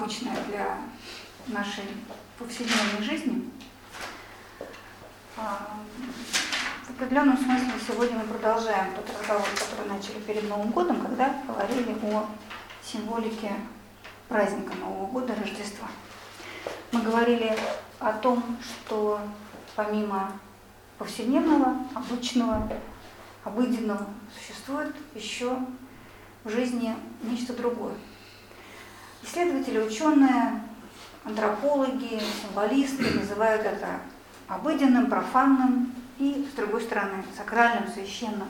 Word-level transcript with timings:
обычная 0.00 0.36
для 0.48 0.78
нашей 1.48 1.84
повседневной 2.38 3.02
жизни. 3.02 3.50
А, 5.36 5.76
в 6.86 6.90
определенном 6.90 7.36
смысле 7.36 7.72
сегодня 7.86 8.18
мы 8.18 8.24
продолжаем 8.24 8.94
тот 8.94 9.04
разговор, 9.18 9.46
который 9.58 9.88
начали 9.88 10.18
перед 10.20 10.48
Новым 10.48 10.70
годом, 10.70 11.02
когда 11.02 11.34
говорили 11.46 11.94
о 12.02 12.26
символике 12.82 13.52
праздника 14.28 14.72
Нового 14.76 15.06
года, 15.06 15.34
Рождества. 15.34 15.88
Мы 16.92 17.02
говорили 17.02 17.54
о 17.98 18.12
том, 18.14 18.42
что 18.62 19.20
помимо 19.76 20.32
повседневного, 20.96 21.76
обычного, 21.94 22.72
обыденного 23.44 24.06
существует 24.34 24.94
еще 25.14 25.58
в 26.44 26.50
жизни 26.50 26.94
нечто 27.22 27.52
другое. 27.52 27.94
Исследователи, 29.22 29.78
ученые, 29.78 30.62
антропологи, 31.24 32.20
символисты 32.42 33.18
называют 33.18 33.62
это 33.62 34.00
обыденным, 34.48 35.08
профанным 35.08 35.94
и, 36.18 36.48
с 36.50 36.56
другой 36.56 36.82
стороны, 36.82 37.22
сакральным, 37.36 37.88
священным. 37.88 38.48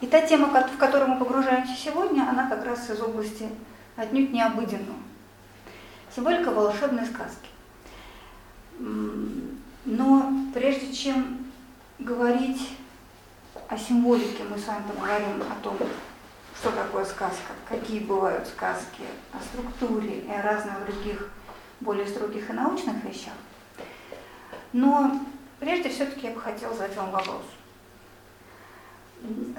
И 0.00 0.06
та 0.06 0.20
тема, 0.20 0.48
в 0.48 0.76
которую 0.78 1.10
мы 1.10 1.18
погружаемся 1.18 1.74
сегодня, 1.76 2.28
она 2.28 2.48
как 2.48 2.64
раз 2.64 2.90
из 2.90 3.00
области 3.00 3.48
отнюдь 3.96 4.32
необыденного. 4.32 4.98
Символика 6.14 6.50
волшебной 6.50 7.06
сказки. 7.06 7.48
Но 9.84 10.32
прежде 10.54 10.92
чем 10.92 11.46
говорить 11.98 12.76
о 13.68 13.76
символике, 13.76 14.44
мы 14.50 14.58
с 14.58 14.66
вами 14.66 14.82
поговорим 14.92 15.42
о 15.42 15.62
том, 15.62 15.76
что 16.62 16.70
такое 16.70 17.04
сказка, 17.04 17.54
какие 17.68 17.98
бывают 17.98 18.46
сказки, 18.46 19.02
о 19.32 19.40
структуре 19.42 20.20
и 20.20 20.30
о 20.30 20.42
разных 20.42 20.86
других, 20.86 21.28
более 21.80 22.06
строгих 22.06 22.48
и 22.48 22.52
научных 22.52 23.02
вещах. 23.02 23.32
Но 24.72 25.20
прежде 25.58 25.88
все-таки 25.88 26.28
я 26.28 26.32
бы 26.32 26.40
хотела 26.40 26.72
задать 26.72 26.96
вам 26.96 27.10
вопрос. 27.10 27.42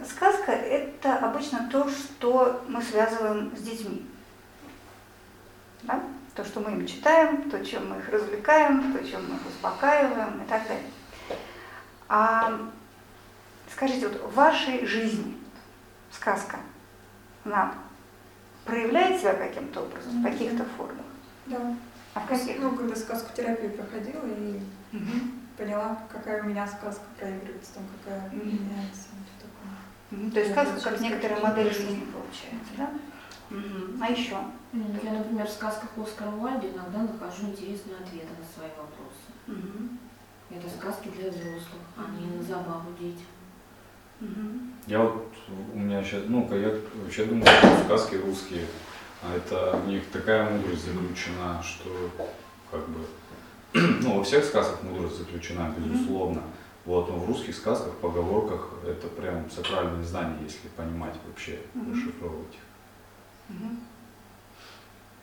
Сказка– 0.10 0.52
это 0.54 1.18
обычно 1.18 1.68
то, 1.70 1.90
что 1.90 2.64
мы 2.70 2.82
связываем 2.82 3.52
с 3.54 3.62
детьми. 3.62 4.08
Да? 5.82 6.02
То, 6.36 6.46
что 6.46 6.62
мы 6.62 6.72
им 6.72 6.88
читаем, 6.88 7.50
то, 7.50 7.66
чем 7.66 7.90
мы 7.90 7.98
их 7.98 8.08
развлекаем, 8.08 8.94
то, 8.94 9.06
чем 9.06 9.30
мы 9.30 9.36
их 9.36 9.46
успокаиваем 9.46 10.42
и 10.42 10.48
так 10.48 10.66
далее. 10.70 10.90
А 12.08 12.62
скажите, 13.74 14.08
вот 14.08 14.22
в 14.22 14.36
вашей 14.36 14.86
жизни 14.86 15.38
сказка, 16.10 16.60
она 17.46 17.74
проявляет 18.66 19.20
себя 19.20 19.34
каким-то 19.34 19.82
образом, 19.82 20.22
в 20.22 20.24
каких-то 20.24 20.66
формах? 20.78 21.06
Да. 21.46 21.76
А 22.14 22.20
в 22.20 22.28
каких? 22.28 22.60
Ну, 22.60 22.76
когда 22.76 22.96
сказку 22.96 23.36
терапию 23.36 23.72
проходила 23.72 24.26
и 24.26 24.62
угу. 24.94 25.12
поняла, 25.58 25.98
какая 26.12 26.44
у 26.44 26.46
меня 26.46 26.68
сказка 26.68 27.04
проигрывается, 27.18 27.74
там 27.76 27.84
какая 27.98 28.28
угу. 28.28 28.46
меняется. 28.46 29.10
Угу. 30.12 30.32
То 30.32 30.40
есть 30.40 30.52
сказка 30.52 30.82
как 30.82 31.02
некоторая 31.02 31.42
модель 31.42 31.74
жизни 31.74 32.06
получается, 32.12 32.74
да? 32.78 32.90
Угу. 33.50 34.02
А 34.02 34.08
еще? 34.08 34.38
Я, 35.04 35.14
например, 35.14 35.48
в 35.48 35.52
сказках 35.52 35.90
Оскара 35.98 36.32
Уальда 36.32 36.68
иногда 36.68 37.00
нахожу 37.00 37.48
интересные 37.48 37.98
ответы 37.98 38.30
на 38.40 38.46
свои 38.46 38.70
вопросы. 38.70 39.30
Угу. 39.48 40.58
Это 40.58 40.70
сказки 40.70 41.10
для 41.10 41.30
взрослых, 41.30 41.82
а 41.98 42.10
не 42.12 42.38
на 42.38 42.44
забаву 42.44 42.92
детям. 43.00 43.26
Я 44.88 45.00
вот, 45.00 45.34
у 45.74 45.78
меня 45.78 46.04
сейчас, 46.04 46.24
ну, 46.28 46.48
я 46.54 46.76
вообще 46.96 47.26
думаю, 47.26 47.46
что 47.46 47.84
сказки 47.86 48.16
русские, 48.16 48.66
а 49.22 49.36
это 49.36 49.78
в 49.78 49.88
них 49.88 50.04
такая 50.12 50.50
мудрость 50.50 50.86
заключена, 50.86 51.64
что 51.64 52.12
как 52.70 52.82
бы, 52.90 53.00
ну, 54.02 54.18
во 54.18 54.24
всех 54.24 54.44
сказках 54.44 54.84
мудрость 54.84 55.18
заключена, 55.18 55.74
безусловно. 55.78 56.42
Вот, 56.86 57.10
но 57.10 57.18
в 57.18 57.28
русских 57.28 57.56
сказках, 57.56 57.94
поговорках 57.96 58.72
это 58.86 59.08
прям 59.08 59.50
сакральные 59.50 60.04
знания, 60.04 60.38
если 60.44 60.68
понимать 60.68 61.16
вообще, 61.26 61.60
расшифровывать 61.74 62.56
их. 62.56 63.56
Угу. 63.56 63.70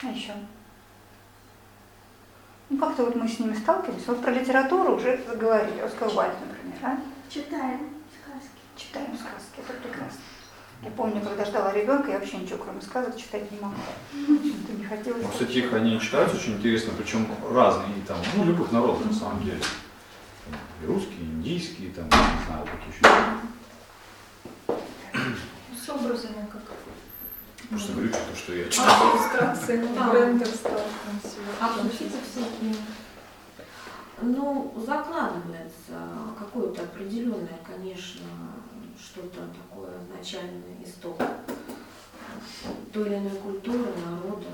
А 0.02 0.06
еще? 0.06 0.32
Ну, 2.70 2.78
как-то 2.78 3.04
вот 3.04 3.16
мы 3.16 3.28
с 3.28 3.38
ними 3.38 3.54
сталкивались. 3.54 4.06
Вот 4.06 4.22
про 4.22 4.30
литературу 4.30 4.94
уже 4.94 5.22
заговорили. 5.28 5.80
Оскар 5.80 6.08
Уальд, 6.08 6.34
например, 6.40 6.78
а? 6.82 6.98
Читаем. 7.28 7.99
Читаем 8.80 9.14
сказки, 9.14 9.58
это 9.58 9.72
прекрасно. 9.74 10.20
Я 10.82 10.90
помню, 10.92 11.20
когда 11.20 11.44
ждала 11.44 11.72
ребенка, 11.72 12.10
я 12.10 12.18
вообще 12.18 12.38
ничего, 12.38 12.64
кроме 12.64 12.80
сказок, 12.80 13.14
читать 13.16 13.50
не 13.52 13.60
могла. 13.60 13.78
Почему-то 14.10 14.72
не 14.72 14.84
хотелось. 14.84 15.22
Ну, 15.22 15.28
кстати, 15.28 15.58
их 15.58 15.72
они 15.74 16.00
читаются 16.00 16.36
очень 16.38 16.54
интересно, 16.54 16.94
причем 16.96 17.28
разные, 17.52 17.98
и 17.98 18.00
там, 18.00 18.16
ну, 18.36 18.44
любых 18.44 18.72
народов 18.72 19.04
на 19.04 19.12
самом 19.12 19.44
деле. 19.44 19.60
И 20.82 20.86
русские, 20.86 21.20
и 21.20 21.24
индийские, 21.24 21.90
там, 21.92 22.06
не 22.06 22.46
знаю, 22.46 22.66
какие 22.66 22.88
еще. 22.94 23.04
С 25.84 25.88
образами 25.90 26.48
как 26.50 26.62
Просто 27.68 27.92
говорю 27.92 28.08
что-то, 28.08 28.36
что 28.36 28.54
я 28.54 28.68
читал. 28.68 29.12
Иллюстрации, 29.12 29.76
брендер 30.10 30.46
стал 30.48 30.80
А 31.60 31.68
включиться 31.68 32.16
всякие. 32.30 32.74
Ну, 34.22 34.74
закладывается 34.84 35.94
какое-то 36.38 36.82
определенное, 36.82 37.58
конечно, 37.64 38.26
что-то 39.02 39.40
такое 39.48 39.92
начальный 40.16 40.76
исток 40.84 41.20
той 42.92 43.06
или 43.06 43.16
иной 43.16 43.36
культуры, 43.38 43.86
народа. 44.04 44.46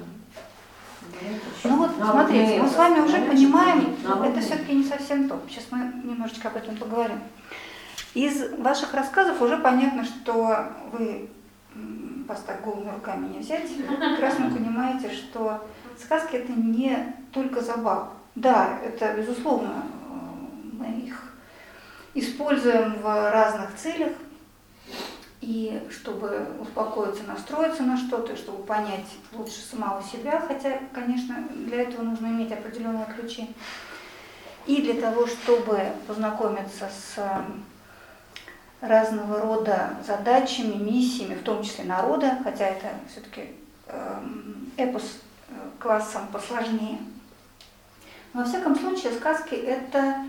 Ну 1.64 1.76
вот, 1.76 1.90
смотрите, 1.96 2.60
мы 2.60 2.68
с 2.68 2.76
вами 2.76 3.00
уже 3.00 3.18
понимаем, 3.22 3.96
это 4.24 4.40
все-таки 4.40 4.74
не 4.74 4.84
совсем 4.84 5.28
то. 5.28 5.40
Сейчас 5.48 5.64
мы 5.70 5.78
немножечко 6.04 6.48
об 6.48 6.56
этом 6.56 6.76
поговорим. 6.76 7.20
Из 8.14 8.50
ваших 8.58 8.94
рассказов 8.94 9.40
уже 9.40 9.58
понятно, 9.58 10.04
что 10.04 10.68
вы 10.92 11.28
вас 12.26 12.42
так 12.46 12.64
голыми 12.64 12.90
руками 12.90 13.28
не 13.28 13.38
взять, 13.38 13.68
прекрасно 13.76 14.50
понимаете, 14.50 15.10
что 15.12 15.66
сказки 15.98 16.36
это 16.36 16.52
не 16.52 17.14
только 17.32 17.60
забава. 17.60 18.12
Да, 18.34 18.78
это 18.84 19.14
безусловно, 19.14 19.84
э, 19.84 20.72
мы 20.72 20.86
их 21.00 21.34
используем 22.14 22.94
в 23.00 23.30
разных 23.30 23.74
целях, 23.76 24.12
и 25.40 25.82
чтобы 25.90 26.46
успокоиться, 26.60 27.22
настроиться 27.24 27.82
на 27.82 27.96
что-то, 27.96 28.36
чтобы 28.36 28.64
понять 28.64 29.06
лучше 29.32 29.60
самого 29.60 30.02
себя, 30.02 30.40
хотя, 30.40 30.78
конечно, 30.92 31.36
для 31.50 31.82
этого 31.82 32.02
нужно 32.02 32.26
иметь 32.26 32.52
определенные 32.52 33.06
ключи, 33.06 33.48
и 34.66 34.82
для 34.82 35.00
того, 35.00 35.26
чтобы 35.26 35.80
познакомиться 36.06 36.88
с 36.90 37.18
разного 38.80 39.40
рода 39.40 39.96
задачами, 40.06 40.74
миссиями, 40.74 41.34
в 41.34 41.42
том 41.42 41.62
числе 41.62 41.84
народа, 41.84 42.38
хотя 42.42 42.66
это 42.66 42.88
все-таки 43.10 43.52
эм, 43.86 44.70
эпос 44.76 45.20
э, 45.48 45.52
классом 45.78 46.28
посложнее. 46.28 46.98
Но, 48.32 48.42
во 48.42 48.46
всяком 48.46 48.76
случае, 48.76 49.12
сказки– 49.12 49.54
это 49.54 50.24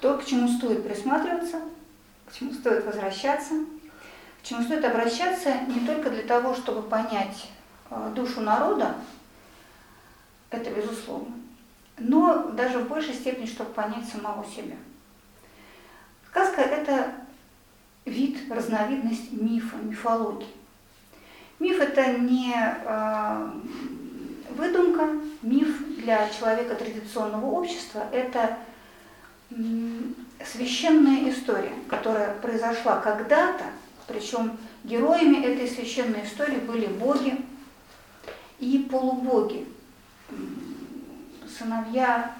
то, 0.00 0.16
к 0.16 0.24
чему 0.24 0.48
стоит 0.48 0.86
присматриваться, 0.86 1.60
к 2.26 2.38
чему 2.38 2.52
стоит 2.52 2.86
возвращаться, 2.86 3.54
чему 4.44 4.62
стоит 4.62 4.84
обращаться 4.84 5.52
не 5.68 5.86
только 5.86 6.10
для 6.10 6.22
того, 6.22 6.54
чтобы 6.54 6.82
понять 6.82 7.48
э, 7.90 8.12
душу 8.14 8.42
народа, 8.42 8.94
это 10.50 10.70
безусловно, 10.70 11.34
но 11.98 12.50
даже 12.50 12.78
в 12.78 12.88
большей 12.88 13.14
степени, 13.14 13.46
чтобы 13.46 13.72
понять 13.72 14.06
самого 14.06 14.44
себя. 14.44 14.76
Сказка– 16.28 16.60
это 16.62 17.12
вид, 18.04 18.52
разновидность 18.52 19.32
мифа, 19.32 19.76
мифологии. 19.76 20.46
Миф 21.58 21.80
это 21.80 22.18
не 22.18 22.54
э, 22.54 23.50
выдумка, 24.50 25.08
миф 25.42 25.96
для 25.96 26.28
человека 26.28 26.74
традиционного 26.74 27.46
общества 27.46 28.04
это 28.12 28.58
священная 30.44 31.30
история, 31.30 31.72
которая 31.88 32.34
произошла 32.34 33.00
когда-то, 33.00 33.64
причем 34.06 34.56
героями 34.84 35.44
этой 35.44 35.68
священной 35.68 36.24
истории 36.24 36.58
были 36.58 36.86
боги 36.86 37.44
и 38.58 38.86
полубоги, 38.90 39.66
сыновья, 41.58 42.34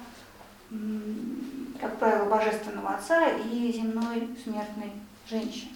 как 1.79 1.97
правило, 1.97 2.25
божественного 2.25 2.95
отца 2.95 3.29
и 3.29 3.71
земной 3.71 4.29
смертной 4.43 4.91
женщин. 5.29 5.69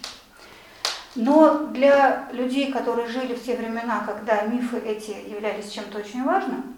Но 1.15 1.65
для 1.67 2.29
людей, 2.31 2.71
которые 2.71 3.07
жили 3.07 3.33
в 3.33 3.43
те 3.43 3.55
времена, 3.55 4.03
когда 4.05 4.43
мифы 4.43 4.77
эти 4.77 5.11
являлись 5.29 5.71
чем-то 5.71 5.99
очень 5.99 6.23
важным, 6.23 6.75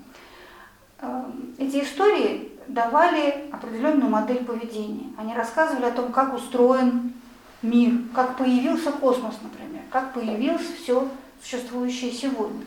э, 1.00 1.24
эти 1.58 1.84
истории 1.84 2.52
давали 2.68 3.50
определенную 3.52 4.10
модель 4.10 4.46
поведения. 4.46 5.12
Они 5.18 5.36
рассказывали 5.36 5.86
о 5.86 5.92
том, 5.92 6.14
как 6.14 6.34
устроен 6.34 7.14
мир, 7.62 7.94
как 8.14 8.38
появился 8.38 8.92
космос, 8.92 9.36
например, 9.42 9.84
как 9.92 10.14
появилось 10.14 10.66
все 10.82 11.08
существующее 11.42 12.12
сегодня. 12.12 12.66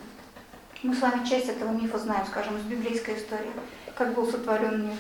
Мы 0.82 0.94
с 0.94 1.00
вами 1.00 1.26
часть 1.26 1.49
этого 1.49 1.70
мифа 1.70 1.99
знаем, 1.99 2.26
скажем, 2.26 2.56
из 2.56 2.62
библейской 2.62 3.17
истории, 3.17 3.50
как 3.94 4.14
был 4.14 4.26
сотворен 4.26 4.88
мир. 4.88 4.96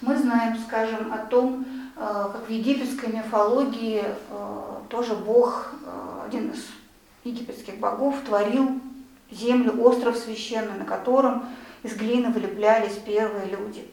Мы 0.00 0.16
знаем, 0.16 0.58
скажем, 0.66 1.12
о 1.12 1.18
том, 1.18 1.64
э, 1.96 2.28
как 2.32 2.48
в 2.48 2.50
египетской 2.50 3.12
мифологии 3.12 4.02
э, 4.02 4.74
тоже 4.88 5.14
Бог, 5.14 5.72
э, 5.84 6.26
один 6.26 6.50
из 6.50 6.66
египетских 7.24 7.78
богов, 7.78 8.16
творил 8.26 8.80
землю, 9.30 9.80
остров 9.80 10.16
священный, 10.16 10.78
на 10.78 10.84
котором 10.84 11.44
из 11.82 11.94
глины 11.94 12.30
вылеплялись 12.30 12.96
первые 13.04 13.46
люди. 13.46 13.88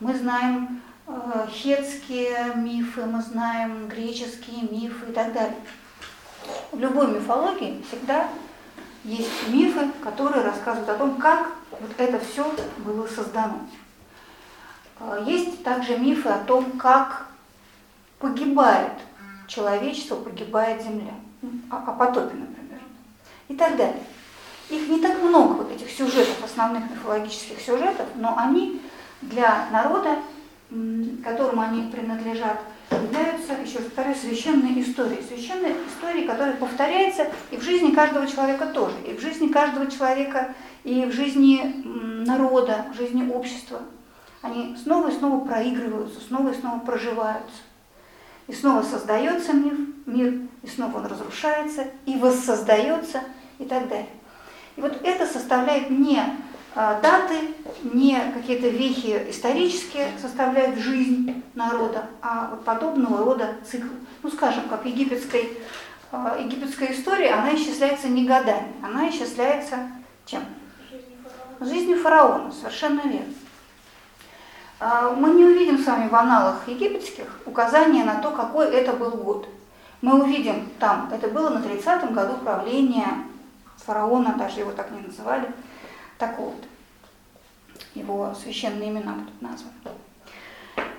Мы 0.00 0.14
знаем 0.14 0.82
хетские 1.50 2.54
мифы, 2.56 3.04
мы 3.06 3.22
знаем 3.22 3.88
греческие 3.88 4.62
мифы 4.70 5.10
и 5.10 5.12
так 5.12 5.32
далее. 5.32 5.56
В 6.72 6.78
любой 6.78 7.08
мифологии 7.08 7.82
всегда 7.88 8.28
есть 9.04 9.48
мифы, 9.48 9.90
которые 10.02 10.44
рассказывают 10.44 10.88
о 10.88 10.98
том, 10.98 11.16
как 11.16 11.52
вот 11.70 11.90
это 11.98 12.18
все 12.20 12.54
было 12.78 13.06
создано. 13.06 13.60
А, 15.00 15.18
есть 15.26 15.62
также 15.64 15.98
мифы 15.98 16.28
о 16.28 16.38
том, 16.38 16.72
как 16.72 17.26
погибает 18.18 18.92
человечество, 19.48 20.16
погибает 20.16 20.82
Земля. 20.82 21.14
О 21.70 21.92
потопе, 21.92 22.36
например. 22.36 22.80
И 23.48 23.56
так 23.56 23.76
далее. 23.76 24.02
Их 24.70 24.88
не 24.88 25.00
так 25.00 25.20
много, 25.20 25.54
вот 25.54 25.72
этих 25.72 25.90
сюжетов, 25.90 26.42
основных 26.44 26.88
мифологических 26.88 27.60
сюжетов, 27.60 28.06
но 28.14 28.34
они 28.38 28.80
для 29.20 29.68
народа, 29.70 30.18
которому 31.22 31.60
они 31.60 31.90
принадлежат, 31.90 32.60
являются, 32.90 33.54
еще 33.64 33.78
раз 33.78 33.86
повторяю, 33.86 34.16
священной 34.16 34.80
историей. 34.80 35.22
Священной 35.26 35.74
историей, 35.88 36.26
которая 36.26 36.54
повторяется 36.56 37.28
и 37.50 37.56
в 37.56 37.62
жизни 37.62 37.90
каждого 37.90 38.26
человека 38.26 38.66
тоже, 38.66 38.96
и 39.06 39.16
в 39.16 39.20
жизни 39.20 39.48
каждого 39.48 39.90
человека, 39.90 40.54
и 40.84 41.04
в 41.04 41.12
жизни 41.12 41.82
народа, 42.26 42.86
в 42.92 42.96
жизни 42.96 43.30
общества. 43.30 43.80
Они 44.40 44.76
снова 44.82 45.08
и 45.08 45.12
снова 45.12 45.44
проигрываются, 45.44 46.20
снова 46.20 46.50
и 46.50 46.54
снова 46.54 46.80
проживаются. 46.80 47.62
И 48.48 48.52
снова 48.52 48.82
создается 48.82 49.52
мир, 49.52 49.74
мир, 50.04 50.34
и 50.62 50.66
снова 50.66 50.98
он 50.98 51.06
разрушается, 51.06 51.86
и 52.06 52.16
воссоздается, 52.16 53.22
и 53.58 53.64
так 53.64 53.88
далее. 53.88 54.08
И 54.76 54.80
вот 54.80 54.98
это 55.04 55.26
составляет 55.26 55.90
не 55.90 56.20
даты, 56.74 57.54
не 57.82 58.18
какие-то 58.34 58.68
вехи 58.68 59.26
исторические 59.28 60.08
составляют 60.20 60.78
жизнь 60.78 61.42
народа, 61.54 62.06
а 62.22 62.48
вот 62.50 62.64
подобного 62.64 63.24
рода 63.24 63.56
цикл. 63.68 63.88
Ну, 64.22 64.30
скажем, 64.30 64.64
как 64.68 64.86
египетской, 64.86 65.58
а, 66.10 66.38
египетская 66.38 66.92
история, 66.92 67.30
она 67.30 67.54
исчисляется 67.54 68.08
не 68.08 68.26
годами, 68.26 68.72
она 68.82 69.10
исчисляется 69.10 69.88
чем? 70.24 70.42
Жизнью 71.60 71.98
фараона, 71.98 72.50
совершенно 72.52 73.02
верно. 73.02 73.34
А, 74.80 75.10
мы 75.10 75.30
не 75.30 75.44
увидим 75.44 75.78
с 75.78 75.86
вами 75.86 76.08
в 76.08 76.14
аналах 76.14 76.66
египетских 76.66 77.26
указания 77.46 78.04
на 78.04 78.16
то, 78.16 78.30
какой 78.30 78.66
это 78.66 78.92
был 78.92 79.10
год. 79.10 79.48
Мы 80.00 80.20
увидим 80.20 80.70
там, 80.80 81.10
это 81.12 81.28
было 81.28 81.50
на 81.50 81.58
30-м 81.58 82.12
году 82.12 82.34
правления 82.38 83.24
фараона, 83.76 84.34
даже 84.36 84.60
его 84.60 84.72
так 84.72 84.90
не 84.90 85.00
называли, 85.00 85.48
такого-то. 86.22 86.68
Его 87.94 88.32
священные 88.40 88.90
имена 88.90 89.14
тут 89.26 89.42
названы. 89.42 89.74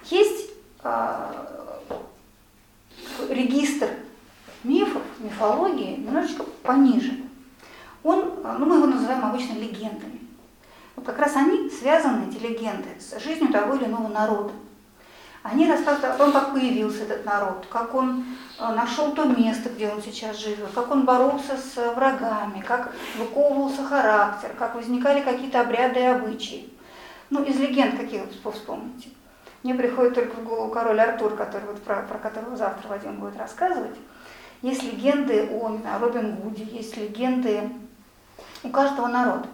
Есть 0.06 0.52
э, 0.84 1.80
регистр 3.30 3.90
мифов, 4.64 5.02
мифологии 5.20 5.96
немножечко 5.96 6.44
пониже. 6.62 7.24
Он, 8.04 8.34
ну 8.44 8.66
мы 8.66 8.76
его 8.76 8.88
называем 8.88 9.24
обычно 9.24 9.54
легендами. 9.54 10.20
Вот 10.98 11.06
как 11.06 11.20
раз 11.20 11.36
они 11.38 11.70
связаны, 11.70 12.30
эти 12.30 12.44
легенды, 12.44 12.90
с 13.00 13.18
жизнью 13.24 13.52
того 13.52 13.76
или 13.76 13.86
иного 13.86 14.10
народа. 14.10 14.52
Они 15.44 15.70
рассказывают 15.70 16.16
о 16.16 16.18
том, 16.18 16.32
как 16.32 16.54
появился 16.54 17.04
этот 17.04 17.26
народ, 17.26 17.66
как 17.70 17.94
он 17.94 18.24
э, 18.60 18.74
нашел 18.74 19.12
то 19.12 19.26
место, 19.26 19.70
где 19.70 19.90
он 19.90 20.02
сейчас 20.02 20.38
живет, 20.38 20.72
как 20.74 20.90
он 20.90 21.04
боролся 21.04 21.58
с 21.58 21.94
врагами, 21.94 22.62
как 22.62 22.94
выковывался 23.18 23.84
характер, 23.84 24.52
как 24.58 24.76
возникали 24.76 25.22
какие-то 25.22 25.60
обряды 25.60 26.00
и 26.00 26.06
обычаи. 26.06 26.74
Ну, 27.30 27.44
из 27.44 27.60
легенд 27.60 28.00
какие 28.00 28.22
вы 28.22 28.52
вспомните? 28.54 29.10
Мне 29.64 29.76
приходит 29.76 30.16
только 30.16 30.38
в 30.38 30.44
голову 30.46 30.72
король 30.72 31.02
Артур, 31.02 31.36
который, 31.36 31.66
вот, 31.66 31.82
про, 31.82 32.04
про 32.04 32.20
которого 32.20 32.56
завтра 32.56 32.88
Вадим 32.88 33.20
будет 33.20 33.38
рассказывать. 33.38 33.96
Есть 34.62 34.84
легенды 34.84 35.50
о 35.52 35.78
Робин 36.00 36.36
Гуде, 36.36 36.64
есть 36.64 36.96
легенды 36.96 37.70
у 38.64 38.70
каждого 38.70 39.08
народа. 39.08 39.48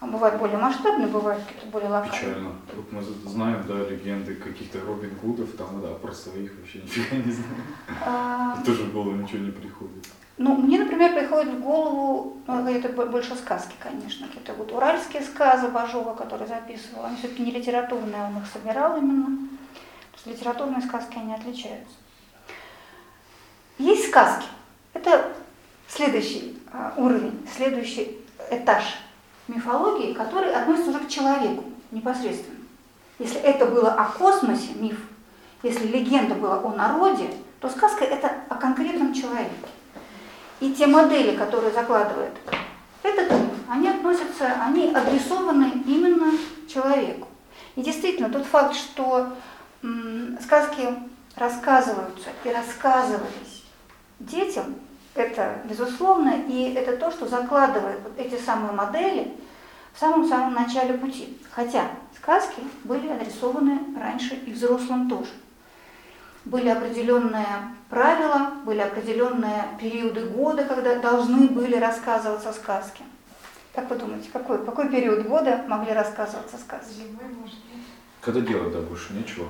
А 0.00 0.06
бывают 0.06 0.38
более 0.38 0.56
масштабные, 0.56 1.08
бывают 1.08 1.44
какие-то 1.44 1.66
более 1.66 1.90
локальные. 1.90 2.20
Печально. 2.20 2.52
Вот 2.74 2.90
мы 2.90 3.02
знаем, 3.02 3.62
да, 3.68 3.74
легенды 3.86 4.34
каких-то 4.34 4.80
Робин 4.80 5.14
Гудов, 5.22 5.52
там, 5.58 5.82
да, 5.82 5.88
про 5.88 6.10
своих 6.10 6.56
вообще 6.56 6.78
нифига 6.78 7.16
не 7.16 7.30
знаем. 7.30 7.64
А... 8.06 8.62
Тоже 8.64 8.84
в 8.84 8.94
голову 8.94 9.16
ничего 9.16 9.44
не 9.44 9.50
приходит. 9.50 10.08
Ну, 10.38 10.56
мне, 10.56 10.78
например, 10.78 11.12
приходит 11.12 11.52
в 11.52 11.60
голову, 11.60 12.38
ну, 12.46 12.66
это 12.66 12.88
больше 12.88 13.36
сказки, 13.36 13.74
конечно, 13.78 14.26
какие-то 14.26 14.54
вот 14.54 14.72
уральские 14.72 15.22
сказы 15.22 15.68
Бажова, 15.68 16.14
которые 16.14 16.48
записывал. 16.48 17.04
Они 17.04 17.18
все-таки 17.18 17.42
не 17.42 17.50
литературные, 17.50 18.24
он 18.24 18.38
их 18.38 18.48
собирал 18.50 18.96
именно. 18.96 19.26
Потому 19.26 20.16
что 20.16 20.30
литературные 20.30 20.80
сказки, 20.80 21.18
они 21.18 21.34
отличаются. 21.34 21.94
Есть 23.76 24.08
сказки. 24.08 24.46
Это 24.94 25.30
следующий 25.88 26.58
а, 26.72 26.94
уровень, 26.96 27.46
следующий 27.54 28.18
этаж 28.50 28.84
мифологии, 29.54 30.14
который 30.14 30.52
относится 30.52 30.90
уже 30.90 31.00
к 31.00 31.08
человеку 31.08 31.64
непосредственно. 31.90 32.58
Если 33.18 33.40
это 33.40 33.66
было 33.66 33.92
о 33.92 34.04
космосе, 34.06 34.70
миф, 34.76 34.98
если 35.62 35.86
легенда 35.86 36.34
была 36.34 36.60
о 36.60 36.74
народе, 36.74 37.30
то 37.60 37.68
сказка 37.68 38.04
это 38.04 38.32
о 38.48 38.54
конкретном 38.54 39.12
человеке. 39.12 39.50
И 40.60 40.72
те 40.72 40.86
модели, 40.86 41.36
которые 41.36 41.72
закладывает 41.72 42.32
этот 43.02 43.30
миф, 43.30 43.50
они 43.68 43.88
относятся, 43.88 44.52
они 44.62 44.92
адресованы 44.92 45.82
именно 45.86 46.32
человеку. 46.68 47.28
И 47.76 47.82
действительно, 47.82 48.30
тот 48.30 48.46
факт, 48.46 48.74
что 48.74 49.28
сказки 50.42 50.88
рассказываются 51.36 52.30
и 52.44 52.50
рассказывались 52.50 53.64
детям, 54.18 54.74
это 55.20 55.58
безусловно, 55.64 56.34
и 56.48 56.74
это 56.74 56.96
то, 56.96 57.10
что 57.10 57.26
закладывает 57.26 58.00
вот 58.02 58.18
эти 58.18 58.40
самые 58.40 58.72
модели 58.72 59.36
в 59.92 59.98
самом-самом 59.98 60.54
начале 60.54 60.94
пути. 60.94 61.38
Хотя 61.50 61.88
сказки 62.16 62.60
были 62.84 63.08
адресованы 63.08 63.98
раньше 63.98 64.34
и 64.34 64.52
взрослым 64.52 65.08
тоже. 65.08 65.30
Были 66.44 66.68
определенные 66.68 67.46
правила, 67.90 68.52
были 68.64 68.80
определенные 68.80 69.64
периоды 69.78 70.26
года, 70.26 70.64
когда 70.64 70.98
должны 70.98 71.48
были 71.48 71.76
рассказываться 71.76 72.52
сказки. 72.52 73.02
Как 73.74 73.88
вы 73.90 73.96
думаете, 73.96 74.30
какой, 74.32 74.64
какой 74.64 74.88
период 74.88 75.26
года 75.26 75.64
могли 75.68 75.92
рассказываться 75.92 76.56
сказки? 76.56 76.92
Зимой, 76.94 77.34
может, 77.40 77.58
когда 78.20 78.40
делать, 78.40 78.72
да, 78.72 78.80
больше 78.80 79.12
нечего. 79.14 79.48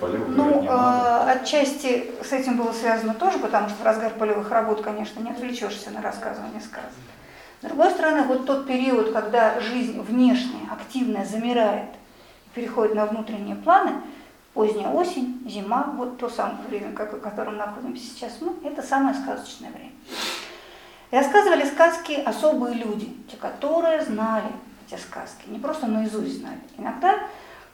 Полевых 0.00 0.28
ну, 0.28 0.62
не 0.62 0.68
э, 0.68 1.30
отчасти 1.30 2.10
с 2.22 2.32
этим 2.32 2.56
было 2.56 2.72
связано 2.72 3.14
тоже, 3.14 3.38
потому 3.38 3.68
что 3.68 3.82
в 3.82 3.84
разгар 3.84 4.12
полевых 4.14 4.50
работ, 4.50 4.82
конечно, 4.82 5.20
не 5.20 5.30
отвлечешься 5.30 5.90
на 5.90 6.00
рассказывание 6.00 6.60
сказок. 6.60 6.90
С 7.60 7.64
другой 7.66 7.90
стороны, 7.90 8.22
вот 8.22 8.46
тот 8.46 8.66
период, 8.66 9.12
когда 9.12 9.60
жизнь 9.60 10.00
внешняя, 10.00 10.70
активная, 10.70 11.24
замирает 11.24 11.90
и 12.46 12.54
переходит 12.54 12.94
на 12.94 13.06
внутренние 13.06 13.56
планы, 13.56 13.92
поздняя 14.54 14.90
осень, 14.90 15.42
зима, 15.46 15.92
вот 15.96 16.18
то 16.18 16.30
самое 16.30 16.66
время, 16.68 16.90
в 16.90 17.20
котором 17.20 17.56
находимся 17.56 18.04
сейчас 18.04 18.38
мы, 18.40 18.54
это 18.66 18.82
самое 18.82 19.14
сказочное 19.14 19.70
время. 19.70 19.92
И 21.10 21.16
рассказывали 21.16 21.64
сказки 21.64 22.12
особые 22.12 22.74
люди, 22.74 23.14
те, 23.30 23.36
которые 23.36 24.02
знали 24.02 24.48
эти 24.86 24.98
сказки, 24.98 25.48
не 25.48 25.58
просто 25.58 25.86
наизусть 25.86 26.40
знали. 26.40 26.60
Иногда 26.78 27.18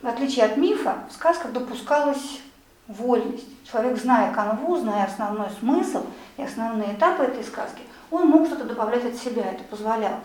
в 0.02 0.06
отличие 0.08 0.44
от 0.44 0.56
мифа, 0.56 1.04
в 1.08 1.14
сказках 1.14 1.52
допускалась 1.52 2.40
вольность. 2.88 3.46
Человек, 3.64 3.98
зная 3.98 4.34
канву, 4.34 4.76
зная 4.76 5.04
основной 5.04 5.48
смысл 5.60 6.04
и 6.36 6.42
основные 6.42 6.94
этапы 6.94 7.22
этой 7.22 7.44
сказки, 7.44 7.82
он 8.10 8.28
мог 8.28 8.46
что-то 8.46 8.64
добавлять 8.64 9.04
от 9.04 9.16
себя, 9.16 9.52
это 9.52 9.62
позволяло. 9.64 10.20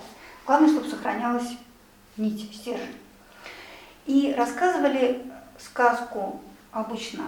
Главное, 0.46 0.70
чтобы 0.70 0.90
сохранялась 0.90 1.58
нить, 2.18 2.52
стержень. 2.54 2.96
И 4.06 4.34
рассказывали 4.38 5.22
сказку 5.60 6.42
обычно 6.72 7.24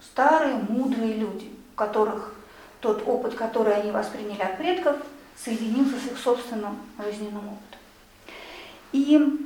старые, 0.00 0.56
мудрые 0.68 1.14
люди, 1.14 1.50
у 1.72 1.76
которых 1.76 2.34
тот 2.80 3.02
опыт, 3.06 3.34
который 3.34 3.74
они 3.74 3.90
восприняли 3.90 4.42
от 4.42 4.58
предков, 4.58 4.96
соединился 5.36 5.94
с 5.98 6.12
их 6.12 6.18
собственным 6.18 6.76
жизненным 6.98 7.48
опытом. 7.48 7.80
И 8.92 9.43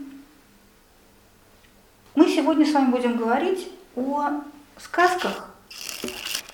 мы 2.19 2.29
сегодня 2.29 2.67
с 2.67 2.73
вами 2.73 2.91
будем 2.91 3.17
говорить 3.17 3.71
о 3.95 4.43
сказках, 4.77 5.51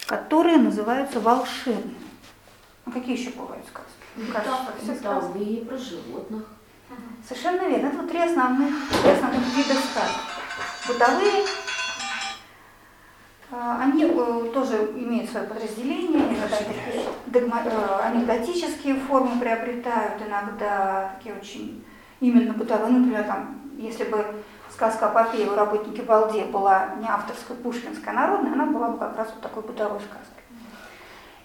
которые 0.06 0.58
называются 0.58 1.20
волшебными. 1.20 1.94
А 2.84 2.90
какие 2.90 3.16
еще 3.16 3.30
бывают 3.30 3.64
сказки? 3.66 4.84
Бытовые, 4.86 5.64
про 5.64 5.78
животных. 5.78 6.44
Совершенно 7.26 7.66
верно. 7.66 7.86
Это 7.86 7.96
вот 7.96 8.10
три 8.10 8.20
основных, 8.20 8.74
три 9.02 9.10
основных 9.12 9.56
вида 9.56 9.80
сказок. 9.80 10.20
Бытовые, 10.86 11.46
а, 13.50 13.80
они 13.84 14.04
э, 14.04 14.50
тоже 14.52 14.92
имеют 14.94 15.30
свое 15.30 15.46
подразделение, 15.46 16.28
иногда 16.28 16.58
такие 16.58 17.04
догма, 17.24 17.62
э, 17.64 18.00
анекдотические 18.02 18.96
формы 18.96 19.40
приобретают, 19.40 20.20
иногда 20.20 21.16
такие 21.16 21.34
очень 21.34 21.82
именно 22.20 22.52
бытовые. 22.52 22.92
Ну, 22.92 22.98
например, 22.98 23.24
там, 23.24 23.62
если 23.78 24.04
бы 24.04 24.44
сказка 24.74 25.06
о 25.06 25.10
Попе 25.10 25.46
у 25.46 25.54
работнике 25.54 26.02
Балде 26.02 26.44
была 26.46 26.96
не 27.00 27.06
авторская, 27.06 27.56
пушкинская, 27.56 28.12
народная, 28.12 28.52
она 28.52 28.66
была 28.66 28.88
бы 28.88 28.98
как 28.98 29.16
раз 29.16 29.28
вот 29.32 29.40
такой 29.40 29.62
бытовой 29.62 30.00
сказкой. 30.00 30.42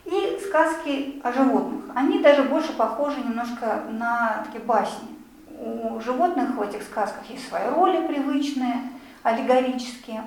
И 0.06 0.40
сказки 0.44 1.22
о 1.24 1.32
животных. 1.32 1.96
Они 1.96 2.20
даже 2.20 2.44
больше 2.44 2.74
похожи 2.74 3.20
немножко 3.20 3.84
на 3.92 4.44
такие 4.46 4.64
басни. 4.64 5.10
У 5.60 6.00
животных 6.00 6.56
в 6.56 6.62
этих 6.62 6.82
сказках 6.82 7.24
есть 7.30 7.48
свои 7.48 7.70
роли 7.70 8.08
привычные, 8.08 8.90
аллегорические. 9.22 10.24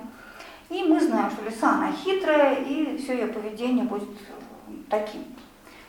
И 0.71 0.85
мы 0.85 1.01
знаем, 1.01 1.31
что 1.33 1.45
лиса, 1.45 1.71
она 1.71 1.91
хитрая, 1.91 2.55
и 2.55 2.99
все 2.99 3.15
ее 3.15 3.27
поведение 3.27 3.85
будет 3.85 4.09
таким. 4.89 5.25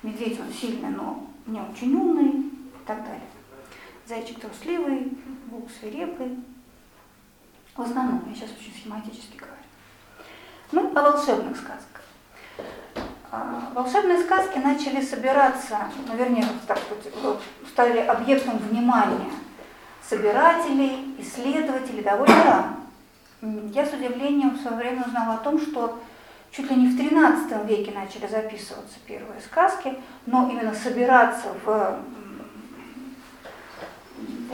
Медведь, 0.01 0.39
он 0.39 0.51
сильный, 0.51 0.89
но 0.89 1.23
не 1.45 1.61
очень 1.61 1.93
умный 1.93 2.31
и 2.31 2.85
так 2.87 2.97
далее. 3.03 3.21
Зайчик 4.07 4.39
трусливый, 4.39 5.15
волк 5.51 5.69
свирепый. 5.79 6.39
В 7.75 7.81
основном, 7.81 8.23
я 8.29 8.35
сейчас 8.35 8.51
очень 8.51 8.73
схематически 8.79 9.37
говорю. 9.37 9.53
Мы 10.71 10.99
о 10.99 11.11
волшебных 11.11 11.57
сказках. 11.57 12.03
А, 13.31 13.71
волшебные 13.73 14.23
сказки 14.23 14.59
начали 14.59 15.01
собираться, 15.01 15.79
ну, 16.07 16.15
вернее, 16.15 16.45
так 16.67 16.79
стали 17.67 17.99
объектом 17.99 18.59
внимания 18.59 19.31
собирателей, 20.07 21.15
исследователей 21.17 22.03
довольно 22.03 22.43
рано. 22.43 22.77
Я 23.73 23.85
с 23.85 23.93
удивлением 23.93 24.51
в 24.51 24.61
свое 24.61 24.77
время 24.77 25.03
узнала 25.05 25.35
о 25.35 25.39
том, 25.39 25.59
что 25.59 25.99
чуть 26.51 26.69
ли 26.69 26.75
не 26.75 26.87
в 26.87 26.99
XIII 26.99 27.65
веке 27.65 27.91
начали 27.91 28.27
записываться 28.27 28.99
первые 29.07 29.41
сказки, 29.41 29.95
но 30.27 30.47
именно 30.49 30.75
собираться 30.75 31.47
в 31.65 31.99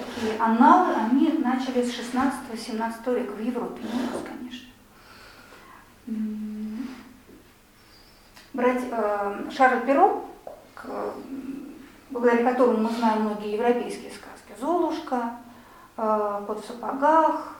такие 0.02 0.40
анналы 0.40 0.94
они 0.94 1.32
начали 1.40 1.84
с 1.84 1.94
16-17 1.98 3.20
века 3.20 3.32
в 3.32 3.42
Европе, 3.42 3.82
не 3.82 4.02
нас, 4.02 4.12
конечно. 4.26 4.70
Брать 8.54 8.84
э, 8.92 9.52
Шарль 9.56 9.86
Перо, 9.86 10.26
к, 10.74 10.88
благодаря 12.10 12.52
которому 12.52 12.90
мы 12.90 12.96
знаем 12.96 13.22
многие 13.24 13.54
европейские 13.54 14.12
сказки, 14.12 14.60
Золушка, 14.60 15.38
э, 15.98 16.44
Кот 16.48 16.64
в 16.64 16.68
сапогах, 16.68 17.56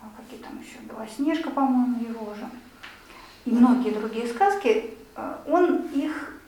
а 0.00 0.06
какие 0.16 0.40
там 0.40 0.58
еще, 0.60 0.78
Белоснежка, 0.80 1.50
по-моему, 1.50 2.02
его 2.02 2.34
же, 2.34 2.48
и 3.44 3.50
многие 3.50 3.90
другие 3.90 4.26
сказки, 4.26 4.94
э, 5.14 5.34
он 5.46 5.88
их 5.88 6.40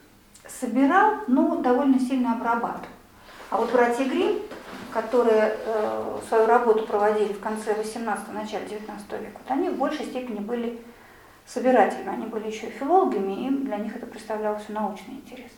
собирал, 0.48 1.20
но 1.26 1.56
довольно 1.56 1.98
сильно 1.98 2.32
обрабатывал. 2.32 2.93
А 3.50 3.56
вот 3.56 3.72
братья 3.72 4.04
Грим, 4.04 4.40
которые 4.92 5.56
э, 5.58 6.18
свою 6.28 6.46
работу 6.46 6.86
проводили 6.86 7.32
в 7.32 7.40
конце 7.40 7.74
18 7.74 8.32
начале 8.32 8.66
19 8.66 9.12
века, 9.12 9.38
вот 9.38 9.50
они 9.50 9.68
в 9.68 9.76
большей 9.76 10.06
степени 10.06 10.40
были 10.40 10.80
собирателями, 11.46 12.08
они 12.08 12.26
были 12.26 12.46
еще 12.46 12.68
и 12.68 12.70
филологами, 12.70 13.46
и 13.46 13.50
для 13.50 13.76
них 13.76 13.94
это 13.96 14.06
представляло 14.06 14.58
все 14.58 14.72
научный 14.72 15.14
интерес. 15.14 15.50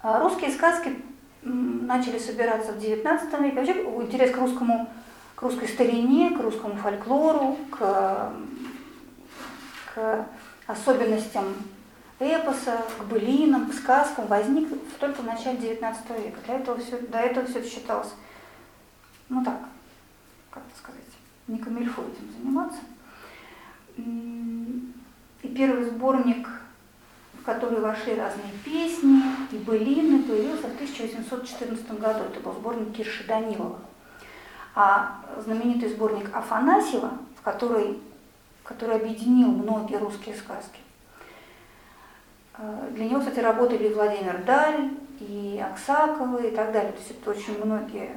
А 0.00 0.20
русские 0.20 0.50
сказки 0.52 0.96
начали 1.42 2.18
собираться 2.18 2.72
в 2.72 2.78
19 2.78 3.40
веке. 3.40 3.56
Вообще 3.56 3.72
интерес 3.72 4.30
к 4.30 4.38
русскому 4.38 4.88
к 5.34 5.42
русской 5.42 5.68
старине, 5.68 6.30
к 6.30 6.40
русскому 6.40 6.76
фольклору, 6.76 7.56
к, 7.70 8.32
к 9.94 10.26
особенностям 10.66 11.44
эпоса, 12.18 12.84
к 12.98 13.04
былинам, 13.04 13.70
к 13.70 13.74
сказкам 13.74 14.26
возник 14.26 14.68
только 14.98 15.22
в 15.22 15.26
начале 15.26 15.58
XIX 15.58 16.24
века. 16.24 16.38
Для 16.46 16.54
этого 16.56 16.78
все, 16.78 16.98
до 16.98 17.18
этого 17.18 17.46
все 17.46 17.62
считалось, 17.64 18.12
ну 19.28 19.44
так, 19.44 19.58
как 20.50 20.62
это 20.68 20.78
сказать, 20.78 21.02
не 21.48 21.58
камильфо 21.58 22.02
этим 22.02 22.32
заниматься. 22.32 22.80
И 23.96 25.48
первый 25.48 25.84
сборник, 25.84 26.48
в 27.40 27.44
который 27.44 27.80
вошли 27.80 28.14
разные 28.14 28.52
песни 28.64 29.22
и 29.52 29.56
былины, 29.58 30.22
появился 30.22 30.68
в 30.68 30.74
1814 30.74 32.00
году. 32.00 32.24
Это 32.24 32.40
был 32.40 32.52
сборник 32.52 32.96
Кирши 32.96 33.26
Данилова. 33.26 33.78
А 34.74 35.20
знаменитый 35.44 35.90
сборник 35.90 36.34
Афанасьева, 36.34 37.12
который, 37.44 38.00
который 38.64 38.96
объединил 38.96 39.48
многие 39.48 39.98
русские 39.98 40.34
сказки, 40.34 40.80
для 42.92 43.04
него, 43.06 43.20
кстати, 43.20 43.40
работали 43.40 43.88
и 43.88 43.94
Владимир 43.94 44.42
Даль, 44.44 44.90
и 45.20 45.62
Аксаковы, 45.62 46.48
и 46.48 46.54
так 46.54 46.72
далее. 46.72 46.92
То 46.92 46.98
есть 46.98 47.10
это 47.10 47.30
очень 47.30 47.64
многие 47.64 48.10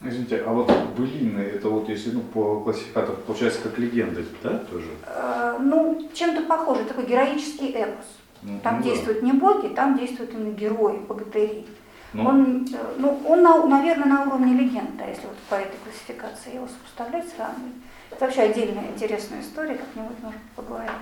Извините, 0.00 0.44
а 0.46 0.52
вот 0.52 0.70
былины, 0.96 1.40
это 1.40 1.68
вот 1.68 1.88
если 1.88 2.12
ну, 2.12 2.20
по 2.20 2.60
классификатору, 2.60 3.16
получается 3.26 3.62
как 3.62 3.78
легенда, 3.78 4.22
да, 4.44 4.58
тоже? 4.58 4.86
Э, 5.04 5.58
ну, 5.60 6.08
чем-то 6.14 6.42
похоже, 6.42 6.84
такой 6.84 7.06
героический 7.06 7.72
эпос. 7.72 8.06
Ну, 8.42 8.60
там 8.62 8.76
ну, 8.76 8.82
действуют 8.84 9.20
да. 9.20 9.26
не 9.26 9.32
боги, 9.32 9.74
там 9.74 9.98
действуют 9.98 10.32
именно 10.34 10.54
герои, 10.54 10.98
богатыри. 10.98 11.66
Ну. 12.12 12.28
Он, 12.28 12.64
э, 12.72 12.94
ну, 12.98 13.20
он, 13.26 13.42
наверное, 13.68 14.06
на 14.06 14.22
уровне 14.22 14.54
легенда, 14.54 15.04
если 15.04 15.26
вот 15.26 15.36
по 15.50 15.56
этой 15.56 15.76
классификации 15.82 16.54
его 16.54 16.68
сопоставлять, 16.68 17.28
сравнивать. 17.34 17.74
Это 18.12 18.24
вообще 18.24 18.42
отдельная 18.42 18.86
интересная 18.94 19.40
история, 19.40 19.74
как-нибудь 19.74 20.22
можно 20.22 20.38
поговорить. 20.54 20.92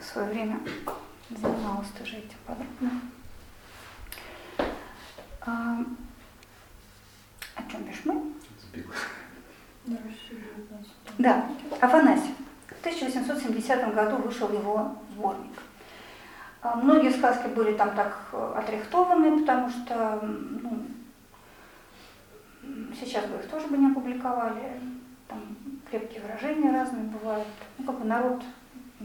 В 0.00 0.04
свое 0.04 0.28
время 0.28 0.60
занималась 1.30 1.88
тоже 1.98 2.16
этим 2.16 2.38
подробно. 2.46 3.00
А, 5.40 5.78
о 7.56 7.70
чем 7.70 7.82
бишь 7.84 8.02
мы? 8.04 8.32
Да, 11.18 11.46
Афанасий. 11.80 12.34
В 12.68 12.80
1870 12.80 13.94
году 13.94 14.16
вышел 14.16 14.50
его 14.50 14.96
сборник. 15.12 15.52
А, 16.62 16.76
многие 16.76 17.10
сказки 17.10 17.46
были 17.48 17.76
там 17.76 17.94
так 17.94 18.16
э, 18.32 18.54
отрихтованы, 18.56 19.40
потому 19.40 19.68
что 19.68 20.18
ну, 20.22 20.86
сейчас 22.98 23.26
бы 23.26 23.36
их 23.36 23.48
тоже 23.48 23.66
бы 23.66 23.76
не 23.76 23.90
опубликовали. 23.90 24.80
Там 25.28 25.56
крепкие 25.90 26.22
выражения 26.22 26.72
разные 26.72 27.04
бывают. 27.04 27.46
Ну, 27.78 27.84
как 27.84 27.98
бы 27.98 28.04
народ 28.06 28.42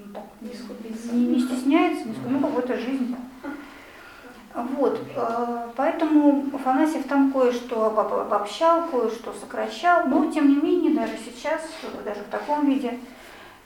ну, 0.06 0.14
так, 0.14 0.24
не, 0.42 1.18
не, 1.20 1.28
не 1.36 1.42
стесняется, 1.42 2.08
не, 2.08 2.16
ну, 2.28 2.40
какой-то 2.40 2.78
жизнь. 2.78 3.16
Вот, 4.54 5.00
э, 5.16 5.68
поэтому 5.76 6.46
Афанасьев 6.54 7.08
там 7.08 7.32
кое-что 7.32 7.86
обобщал, 7.86 8.88
кое-что 8.90 9.34
сокращал, 9.34 10.08
но 10.08 10.32
тем 10.32 10.50
не 10.50 10.56
менее 10.56 10.94
даже 10.94 11.14
сейчас, 11.18 11.62
даже 12.04 12.22
в 12.22 12.32
таком 12.32 12.68
виде, 12.68 13.00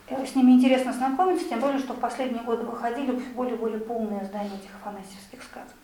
Э, 0.06 0.26
с 0.26 0.34
ними 0.34 0.52
интересно 0.52 0.92
знакомиться, 0.92 1.48
тем 1.48 1.60
более, 1.60 1.78
что 1.78 1.94
в 1.94 1.98
последние 1.98 2.42
годы 2.42 2.64
выходили 2.64 3.12
более-более 3.34 3.80
полные 3.80 4.22
издания 4.22 4.54
этих 4.56 4.74
афанасьевских 4.76 5.42
сказок. 5.42 5.76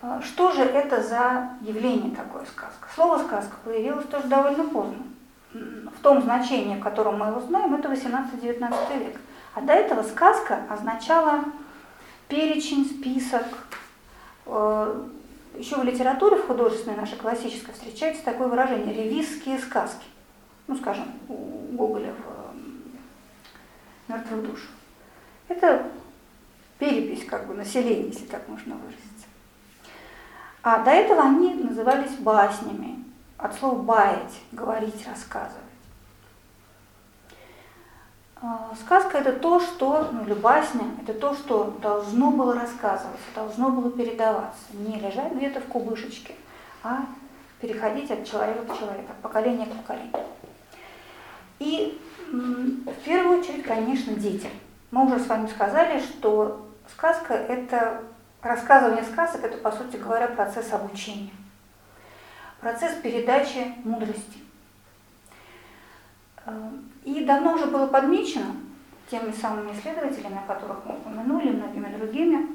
А, 0.00 0.20
что 0.22 0.52
же 0.52 0.62
это 0.62 1.02
за 1.02 1.50
явление 1.62 2.14
такое 2.14 2.44
сказка? 2.44 2.88
Слово 2.94 3.18
сказка 3.18 3.56
появилось 3.64 4.06
тоже 4.06 4.28
довольно 4.28 4.64
поздно. 4.64 5.02
В 5.54 6.02
том 6.02 6.22
значении, 6.22 6.76
в 6.76 6.82
котором 6.82 7.18
мы 7.18 7.26
его 7.26 7.40
знаем, 7.40 7.74
это 7.74 7.88
18-19 7.88 8.98
век. 8.98 9.20
А 9.54 9.60
до 9.60 9.72
этого 9.72 10.02
сказка 10.02 10.60
означала 10.68 11.44
перечень, 12.28 12.84
список. 12.84 13.46
Э, 14.46 15.02
Еще 15.56 15.76
в 15.76 15.84
литературе, 15.84 16.36
в 16.36 16.46
художественной 16.46 16.96
нашей 16.96 17.16
классической, 17.16 17.72
встречается 17.72 18.24
такое 18.24 18.48
выражение 18.48 18.92
«ревизские 18.92 19.58
сказки» 19.60 20.04
ну, 20.66 20.76
скажем, 20.76 21.06
у 21.28 21.34
Гоголя 21.72 22.14
в 22.14 24.10
«Мертвых 24.10 24.46
душ». 24.46 24.68
Это 25.48 25.86
перепись 26.78 27.24
как 27.24 27.46
бы 27.46 27.54
населения, 27.54 28.08
если 28.08 28.26
так 28.26 28.48
можно 28.48 28.74
выразиться. 28.76 29.26
А 30.62 30.82
до 30.82 30.90
этого 30.90 31.22
они 31.22 31.54
назывались 31.54 32.12
баснями, 32.12 33.03
от 33.38 33.54
слова 33.54 33.80
«баять», 33.82 34.40
говорить, 34.52 35.06
рассказывать. 35.06 35.62
А, 38.46 38.72
сказка– 38.84 39.18
это 39.18 39.32
то, 39.32 39.58
что, 39.58 40.10
ну 40.12 40.24
или 40.24 40.34
басня– 40.34 40.84
это 41.02 41.14
то, 41.18 41.34
что 41.34 41.76
должно 41.80 42.30
было 42.30 42.54
рассказываться, 42.54 43.26
должно 43.34 43.70
было 43.70 43.90
передаваться, 43.90 44.60
не 44.72 45.00
лежать 45.00 45.32
где-то 45.32 45.60
в 45.60 45.66
кубышечке, 45.66 46.34
а 46.82 47.06
переходить 47.60 48.10
от 48.10 48.26
человека 48.26 48.66
к 48.66 48.78
человеку, 48.78 49.12
от 49.12 49.18
поколения 49.22 49.66
к 49.66 49.72
поколению. 49.72 50.12
И 51.58 51.98
в 52.30 53.04
первую 53.04 53.40
очередь, 53.40 53.64
конечно, 53.64 54.12
детям. 54.14 54.50
Мы 54.90 55.06
уже 55.06 55.18
с 55.18 55.26
вами 55.26 55.46
сказали, 55.46 56.00
что 56.00 56.68
сказка– 56.92 57.32
это 57.34 58.02
рассказывание 58.42 59.04
сказок– 59.04 59.42
это, 59.44 59.56
по 59.56 59.72
сути 59.72 59.96
говоря, 59.96 60.28
процесс 60.28 60.72
обучения, 60.72 61.30
процесс 62.64 62.94
передачи 63.02 63.74
мудрости. 63.84 64.38
Э, 66.46 66.70
и 67.04 67.22
давно 67.22 67.52
уже 67.52 67.66
было 67.66 67.86
подмечено 67.86 68.56
теми 69.10 69.32
самыми 69.32 69.72
исследователями, 69.72 70.38
о 70.38 70.50
которых 70.50 70.78
мы 70.86 70.94
упомянули, 70.94 71.50
многими 71.50 71.94
другими, 71.94 72.48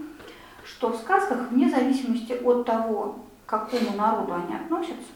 что 0.65 0.89
в 0.89 0.97
сказках, 0.97 1.49
вне 1.51 1.69
зависимости 1.69 2.33
от 2.33 2.65
того, 2.65 3.19
к 3.45 3.49
какому 3.51 3.95
народу 3.95 4.33
они 4.33 4.55
относятся, 4.55 5.11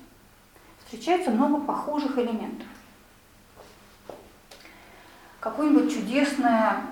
встречается 0.85 1.31
много 1.31 1.65
похожих 1.65 2.15
элементов. 2.19 2.67
Какое-нибудь 5.39 5.91
чудесное 5.91 6.83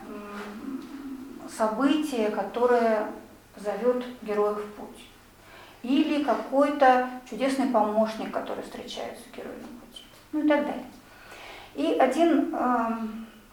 событие, 1.55 2.31
которое 2.31 3.12
зовет 3.58 4.03
героев 4.24 4.58
в 4.58 4.72
путь. 4.72 5.11
Или 5.84 6.24
какой-то 6.24 7.10
чудесный 7.30 7.68
помощник, 7.68 8.32
который 8.32 8.64
встречается 8.64 9.24
с 9.24 9.36
героем 9.36 9.62
на 9.62 9.80
пути. 9.86 10.04
Ну 10.32 10.44
и 10.44 10.48
так 10.48 10.66
далее. 10.66 10.86
И 11.76 11.98
один 12.00 12.54
э, 12.54 12.88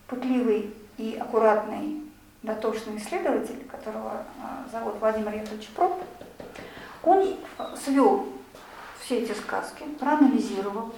путливый 0.07 0.75
и 0.99 1.17
аккуратный 1.21 2.03
дотошный 2.43 2.99
исследователь, 2.99 3.65
которого 3.71 4.25
э, 4.43 4.71
зовут 4.71 4.97
Владимир 5.01 5.35
Яковлевич 5.35 5.69
Проб, 5.69 6.03
он 7.03 7.37
свел 7.77 8.27
все 9.01 9.21
эти 9.21 9.33
сказки, 9.33 9.85
проанализировал, 9.99 10.93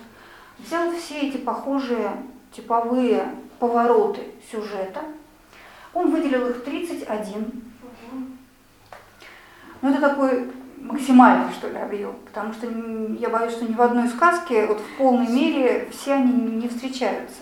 взял 0.58 0.90
все 0.92 1.28
эти 1.28 1.36
похожие 1.36 2.10
типовые 2.52 3.34
повороты 3.58 4.32
сюжета, 4.50 5.02
он 5.92 6.10
выделил 6.10 6.48
их 6.48 6.64
31. 6.64 7.62
Ну, 9.82 9.90
это 9.90 10.00
такой 10.00 10.50
максимальный, 10.80 11.52
что 11.52 11.68
ли, 11.68 11.76
объем, 11.76 12.14
потому 12.26 12.52
что 12.52 12.66
я 12.66 13.28
боюсь, 13.28 13.52
что 13.52 13.64
ни 13.64 13.74
в 13.74 13.80
одной 13.80 14.08
сказке 14.08 14.66
вот 14.66 14.80
в 14.80 14.96
полной 14.96 15.28
мере 15.28 15.88
все 15.90 16.14
они 16.14 16.32
не 16.32 16.68
встречаются. 16.68 17.36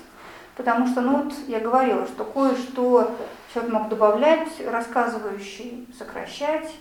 Потому 0.56 0.88
что, 0.88 1.00
ну 1.00 1.22
вот 1.22 1.32
я 1.46 1.60
говорила, 1.60 2.04
что 2.06 2.24
кое-что 2.24 3.16
человек 3.52 3.72
мог 3.72 3.88
добавлять, 3.88 4.48
рассказывающий, 4.66 5.86
сокращать, 5.96 6.74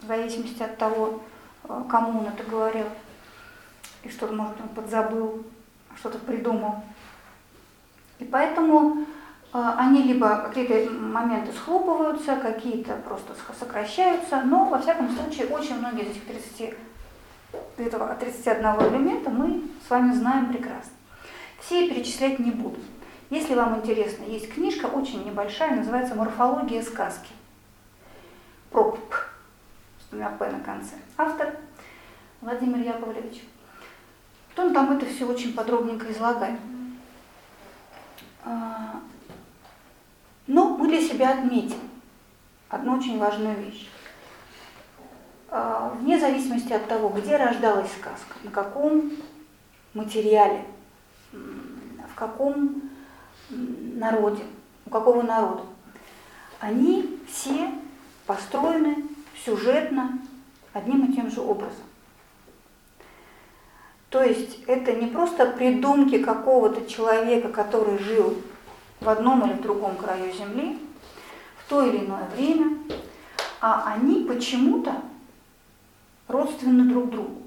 в 0.00 0.06
зависимости 0.06 0.62
от 0.62 0.78
того, 0.78 1.20
э, 1.64 1.82
кому 1.90 2.20
он 2.20 2.26
это 2.26 2.48
говорил, 2.48 2.86
и 4.04 4.08
что-то, 4.08 4.32
может, 4.32 4.54
он 4.60 4.68
подзабыл, 4.68 5.44
что-то 5.98 6.18
придумал. 6.18 6.82
И 8.18 8.24
поэтому 8.24 9.06
они 9.62 10.02
либо 10.02 10.36
какие-то 10.38 10.90
моменты 10.90 11.52
схлопываются, 11.52 12.36
какие-то 12.36 12.94
просто 12.96 13.34
сокращаются, 13.58 14.42
но, 14.42 14.66
во 14.66 14.78
всяком 14.78 15.10
случае, 15.10 15.46
очень 15.46 15.78
многие 15.78 16.04
из 16.04 16.10
этих 16.10 16.24
30, 16.26 16.74
этого 17.78 18.14
31 18.14 18.64
элемента 18.90 19.30
мы 19.30 19.62
с 19.86 19.90
вами 19.90 20.12
знаем 20.12 20.52
прекрасно. 20.52 20.92
Все 21.60 21.88
перечислять 21.88 22.38
не 22.38 22.50
буду. 22.50 22.78
Если 23.30 23.54
вам 23.54 23.78
интересно, 23.78 24.24
есть 24.24 24.52
книжка 24.52 24.86
очень 24.86 25.24
небольшая, 25.24 25.76
называется 25.76 26.14
«Морфология 26.14 26.82
сказки». 26.82 27.30
Проб 28.70 28.98
с 30.00 30.10
двумя 30.10 30.28
«п» 30.30 30.50
на 30.50 30.60
конце. 30.60 30.94
Автор 31.16 31.56
Владимир 32.40 32.78
Яковлевич. 32.78 33.42
Он 34.56 34.72
там 34.72 34.96
это 34.96 35.06
все 35.06 35.26
очень 35.26 35.54
подробненько 35.54 36.10
излагает. 36.12 36.58
Но 40.46 40.76
мы 40.76 40.88
для 40.88 41.00
себя 41.00 41.32
отметим 41.32 41.78
одну 42.68 42.98
очень 42.98 43.18
важную 43.18 43.56
вещь. 43.56 43.88
А, 45.48 45.96
вне 46.00 46.18
зависимости 46.18 46.72
от 46.72 46.86
того, 46.86 47.08
где 47.08 47.36
рождалась 47.36 47.90
сказка, 47.92 48.36
на 48.42 48.50
каком 48.50 49.12
материале, 49.94 50.64
в 51.32 52.14
каком 52.14 52.82
народе, 53.50 54.42
у 54.84 54.90
какого 54.90 55.22
народа, 55.22 55.62
они 56.60 57.18
все 57.28 57.70
построены 58.26 59.04
сюжетно 59.44 60.18
одним 60.72 61.06
и 61.06 61.14
тем 61.14 61.30
же 61.30 61.40
образом. 61.40 61.84
То 64.10 64.22
есть 64.22 64.62
это 64.66 64.92
не 64.92 65.06
просто 65.08 65.46
придумки 65.46 66.22
какого-то 66.22 66.88
человека, 66.90 67.48
который 67.48 67.98
жил 67.98 68.36
в 69.00 69.08
одном 69.08 69.46
или 69.46 69.54
в 69.54 69.62
другом 69.62 69.96
краю 69.96 70.32
Земли 70.32 70.78
в 71.58 71.68
то 71.68 71.84
или 71.84 72.04
иное 72.04 72.28
время, 72.34 72.78
а 73.60 73.92
они 73.92 74.24
почему-то 74.24 75.02
родственны 76.28 76.84
друг 76.84 77.10
другу. 77.10 77.42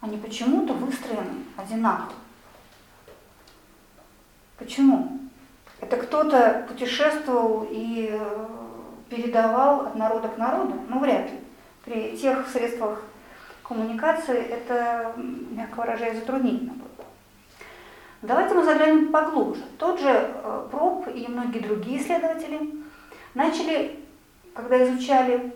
Они 0.00 0.16
почему-то 0.16 0.72
выстроены 0.74 1.44
одинаково. 1.56 2.12
Почему? 4.58 5.18
Это 5.80 5.96
кто-то 5.96 6.66
путешествовал 6.68 7.66
и 7.70 8.10
э, 8.12 8.46
передавал 9.08 9.86
от 9.86 9.96
народа 9.96 10.28
к 10.28 10.38
народу? 10.38 10.74
Ну, 10.88 11.00
вряд 11.00 11.30
ли. 11.30 11.38
При 11.84 12.16
тех 12.16 12.48
средствах 12.48 13.02
коммуникации 13.62 14.38
это, 14.38 15.12
мягко 15.16 15.80
выражаясь, 15.80 16.18
затруднительно 16.18 16.74
было. 16.74 16.91
Давайте 18.22 18.54
мы 18.54 18.64
заглянем 18.64 19.10
поглубже. 19.10 19.62
Тот 19.78 19.98
же 19.98 20.08
э, 20.08 20.68
Проб 20.70 21.08
и 21.12 21.26
многие 21.26 21.58
другие 21.58 22.00
исследователи 22.00 22.72
начали, 23.34 23.98
когда 24.54 24.84
изучали, 24.84 25.52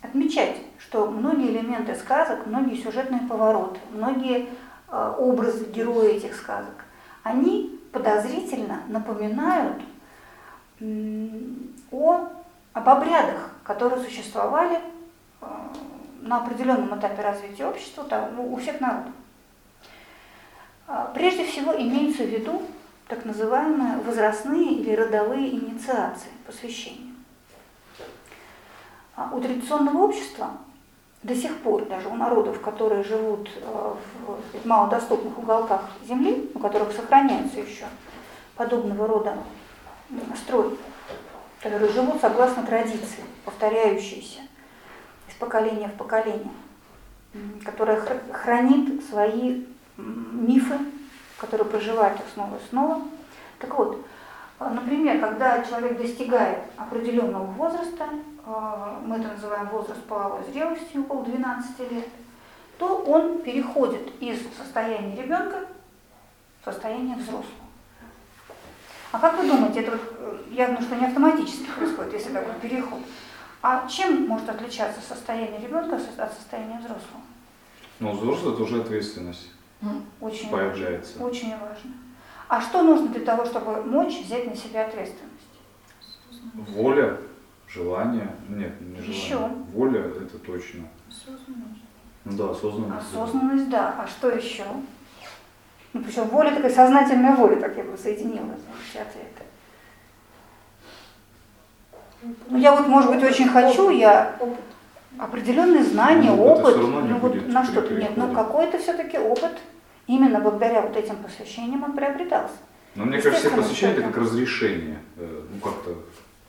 отмечать, 0.00 0.56
что 0.78 1.10
многие 1.10 1.50
элементы 1.50 1.94
сказок, 1.94 2.46
многие 2.46 2.82
сюжетные 2.82 3.20
повороты, 3.28 3.78
многие 3.92 4.48
э, 4.88 5.14
образы 5.18 5.66
герои 5.66 6.14
этих 6.14 6.34
сказок, 6.34 6.86
они 7.22 7.78
подозрительно 7.92 8.80
напоминают 8.88 9.82
о, 11.90 12.28
об 12.72 12.88
обрядах, 12.88 13.50
которые 13.62 14.02
существовали 14.02 14.80
э, 15.42 15.46
на 16.22 16.38
определенном 16.38 16.98
этапе 16.98 17.20
развития 17.20 17.66
общества 17.66 18.04
там, 18.04 18.36
ну, 18.36 18.54
у 18.54 18.56
всех 18.56 18.80
народов. 18.80 19.12
А, 20.88 21.10
прежде 21.14 21.44
всего 21.44 21.74
имеются 21.74 22.22
в 22.22 22.28
виду 22.28 22.62
так 23.08 23.24
называемые 23.24 23.98
возрастные 23.98 24.74
или 24.74 24.94
родовые 24.94 25.50
инициации, 25.50 26.30
посвящения. 26.46 27.14
А 29.16 29.30
у 29.32 29.40
традиционного 29.40 29.98
общества 29.98 30.50
до 31.22 31.34
сих 31.34 31.56
пор, 31.58 31.86
даже 31.86 32.08
у 32.08 32.14
народов, 32.14 32.60
которые 32.60 33.02
живут 33.02 33.50
э, 33.56 33.94
в 34.52 34.66
малодоступных 34.66 35.36
уголках 35.38 35.82
Земли, 36.06 36.50
у 36.54 36.58
которых 36.58 36.92
сохраняется 36.92 37.58
еще 37.58 37.86
подобного 38.54 39.08
рода 39.08 39.36
строй, 40.36 40.78
которые 41.62 41.90
живут 41.90 42.20
согласно 42.20 42.64
традиции, 42.64 43.24
повторяющиеся 43.44 44.40
из 45.28 45.34
поколения 45.34 45.88
в 45.88 45.94
поколение, 45.94 46.52
которая 47.64 48.00
хранит 48.32 49.04
свои 49.04 49.64
мифы, 49.96 50.78
которые 51.38 51.68
проживают 51.68 52.18
их 52.20 52.26
снова 52.34 52.56
и 52.56 52.68
снова. 52.68 53.02
Так 53.58 53.76
вот, 53.76 54.04
э, 54.60 54.68
например, 54.68 55.20
когда 55.20 55.62
человек 55.64 55.98
достигает 55.98 56.58
определенного 56.76 57.44
возраста, 57.44 58.04
э, 58.44 58.96
мы 59.04 59.16
это 59.16 59.28
называем 59.28 59.68
возраст 59.68 60.02
половой 60.04 60.44
зрелости, 60.50 60.98
около 60.98 61.24
12 61.24 61.90
лет, 61.90 62.08
то 62.78 63.02
он 63.06 63.38
переходит 63.38 64.12
из 64.20 64.38
состояния 64.56 65.16
ребенка 65.22 65.66
в 66.60 66.64
состояние 66.64 67.16
взрослого. 67.16 67.66
А 69.12 69.18
как 69.18 69.38
вы 69.38 69.48
думаете, 69.48 69.80
это 69.80 69.92
вот 69.92 70.00
э, 70.18 70.38
явно, 70.50 70.80
что 70.82 70.96
не 70.96 71.06
автоматически 71.06 71.70
происходит, 71.76 72.12
если 72.14 72.32
такой 72.32 72.54
переход. 72.60 73.00
А 73.62 73.88
чем 73.88 74.26
может 74.26 74.48
отличаться 74.48 75.00
состояние 75.00 75.60
ребенка 75.60 75.96
от 75.96 76.32
состояния 76.34 76.78
взрослого? 76.78 77.22
Ну, 77.98 78.12
взрослый 78.12 78.52
это 78.52 78.62
уже 78.62 78.82
ответственность 78.82 79.50
очень 80.20 80.50
появляется. 80.50 81.18
Важно, 81.18 81.26
очень 81.26 81.50
важно. 81.52 81.90
А 82.48 82.60
что 82.60 82.82
нужно 82.82 83.08
для 83.08 83.24
того, 83.24 83.44
чтобы 83.44 83.82
мочь 83.82 84.20
взять 84.20 84.46
на 84.46 84.56
себя 84.56 84.86
ответственность? 84.86 85.32
Воля, 86.54 87.18
желание. 87.68 88.34
Нет, 88.48 88.80
не 88.80 88.96
желание. 88.96 89.14
Еще. 89.14 89.38
Воля 89.72 90.00
это 90.00 90.38
точно. 90.38 90.88
Осознанность. 91.08 91.82
Ну 92.24 92.32
да, 92.36 92.50
осознанность. 92.50 93.06
Осознанность, 93.12 93.70
да. 93.70 93.94
А 93.98 94.06
что 94.06 94.30
еще? 94.30 94.64
Ну, 95.92 96.02
причем 96.02 96.24
воля 96.24 96.54
такая 96.54 96.72
сознательная 96.72 97.34
воля, 97.34 97.56
так 97.56 97.76
я 97.76 97.84
бы 97.84 97.96
соединила 97.96 98.54
все 98.90 99.00
ответы. 99.00 99.44
Ну, 102.48 102.58
я 102.58 102.74
вот, 102.74 102.86
может 102.86 103.14
быть, 103.14 103.22
очень 103.22 103.48
хочу, 103.48 103.90
я 103.90 104.36
определенные 105.18 105.84
знания, 105.84 106.30
ну, 106.30 106.42
опыт, 106.44 106.76
ну 106.76 107.18
вот 107.18 107.48
на 107.48 107.64
что-то 107.64 107.94
нет, 107.94 108.16
но 108.16 108.32
какой-то 108.32 108.78
все-таки 108.78 109.18
опыт 109.18 109.52
именно 110.06 110.40
благодаря 110.40 110.82
вот 110.82 110.96
этим 110.96 111.16
посвящениям 111.16 111.82
он 111.84 111.92
приобретался. 111.92 112.54
Но 112.94 113.04
мне 113.04 113.20
кажется, 113.20 113.48
все 113.48 113.56
посвящения 113.56 113.92
это 113.94 114.02
как 114.02 114.16
разрешение, 114.18 114.98
э, 115.16 115.42
ну 115.52 115.60
как-то 115.60 115.94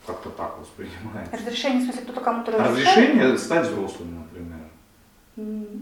как-то 0.06 0.30
так 0.30 0.58
воспринимается. 0.58 1.36
Разрешение, 1.36 1.80
в 1.80 1.84
смысле, 1.84 2.02
кто-то 2.02 2.20
кому-то 2.22 2.52
разрешает? 2.52 2.78
Разрешение 2.86 3.38
стать 3.38 3.66
взрослым, 3.68 4.18
например. 4.20 4.58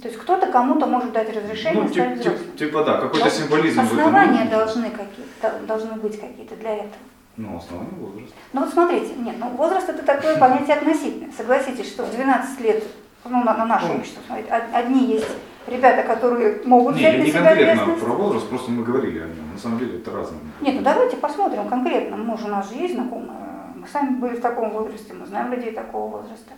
То 0.02 0.08
есть 0.08 0.20
кто-то 0.20 0.50
кому-то 0.50 0.86
может 0.86 1.12
дать 1.12 1.34
разрешение 1.34 1.82
Ну, 1.84 1.88
стать 1.88 2.14
тип- 2.14 2.20
взрослым. 2.20 2.44
тип- 2.50 2.56
типа, 2.58 2.84
да, 2.84 3.00
какой-то 3.00 3.30
символизм 3.30 3.80
Основания 3.80 4.44
должны 4.50 4.90
какие-то, 4.90 5.60
должны 5.66 5.92
быть 5.92 6.20
какие-то 6.20 6.56
для 6.56 6.74
этого. 6.74 6.92
Ну, 7.36 7.56
основание 7.56 7.94
возраста. 8.00 8.34
Ну 8.52 8.60
вот 8.60 8.70
смотрите, 8.70 9.14
нет, 9.16 9.36
ну 9.38 9.48
возраст 9.50 9.88
это 9.88 10.02
такое 10.04 10.36
понятие 10.40 10.76
относительное. 10.76 11.32
Согласитесь, 11.36 11.88
что 11.88 12.04
в 12.04 12.10
12 12.10 12.60
лет, 12.60 12.82
ну 13.24 13.44
на, 13.44 13.54
на 13.56 13.66
наше 13.66 13.92
общество, 13.92 14.20
смотрите, 14.26 14.52
од- 14.54 14.74
одни 14.74 15.04
есть 15.14 15.28
ребята, 15.66 16.02
которые 16.02 16.62
могут 16.64 16.94
Не, 16.94 17.00
взять 17.00 17.18
на 17.18 17.26
себя 17.26 17.42
конкретно 17.42 17.72
ответственность. 17.72 18.04
про 18.04 18.12
возраст, 18.14 18.48
просто 18.48 18.70
мы 18.70 18.84
говорили 18.84 19.18
о 19.18 19.26
нем. 19.26 19.52
На 19.52 19.58
самом 19.58 19.78
деле 19.78 19.98
это 19.98 20.10
разное. 20.12 20.38
Нет, 20.62 20.74
ну 20.76 20.82
давайте 20.82 21.16
посмотрим 21.16 21.68
конкретно. 21.68 22.16
Мы 22.16 22.38
же 22.38 22.46
у 22.46 22.48
нас 22.48 22.68
же 22.70 22.76
есть 22.76 22.94
знакомые. 22.94 23.30
Мы 23.74 23.86
сами 23.88 24.16
были 24.16 24.36
в 24.36 24.40
таком 24.40 24.70
возрасте, 24.70 25.12
мы 25.12 25.26
знаем 25.26 25.52
людей 25.52 25.72
такого 25.72 26.18
возраста. 26.18 26.52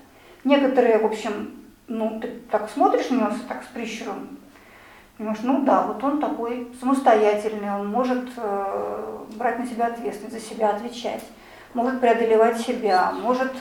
Некоторые, 0.45 0.99
в 0.99 1.07
общем, 1.07 1.51
ну, 1.89 2.21
ты 2.21 2.29
так 2.51 2.71
смотришь 2.71 3.11
на 3.11 3.17
него 3.17 3.31
так 3.49 3.65
с 3.65 3.75
прищуром, 3.75 4.29
понимаешь, 5.19 5.41
ну 5.43 5.63
да, 5.65 5.83
вот 5.83 6.03
он 6.03 6.21
такой 6.21 6.73
самостоятельный, 6.81 7.71
он 7.75 7.89
может 7.89 8.29
э, 8.37 9.19
брать 9.37 9.59
на 9.59 9.67
себя 9.67 9.87
ответственность, 9.87 10.41
за 10.41 10.41
себя 10.41 10.71
отвечать, 10.71 11.25
может 11.75 12.01
преодолевать 12.01 12.59
себя, 12.61 13.13
может 13.23 13.53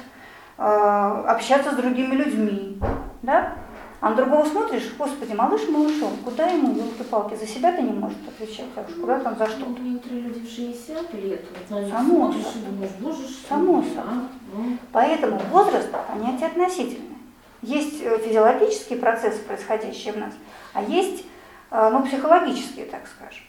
э, 0.57 0.61
общаться 0.61 1.71
с 1.71 1.75
другими 1.75 2.15
людьми, 2.15 2.79
да? 3.23 3.55
А 3.99 4.11
на 4.11 4.15
другого 4.15 4.45
смотришь, 4.45 4.93
господи, 4.95 5.33
малыш 5.33 5.67
малышом, 5.69 6.11
куда 6.23 6.45
ему, 6.45 6.75
елки-палки, 6.75 7.33
за 7.33 7.47
себя-то 7.47 7.81
не 7.81 7.91
может 7.93 8.19
отвечать, 8.27 8.67
а 8.75 8.85
уж 8.87 8.93
куда 8.93 9.19
там 9.19 9.35
за 9.35 9.47
что? 9.47 9.65
Вот 9.65 9.79
некоторые 9.79 10.21
люди 10.21 10.39
в 10.45 10.49
60 10.51 11.13
лет, 11.15 11.43
вот 11.71 11.89
Само 11.89 12.31
смотришь 12.31 12.45
собой. 12.45 12.69
думаешь, 12.69 12.91
боже, 12.99 13.27
что 13.27 13.49
Само 13.49 13.81
собой. 13.81 13.97
а? 13.97 14.27
Ну, 14.55 14.77
Поэтому 14.91 15.39
возраст– 15.49 15.89
понятие 16.13 16.45
относительное. 16.47 17.17
Есть 17.63 18.03
э, 18.03 18.19
физиологические 18.19 18.99
процессы, 18.99 19.39
происходящие 19.41 20.13
в 20.13 20.17
нас, 20.17 20.33
а 20.73 20.83
есть 20.83 21.25
ну, 21.71 22.05
психологические, 22.05 22.85
так 22.85 23.01
скажем. 23.07 23.43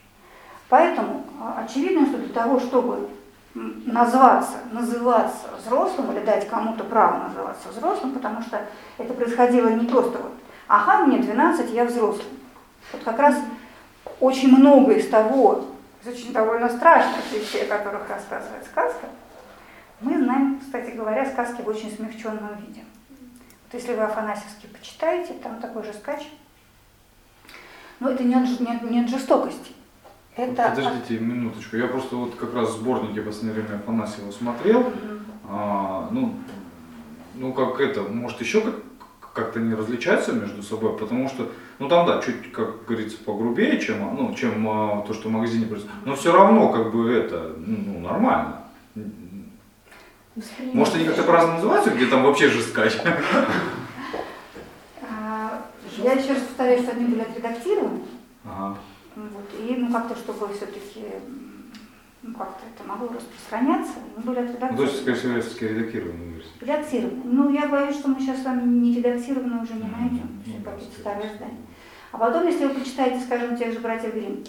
Поэтому 0.69 1.25
э, 1.41 1.65
очевидно, 1.65 2.07
что 2.07 2.19
для 2.19 2.33
того, 2.33 2.61
чтобы 2.61 3.09
назваться, 3.55 4.59
называться 4.73 5.49
взрослым 5.59 6.13
или 6.13 6.25
дать 6.25 6.49
кому-то 6.49 6.85
право 6.85 7.29
называться 7.29 7.69
взрослым, 7.69 8.13
потому 8.13 8.43
что 8.43 8.61
это 8.99 9.15
происходило 9.15 9.69
не 9.69 9.87
просто 9.87 10.19
вот, 10.19 10.33
ага, 10.69 11.05
мне 11.07 11.19
12, 11.19 11.71
я 11.73 11.85
взрослый. 11.85 12.27
Вот 12.93 13.03
как 13.03 13.19
раз 13.19 13.37
очень 14.21 14.57
много 14.57 14.93
из 14.93 15.09
того, 15.09 15.65
из 16.03 16.09
очень 16.09 16.33
довольно 16.33 16.69
страшных 16.69 17.33
вещей, 17.33 17.65
о 17.65 17.79
которых 17.79 18.09
рассказывает 18.09 18.65
сказка, 18.65 19.07
мы 20.01 20.17
знаем, 20.17 20.61
кстати 20.61 20.91
говоря, 20.91 21.27
сказки 21.27 21.63
в 21.63 21.69
очень 21.69 21.91
смягченном 21.91 22.57
виде. 22.61 22.85
Вот 23.11 23.81
если 23.81 23.95
вы 23.95 24.03
Афанасьевский 24.03 24.69
почитаете, 24.69 25.35
там 25.35 25.61
такой 25.61 25.83
же 25.83 25.93
скач. 25.93 26.29
Но 28.01 28.11
это 28.11 28.23
не 28.23 28.35
от, 28.35 28.61
не 28.61 28.67
от- 28.77 28.91
не 28.91 29.01
от 29.03 29.09
жестокости. 29.09 29.73
Это 30.37 30.67
от- 30.67 30.77
Подождите 30.77 31.19
минуточку. 31.19 31.77
Я 31.77 31.87
просто 31.89 32.17
вот 32.17 32.35
как 32.37 32.55
раз 32.55 32.73
сборники 32.75 33.19
в 33.19 33.25
последнее 33.25 33.55
время 33.63 33.81
Афанасьева 33.81 34.31
смотрел. 34.31 34.81
Мгм. 34.81 35.21
А, 35.51 36.09
ну, 36.13 36.35
ну, 37.35 37.53
как 37.53 37.81
это, 37.81 38.03
может, 38.03 38.41
еще 38.41 38.61
как, 38.61 38.75
как-то 39.33 39.61
не 39.61 39.75
различаются 39.75 40.33
между 40.33 40.63
собой, 40.63 40.97
потому 40.97 41.29
что, 41.29 41.51
ну, 41.79 41.89
там, 41.89 42.07
да, 42.07 42.21
чуть, 42.23 42.53
как 42.53 42.85
говорится, 42.87 43.17
погрубее, 43.25 43.81
чем, 43.81 43.99
ну, 44.17 44.35
чем 44.35 44.69
а, 44.69 45.05
то, 45.07 45.15
что 45.15 45.29
в 45.29 45.33
магазине 45.33 45.67
происходит, 45.67 45.95
но 46.05 46.15
все 46.17 46.33
равно, 46.33 46.69
как 46.71 46.93
бы, 46.93 47.11
это, 47.13 47.55
ну, 47.57 48.01
нормально. 48.01 48.63
воспринимаешь. 50.37 50.75
Может, 50.75 50.95
они 50.97 51.05
как-то 51.05 51.23
по-разному 51.25 51.57
называются, 51.57 51.91
где 51.91 52.07
там 52.07 52.23
вообще 52.25 52.49
жесткач? 52.49 52.93
Я 56.03 56.13
еще 56.13 56.33
раз 56.33 56.43
повторяю, 56.43 56.83
что 56.83 56.93
они 56.93 57.05
были 57.07 57.21
отредактированы. 57.21 58.01
Ага. 58.45 58.79
Вот, 59.17 59.51
и 59.69 59.75
ну 59.77 59.93
как-то, 59.93 60.15
чтобы 60.17 60.49
все-таки 60.55 61.05
ну, 62.23 62.35
как-то 62.35 62.61
это 62.75 62.87
могло 62.89 63.09
распространяться, 63.09 63.93
мы 64.17 64.23
были 64.23 64.41
Ну, 64.41 64.47
то 64.77 64.83
есть, 64.83 65.01
отредактированы. 65.03 65.17
всего, 65.17 65.41
все-таки 65.41 65.69
редактированная 65.69 66.27
версия. 66.35 66.51
Редактированы. 66.61 67.21
Ну, 67.25 67.53
я 67.53 67.67
боюсь, 67.69 67.97
что 67.97 68.09
мы 68.09 68.21
сейчас 68.21 68.41
с 68.41 68.45
вами 68.45 68.63
не 68.69 68.95
редактированные 68.97 69.63
уже 69.63 69.75
не 69.75 69.89
найдем. 69.89 70.29
Ну, 70.47 70.53
Все 70.53 70.61
да, 70.65 70.71
какие-то 70.73 71.01
старые 71.01 71.33
издания. 71.33 71.57
А 72.13 72.19
потом, 72.19 72.47
если 72.47 72.67
вы 72.67 72.75
почитаете, 72.75 73.21
скажем, 73.25 73.57
тех 73.57 73.73
же 73.73 73.81
братьев 73.81 74.15
Гримм, 74.15 74.45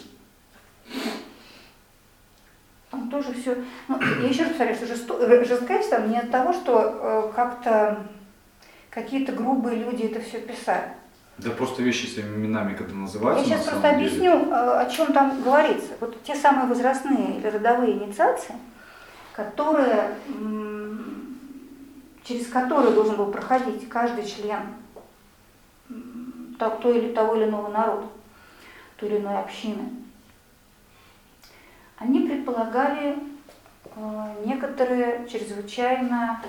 там 2.90 3.08
тоже 3.10 3.32
все. 3.34 3.56
Ну, 3.88 4.00
я 4.00 4.28
еще 4.28 4.42
раз 4.42 4.48
повторяю, 4.50 4.76
что 4.76 4.86
жесто- 4.86 5.18
э, 5.20 5.44
жесткач 5.44 5.86
там 5.86 6.10
не 6.10 6.18
от 6.18 6.30
того, 6.30 6.52
что 6.52 7.28
э, 7.30 7.32
как-то 7.34 8.04
какие-то 8.90 9.32
грубые 9.32 9.76
люди 9.84 10.02
это 10.04 10.20
все 10.20 10.40
писали. 10.40 10.92
Да 11.42 11.50
просто 11.50 11.82
вещи 11.82 12.06
своими 12.06 12.36
именами, 12.36 12.74
когда 12.74 12.92
Я 12.92 12.98
называются, 13.00 13.44
сейчас 13.46 13.64
на 13.66 13.72
просто 13.72 13.94
деле. 13.94 14.06
объясню, 14.06 14.30
э, 14.52 14.80
о 14.82 14.90
чем 14.90 15.12
там 15.12 15.42
говорится. 15.42 15.88
Вот 16.00 16.22
те 16.22 16.34
самые 16.34 16.66
возрастные 16.66 17.38
или 17.38 17.46
родовые 17.46 17.92
инициации, 17.94 18.54
которые, 19.32 20.16
через 22.24 22.46
которые 22.48 22.92
должен 22.92 23.16
был 23.16 23.26
проходить 23.32 23.88
каждый 23.88 24.26
член 24.26 24.60
м, 25.88 26.56
то- 26.58 26.70
той 26.82 26.98
или 26.98 27.12
того 27.14 27.34
или 27.36 27.44
иного 27.44 27.68
народа, 27.68 28.06
той 28.98 29.08
или 29.08 29.16
иной 29.18 29.38
общины, 29.38 29.88
они 31.96 32.20
предполагали 32.28 33.16
э, 33.96 34.34
некоторые 34.44 35.26
чрезвычайно 35.28 36.42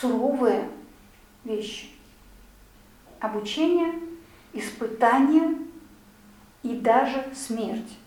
суровые 0.00 0.68
вещи. 1.44 1.90
Обучение, 3.20 3.92
испытание 4.52 5.58
и 6.62 6.76
даже 6.76 7.24
смерть. 7.34 7.98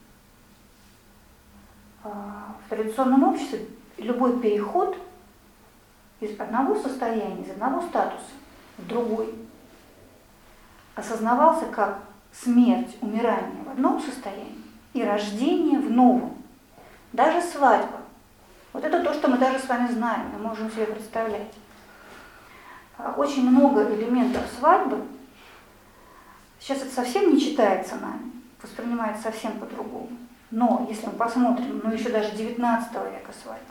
А, 2.04 2.56
В 2.66 2.70
традиционном 2.70 3.24
обществе 3.24 3.68
любой 3.98 4.40
переход 4.40 4.98
из 6.20 6.40
одного 6.40 6.76
состояния, 6.76 7.44
из 7.44 7.52
одного 7.52 7.82
статуса 7.82 8.26
в 8.78 8.88
другой 8.88 9.34
осознавался 10.96 11.66
как 11.66 12.00
смерть, 12.32 12.98
умирание 13.02 13.64
в 13.66 13.70
одном 13.70 14.02
состоянии 14.02 14.64
и 14.94 15.04
рождение 15.04 15.80
в 15.80 15.92
новом. 15.92 16.38
Даже 17.12 17.42
свадьба. 17.42 18.00
Вот 18.72 18.84
это 18.84 19.04
то, 19.04 19.14
что 19.14 19.28
мы 19.28 19.38
даже 19.38 19.60
с 19.60 19.68
вами 19.68 19.92
знаем, 19.92 20.28
мы 20.34 20.40
можем 20.40 20.72
себе 20.72 20.86
представлять. 20.86 21.54
Очень 23.18 23.50
много 23.50 23.84
элементов 23.94 24.44
свадьбы. 24.58 25.02
Сейчас 26.60 26.82
это 26.82 26.92
совсем 26.92 27.34
не 27.34 27.40
читается 27.40 27.96
нами, 27.96 28.32
воспринимается 28.62 29.24
совсем 29.24 29.60
по-другому. 29.60 30.10
Но 30.52 30.86
если 30.90 31.08
мы 31.08 31.14
посмотрим, 31.14 31.82
ну 31.84 31.92
еще 31.92 32.10
даже 32.10 32.32
19 32.32 32.94
века 32.94 33.32
свадьбы, 33.44 33.66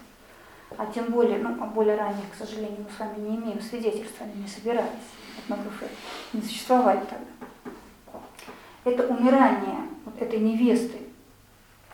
а 0.77 0.87
тем 0.87 1.07
более, 1.07 1.39
ну, 1.39 1.57
а 1.63 1.67
более 1.67 1.97
ранних, 1.97 2.31
к 2.31 2.35
сожалению, 2.35 2.85
мы 2.85 2.91
с 2.95 2.99
вами 2.99 3.29
не 3.29 3.37
имеем 3.37 3.61
свидетельств, 3.61 4.21
они 4.21 4.43
не 4.43 4.49
собирались, 4.49 4.91
этнографы 5.39 5.87
не 6.33 6.43
существовали 6.43 7.01
тогда. 7.01 7.73
Это 8.85 9.07
умирание 9.07 9.79
вот 10.05 10.21
этой 10.21 10.41
невесты 10.41 10.99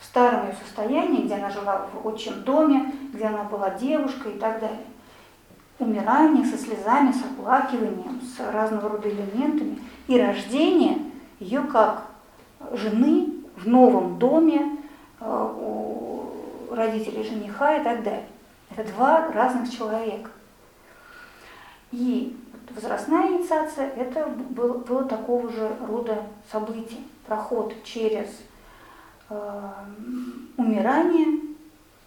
в 0.00 0.04
старом 0.04 0.48
ее 0.48 0.56
состоянии, 0.64 1.24
где 1.24 1.34
она 1.34 1.50
жила 1.50 1.86
в 1.92 2.06
отчим 2.06 2.42
доме, 2.42 2.92
где 3.12 3.24
она 3.24 3.44
была 3.44 3.70
девушкой 3.70 4.32
и 4.32 4.38
так 4.38 4.60
далее. 4.60 4.86
Умирание 5.78 6.44
со 6.44 6.58
слезами, 6.58 7.12
с 7.12 7.22
оплакиванием, 7.22 8.20
с 8.20 8.40
разного 8.52 8.88
рода 8.88 9.08
элементами 9.08 9.78
и 10.08 10.20
рождение 10.20 10.98
ее 11.38 11.62
как 11.62 12.06
жены 12.72 13.34
в 13.56 13.68
новом 13.68 14.18
доме 14.18 14.78
э, 15.20 15.54
у 15.60 16.74
родителей 16.74 17.22
жениха 17.22 17.76
и 17.76 17.84
так 17.84 18.02
далее. 18.02 18.26
Это 18.70 18.90
два 18.92 19.30
разных 19.32 19.70
человека. 19.70 20.30
И 21.90 22.36
возрастная 22.74 23.28
инициация– 23.28 23.88
это 23.96 24.26
было, 24.26 24.78
было 24.78 25.04
такого 25.04 25.50
же 25.50 25.70
рода 25.86 26.22
событие, 26.50 27.00
проход 27.26 27.74
через 27.84 28.28
э, 29.30 29.70
умирание 30.56 31.40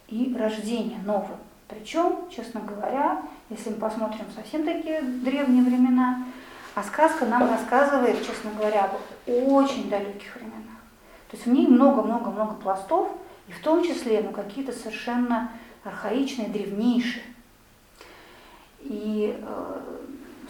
и 0.07 0.35
рождение 0.37 0.99
нового. 0.99 1.37
Причем, 1.67 2.29
честно 2.29 2.61
говоря, 2.61 3.23
если 3.51 3.69
мы 3.69 3.75
посмотрим 3.75 4.25
совсем 4.33 4.63
такие 4.63 5.01
древние 5.01 5.63
времена, 5.63 6.25
а 6.73 6.83
сказка 6.83 7.25
нам 7.25 7.49
рассказывает, 7.49 8.25
честно 8.25 8.51
говоря, 8.57 8.85
об 8.85 8.91
очень 9.27 9.89
далеких 9.89 10.35
временах. 10.35 10.79
То 11.29 11.35
есть 11.35 11.45
в 11.45 11.49
ней 11.49 11.67
много-много-много 11.67 12.53
пластов, 12.53 13.09
и 13.49 13.51
в 13.51 13.59
том 13.59 13.83
числе 13.83 14.21
ну, 14.21 14.31
какие-то 14.31 14.71
совершенно 14.71 15.51
архаичные, 15.83 16.47
древнейшие. 16.47 17.25
И, 18.79 19.37
э, 19.37 19.81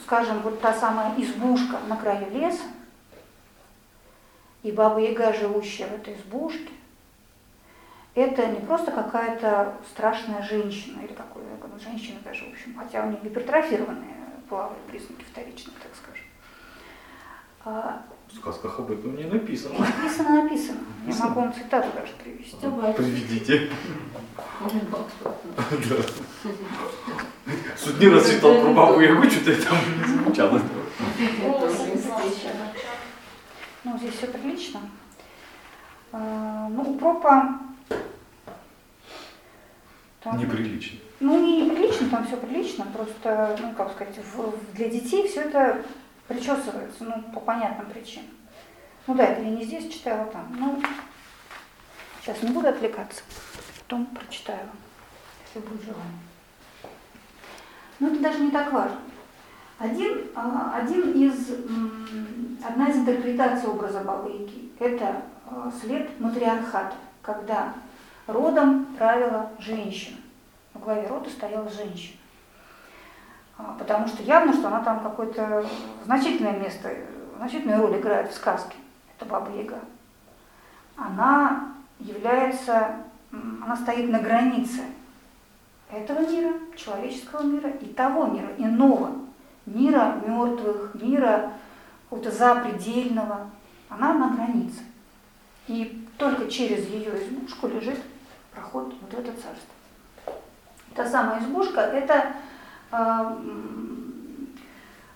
скажем, 0.04 0.40
вот 0.44 0.62
та 0.62 0.74
самая 0.74 1.20
избушка 1.20 1.80
на 1.88 1.98
краю 1.98 2.30
леса, 2.32 2.64
и 4.62 4.72
Баба 4.72 5.00
Яга, 5.00 5.34
живущая 5.34 5.88
в 5.88 5.94
этой 5.94 6.14
избушке, 6.14 6.70
это 8.14 8.46
не 8.46 8.60
просто 8.60 8.92
какая-то 8.92 9.74
страшная 9.92 10.44
женщина 10.44 11.02
или 11.02 11.14
женщины 11.82 12.20
даже, 12.24 12.46
в 12.46 12.54
общем, 12.54 12.76
хотя 12.78 13.06
у 13.06 13.12
них 13.12 13.24
гипертрофированные 13.24 14.16
половые 14.50 14.80
признаки 14.90 15.24
вторичных, 15.32 15.76
так 15.76 15.92
скажем. 15.96 16.26
А, 17.64 18.04
в 18.32 18.36
сказках 18.36 18.80
об 18.80 18.92
этом 18.92 19.16
не 19.16 19.26
написано. 19.26 19.80
Написано, 19.80 20.44
написано. 20.44 20.80
Я 21.08 21.16
могу 21.16 21.42
вам 21.42 21.54
цитату 21.54 21.88
даже 21.94 22.14
привести. 22.24 22.58
Давай. 22.62 22.94
Приведите. 22.94 23.70
Суть 27.78 28.00
не 28.00 28.10
раз 28.10 28.30
читал 28.30 28.62
про 28.62 28.74
бабу 28.74 29.02
Ягу, 29.02 29.30
что-то 29.30 29.64
там 29.64 29.78
не 29.98 30.04
звучало. 30.18 30.62
Ну, 33.84 33.98
здесь 33.98 34.16
все 34.16 34.28
прилично. 34.28 34.80
А, 36.12 36.68
ну, 36.70 36.84
у 36.84 36.98
пропа... 36.98 37.60
Там, 40.24 40.38
неприлично. 40.38 41.00
Ну, 41.20 41.40
не 41.44 41.62
неприлично, 41.64 42.10
там 42.10 42.28
все 42.28 42.38
прилично, 42.38 42.86
просто, 42.94 43.58
ну, 43.60 43.74
как 43.74 43.92
сказать, 43.92 44.18
в, 44.18 44.74
для 44.76 44.90
детей 44.90 45.28
все 45.28 45.42
это 45.42 45.84
причесывается, 46.28 47.04
ну, 47.04 47.24
по 47.34 47.40
понятным 47.40 47.88
причинам. 47.88 48.30
Ну 49.08 49.16
да, 49.16 49.26
это 49.26 49.42
я 49.42 49.50
не 49.50 49.64
здесь 49.64 49.92
читала, 49.92 50.26
там. 50.26 50.56
Ну, 50.60 50.82
сейчас 52.22 52.42
не 52.44 52.52
буду 52.52 52.68
отвлекаться, 52.68 53.24
потом 53.80 54.06
прочитаю, 54.08 54.70
если 55.48 55.68
будет 55.68 55.82
желание. 55.84 56.20
Но 58.00 58.08
это 58.08 58.20
даже 58.20 58.40
не 58.40 58.52
так 58.52 58.72
важно. 58.72 59.00
Один, 59.80 60.28
а, 60.36 60.76
один 60.76 61.14
из, 61.14 61.50
одна 62.64 62.90
из 62.90 62.98
интерпретаций 62.98 63.68
образа 63.68 64.02
Бабы-Яги– 64.02 64.72
это 64.80 65.24
а, 65.48 65.72
след 65.82 66.20
матриархата, 66.20 66.96
когда 67.24 67.74
родом 68.28 68.86
правила 68.98 69.50
женщина. 69.60 70.18
В 70.74 70.80
главе 70.80 71.08
рода 71.08 71.30
стояла 71.30 71.70
женщина. 71.70 72.18
А, 73.58 73.76
потому 73.78 74.08
что 74.08 74.24
явно, 74.24 74.54
что 74.54 74.68
она 74.68 74.82
там 74.82 75.02
какое-то 75.02 75.66
значительное 76.06 76.58
место, 76.58 76.90
значительную 77.38 77.82
роль 77.82 78.00
играет 78.00 78.32
в 78.32 78.36
сказке, 78.36 78.76
это 79.16 79.26
Баба 79.26 79.52
Яга. 79.52 79.80
Она 80.96 81.74
является, 82.00 82.96
она 83.32 83.76
стоит 83.76 84.10
на 84.10 84.20
границе 84.20 84.82
этого 85.92 86.20
мира, 86.20 86.54
человеческого 86.76 87.44
мира 87.44 87.70
и 87.70 87.86
того 87.88 88.28
мира, 88.28 88.50
иного, 88.58 89.12
мира 89.66 90.18
мертвых, 90.26 90.96
мира 90.96 91.52
какого-то 92.04 92.32
запредельного. 92.32 93.50
Она 93.90 94.14
на 94.14 94.36
границе. 94.36 94.80
И 95.68 96.08
только 96.18 96.50
через 96.50 96.88
ее 96.88 97.12
избушку 97.24 97.68
лежит 97.68 98.00
проход 98.54 98.94
вот 99.02 99.14
в 99.14 99.20
это 99.20 99.32
царство. 99.32 99.74
Та 100.96 101.08
самая 101.08 101.42
избушка– 101.42 101.82
это 101.82 102.34
а, 102.92 103.38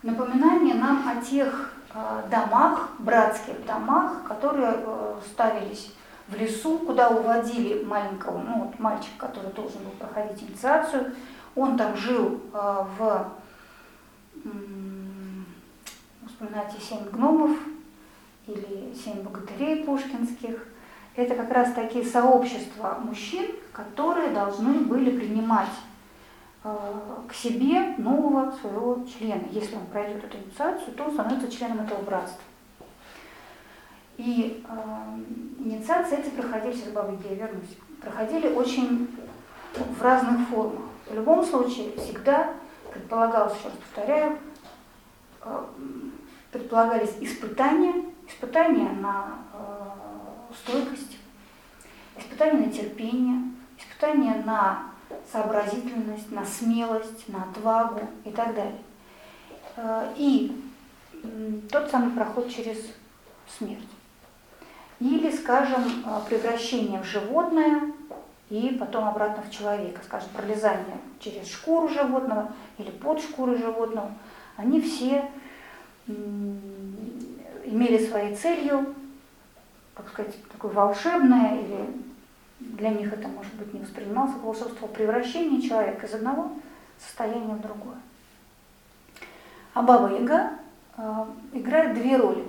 напоминание 0.01 0.75
нам 0.75 1.07
о 1.07 1.21
тех 1.21 1.73
а, 1.93 2.25
домах, 2.29 2.91
братских 2.99 3.65
домах, 3.65 4.23
которые 4.27 4.73
э, 4.77 5.15
ставились 5.31 5.93
в 6.27 6.35
лесу, 6.35 6.79
куда 6.79 7.09
уводили 7.09 7.83
маленького, 7.83 8.39
ну 8.39 8.65
вот 8.65 8.79
мальчик, 8.79 9.11
который 9.17 9.51
должен 9.51 9.83
был 9.83 9.91
проходить 9.91 10.41
инициацию. 10.43 11.13
Он 11.55 11.77
там 11.77 11.95
жил 11.95 12.41
а, 12.53 12.87
в, 12.97 13.31
вспоминайте, 16.27 16.77
«Семь 16.81 17.09
гномов» 17.09 17.57
или 18.47 18.93
«Семь 18.93 19.21
богатырей» 19.21 19.83
пушкинских. 19.83 20.67
Это 21.15 21.35
как 21.35 21.51
раз 21.51 21.71
такие 21.73 22.03
сообщества 22.03 22.97
мужчин, 23.01 23.47
которые 23.71 24.29
должны 24.29 24.79
были 24.81 25.17
принимать 25.17 25.69
Э, 26.67 26.75
к 27.29 27.33
себе 27.33 27.93
нового 27.99 28.51
своего 28.51 29.05
члена. 29.05 29.43
Если 29.51 29.75
он 29.75 29.85
пройдет 29.85 30.23
эту 30.23 30.37
инициацию, 30.37 30.95
то 30.95 31.03
он 31.03 31.11
становится 31.11 31.51
членом 31.51 31.81
этого 31.81 32.01
братства. 32.01 32.41
И 34.17 34.65
э, 34.67 35.19
инициации 35.59 36.17
эти 36.17 36.29
проходили, 36.31 36.73
сейчас 36.73 36.91
бабы 36.91 37.19
я 37.29 37.35
вернусь, 37.35 37.77
проходили 38.01 38.47
очень 38.47 39.15
в 39.75 40.01
разных 40.01 40.47
формах. 40.47 40.85
В 41.07 41.13
любом 41.13 41.45
случае, 41.45 41.95
всегда 41.97 42.53
предполагалось, 42.91 43.53
еще 43.53 43.65
раз 43.65 43.77
повторяю, 43.77 44.39
э, 45.43 45.65
предполагались 46.51 47.13
испытания, 47.19 48.05
испытания 48.27 48.89
на 48.89 49.35
э, 49.53 49.84
стойкость, 50.63 51.17
испытания 52.17 52.67
на 52.67 52.71
терпение, 52.71 53.41
испытания 53.77 54.41
на 54.45 54.83
сообразительность, 55.31 56.31
на 56.31 56.45
смелость, 56.45 57.27
на 57.29 57.43
отвагу 57.43 58.01
и 58.23 58.31
так 58.31 58.55
далее. 58.55 58.81
Э, 59.77 60.13
и 60.17 60.61
тот 61.71 61.89
самый 61.89 62.11
проход 62.11 62.49
через 62.49 62.77
смерть. 63.57 63.83
Или, 64.99 65.31
скажем, 65.31 65.83
э, 66.05 66.19
превращение 66.29 67.01
в 67.01 67.05
животное 67.05 67.93
и 68.49 68.77
потом 68.79 69.07
обратно 69.07 69.43
в 69.43 69.51
человека, 69.51 70.01
скажем, 70.03 70.29
пролезание 70.35 70.97
через 71.19 71.47
шкуру 71.49 71.89
животного 71.89 72.51
или 72.77 72.91
под 72.91 73.21
шкуру 73.21 73.57
животного, 73.57 74.11
они 74.55 74.81
все 74.81 75.29
имели 76.07 78.05
своей 78.05 78.35
целью, 78.35 78.93
как 79.95 80.09
сказать, 80.09 80.35
такое 80.51 80.71
волшебное 80.71 81.61
или 81.61 81.89
для 82.59 82.89
них 82.89 83.11
это, 83.11 83.27
может 83.27 83.53
быть, 83.55 83.73
не 83.73 83.79
воспринималось 83.79 84.33
как 84.33 84.43
волшебство, 84.43 84.87
превращение 84.87 85.61
человека 85.61 86.05
из 86.05 86.13
одного 86.13 86.51
состояния 86.99 87.53
в 87.53 87.61
другое. 87.61 87.97
А 89.73 89.81
Баба 89.81 90.13
Яга 90.13 90.51
э, 90.97 91.25
играет 91.53 91.93
две 91.95 92.17
роли 92.17 92.45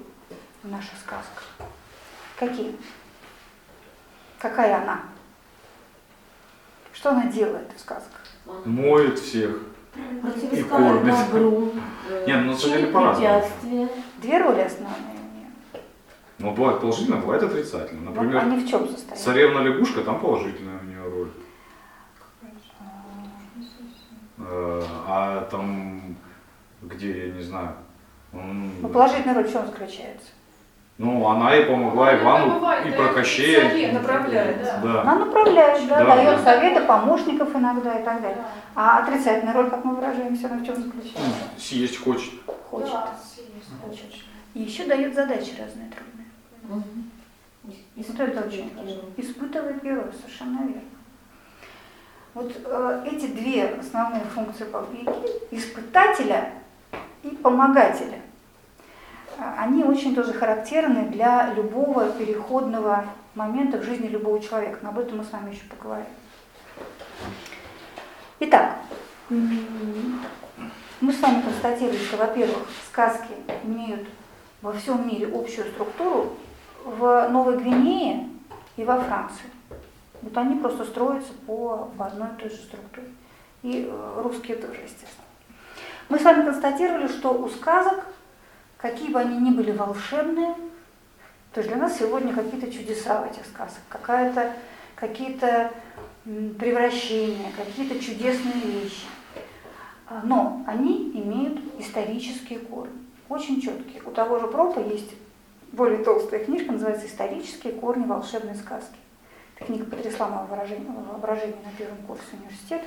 в 0.62 0.70
наших 0.70 0.96
сказках. 0.98 1.44
Какие? 2.38 2.76
Какая 4.38 4.82
она? 4.82 5.00
Что 6.92 7.10
она 7.10 7.26
делает 7.26 7.68
в 7.74 7.80
сказках? 7.80 8.22
Моет 8.64 9.18
всех. 9.18 9.58
И 10.52 10.62
кормит. 10.62 11.14
Добру, 11.32 11.72
Нет, 12.26 12.40
ну 12.44 12.52
на 12.52 12.56
самом 12.56 12.76
деле 12.76 12.92
по-разному. 12.92 13.88
Две 14.18 14.38
роли 14.38 14.60
основные. 14.60 15.15
Но 16.38 16.50
бывает 16.52 16.80
положительно, 16.80 17.16
бывает 17.16 17.42
отрицательно. 17.42 18.10
Например, 18.10 18.42
они 18.42 18.64
в 18.64 18.68
чем 18.68 18.88
состоят? 18.88 19.18
царевна 19.18 19.60
лягушка, 19.60 20.02
там 20.02 20.20
положительная 20.20 20.78
у 20.80 20.84
нее 20.84 21.02
роль. 21.02 21.30
Э, 24.38 24.82
а 25.06 25.48
там, 25.50 26.16
где, 26.82 27.28
я 27.28 27.32
не 27.32 27.42
знаю. 27.42 27.70
Он... 28.32 28.70
Ну, 28.82 28.88
положительная 28.88 29.34
роль 29.34 29.48
в 29.48 29.52
чем 29.52 29.66
заключается? 29.66 30.28
Ну, 30.98 31.28
она 31.28 31.54
и 31.54 31.64
помогла 31.64 32.08
она 32.08 32.18
Ивану, 32.18 32.88
и 32.88 32.90
про 32.92 33.08
Кощея. 33.12 33.92
Направляет, 33.92 34.62
да. 34.62 34.80
да. 34.82 35.02
Она 35.02 35.26
направляет, 35.26 35.86
да, 35.88 36.04
да, 36.04 36.16
дает 36.16 36.38
да. 36.38 36.44
советы, 36.44 36.86
помощников 36.86 37.54
иногда 37.54 37.98
и 37.98 38.04
так 38.04 38.22
далее. 38.22 38.42
А 38.74 39.02
отрицательная 39.02 39.52
роль, 39.52 39.68
как 39.68 39.84
мы 39.84 39.96
выражаемся, 39.96 40.46
она 40.46 40.56
в 40.56 40.64
чем 40.64 40.76
заключается? 40.76 41.20
Ну, 41.20 41.60
съесть 41.60 42.02
хочет. 42.02 42.32
Хочет. 42.70 42.92
Да, 42.92 43.12
хочет. 43.86 44.06
И 44.54 44.62
еще 44.62 44.86
дает 44.86 45.14
задачи 45.14 45.52
разные 45.58 45.90
трудные. 45.90 46.25
Угу. 46.68 46.82
Вот 47.96 48.20
это 48.20 48.46
очень 48.46 48.76
важно. 48.76 49.00
Испытывает 49.16 49.82
героя, 49.82 50.12
совершенно 50.12 50.58
верно. 50.66 50.82
Вот 52.34 52.52
э, 52.64 53.06
эти 53.10 53.26
две 53.28 53.64
основные 53.64 54.22
функции 54.24 54.64
Бабьяги, 54.64 55.10
испытателя 55.50 56.52
и 57.22 57.30
помогателя, 57.30 58.20
э, 59.38 59.54
они 59.58 59.84
очень 59.84 60.14
тоже 60.14 60.32
характерны 60.32 61.08
для 61.08 61.54
любого 61.54 62.10
переходного 62.10 63.06
момента 63.34 63.78
в 63.78 63.84
жизни 63.84 64.08
любого 64.08 64.40
человека. 64.40 64.78
Но 64.82 64.90
об 64.90 64.98
этом 64.98 65.18
мы 65.18 65.24
с 65.24 65.32
вами 65.32 65.52
еще 65.52 65.64
поговорим. 65.64 66.06
Итак, 68.38 68.76
мы 69.30 71.12
с 71.12 71.20
вами 71.20 71.40
констатировали, 71.40 71.96
что, 71.96 72.18
во-первых, 72.18 72.68
сказки 72.90 73.32
имеют 73.64 74.06
во 74.60 74.72
всем 74.72 75.08
мире 75.08 75.26
общую 75.32 75.66
структуру, 75.72 76.36
в 76.86 77.28
Новой 77.30 77.58
Гвинее 77.58 78.28
и 78.76 78.84
во 78.84 79.00
Франции. 79.00 79.50
Вот 80.22 80.36
они 80.38 80.58
просто 80.60 80.84
строятся 80.84 81.32
по, 81.46 81.90
по 81.98 82.06
одной 82.06 82.28
и 82.28 82.40
той 82.40 82.50
же 82.50 82.56
структуре. 82.56 83.08
И 83.62 83.88
э, 83.90 84.20
русские 84.22 84.56
тоже, 84.56 84.80
естественно. 84.82 85.26
Мы 86.08 86.18
с 86.18 86.22
вами 86.22 86.44
констатировали, 86.44 87.08
что 87.08 87.32
у 87.32 87.48
сказок, 87.48 88.06
какие 88.76 89.10
бы 89.10 89.18
они 89.18 89.38
ни 89.38 89.50
были 89.50 89.72
волшебные, 89.72 90.54
то 91.52 91.60
есть 91.60 91.68
для 91.68 91.80
нас 91.80 91.98
сегодня 91.98 92.32
какие-то 92.32 92.70
чудеса 92.70 93.20
в 93.22 93.32
этих 93.32 93.44
сказках, 93.46 93.82
какая-то, 93.88 94.52
какие-то 94.94 95.72
превращения, 96.24 97.50
какие-то 97.56 97.98
чудесные 97.98 98.82
вещи. 98.82 99.06
А, 100.08 100.20
но 100.22 100.62
они 100.66 101.10
имеют 101.14 101.58
исторические 101.80 102.60
корни, 102.60 102.92
очень 103.28 103.60
четкие. 103.60 104.02
У 104.04 104.10
того 104.10 104.38
же 104.38 104.46
Пропа 104.46 104.78
есть 104.78 105.14
более 105.76 106.02
толстая 106.02 106.42
книжка, 106.42 106.72
называется 106.72 107.06
«Исторические 107.06 107.74
корни 107.74 108.06
волшебной 108.06 108.54
сказки». 108.56 108.96
Эта 109.54 109.66
книга 109.66 109.84
потрясла 109.84 110.28
мое 110.28 110.40
воображение, 110.46 110.90
воображение 110.90 111.56
на 111.64 111.70
первом 111.72 111.98
курсе 112.06 112.24
университета. 112.32 112.86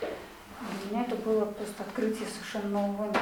Для 0.00 0.90
меня 0.90 1.06
это 1.06 1.16
было 1.16 1.44
просто 1.44 1.82
открытие 1.82 2.28
совершенно 2.28 2.80
нового 2.80 3.08
мира. 3.08 3.20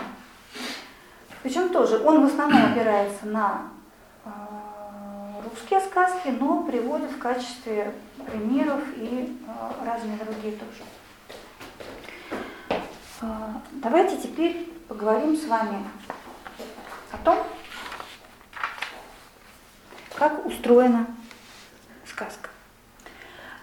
Причем 1.42 1.70
тоже 1.70 1.98
он 2.04 2.26
в 2.26 2.32
основном 2.32 2.72
опирается 2.72 3.26
на 3.26 3.62
э, 4.24 4.30
русские 5.48 5.80
сказки, 5.80 6.28
но 6.28 6.64
приводит 6.64 7.10
в 7.10 7.18
качестве 7.18 7.94
примеров 8.26 8.82
и 8.96 9.38
э, 9.46 9.86
разные 9.86 10.18
другие 10.18 10.56
тоже. 10.56 10.82
Э, 13.22 13.26
давайте 13.72 14.16
теперь 14.16 14.72
поговорим 14.88 15.36
с 15.36 15.46
вами 15.46 15.84
о 17.12 17.18
том, 17.18 17.38
как 20.18 20.44
устроена 20.44 21.06
сказка. 22.04 22.50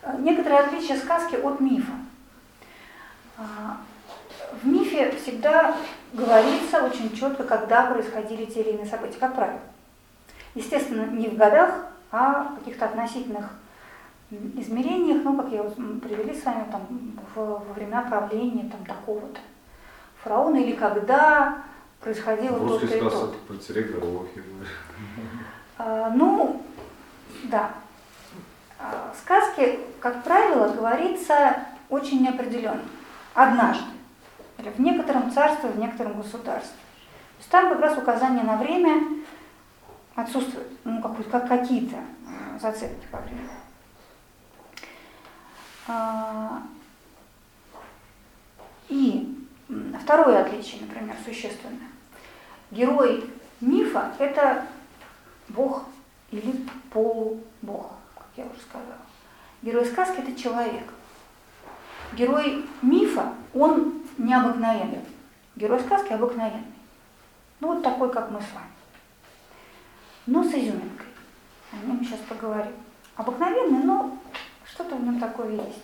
Э, 0.01 0.15
некоторые 0.19 0.61
отличия 0.61 0.97
сказки 0.97 1.35
от 1.35 1.59
мифа. 1.59 1.91
Э, 3.37 3.43
в 4.61 4.65
мифе 4.65 5.11
всегда 5.11 5.75
говорится 6.13 6.83
очень 6.83 7.13
четко, 7.15 7.43
когда 7.43 7.85
происходили 7.87 8.45
те 8.45 8.61
или 8.61 8.71
иные 8.71 8.85
события, 8.85 9.19
как 9.19 9.35
правило. 9.35 9.59
Естественно, 10.53 11.05
не 11.05 11.27
в 11.27 11.35
годах, 11.35 11.87
а 12.11 12.43
в 12.43 12.59
каких-то 12.59 12.85
относительных 12.85 13.49
измерениях, 14.31 15.23
ну, 15.23 15.35
как 15.35 15.51
я 15.51 15.63
привели 15.63 16.33
с 16.33 16.45
вами, 16.45 16.65
там, 16.71 16.87
во 17.35 17.57
времена 17.73 18.03
правления 18.03 18.69
там, 18.69 18.85
такого-то 18.85 19.39
фараона, 20.23 20.57
или 20.57 20.71
когда 20.71 21.63
происходило 21.99 22.57
то-то 22.57 22.85
и 22.85 22.99
то. 22.99 23.35
А, 25.77 26.09
ну, 26.09 26.61
да. 27.43 27.71
А, 28.79 29.13
сказки, 29.21 29.79
как 29.99 30.23
правило, 30.23 30.69
говорится 30.69 31.57
очень 31.89 32.23
неопределенно. 32.23 32.83
Однажды. 33.33 33.85
В 34.57 34.79
некотором 34.79 35.31
царстве, 35.31 35.69
в 35.69 35.77
некотором 35.77 36.21
государстве. 36.21 36.77
То 36.77 37.39
есть 37.39 37.49
там 37.49 37.69
как 37.69 37.81
раз 37.81 37.97
указание 37.97 38.43
на 38.43 38.57
время 38.57 39.03
отсутствует, 40.15 40.67
ну, 40.85 41.01
как, 41.01 41.29
как 41.29 41.47
какие-то 41.47 41.97
э, 41.97 42.59
зацепки 42.59 43.05
по 43.11 43.17
времени. 43.17 43.49
А, 45.87 46.63
и 48.87 49.45
второе 50.01 50.41
отличие, 50.41 50.81
например, 50.81 51.15
существенное. 51.25 51.89
Герой 52.71 53.29
мифа– 53.59 54.13
это 54.19 54.65
бог 55.49 55.83
или 56.31 56.65
полубог, 56.91 57.91
как 58.15 58.27
я 58.35 58.45
уже 58.45 58.59
сказала. 58.61 58.99
Герой 59.61 59.85
сказки– 59.85 60.19
это 60.19 60.35
человек. 60.39 60.83
Герой 62.13 62.65
мифа, 62.81 63.33
он 63.53 64.03
необыкновенный. 64.17 65.01
Герой 65.55 65.79
сказки 65.79 66.13
обыкновенный. 66.13 66.73
Ну 67.59 67.73
вот 67.73 67.83
такой, 67.83 68.11
как 68.11 68.31
мы 68.31 68.39
с 68.41 68.51
вами. 68.53 68.67
Но 70.25 70.43
с 70.43 70.49
изюминкой. 70.53 71.07
О 71.71 71.85
нем 71.85 72.03
сейчас 72.03 72.19
поговорим. 72.27 72.73
Обыкновенный, 73.15 73.83
но 73.83 74.17
что-то 74.65 74.95
в 74.95 75.03
нем 75.03 75.19
такое 75.19 75.51
есть, 75.51 75.83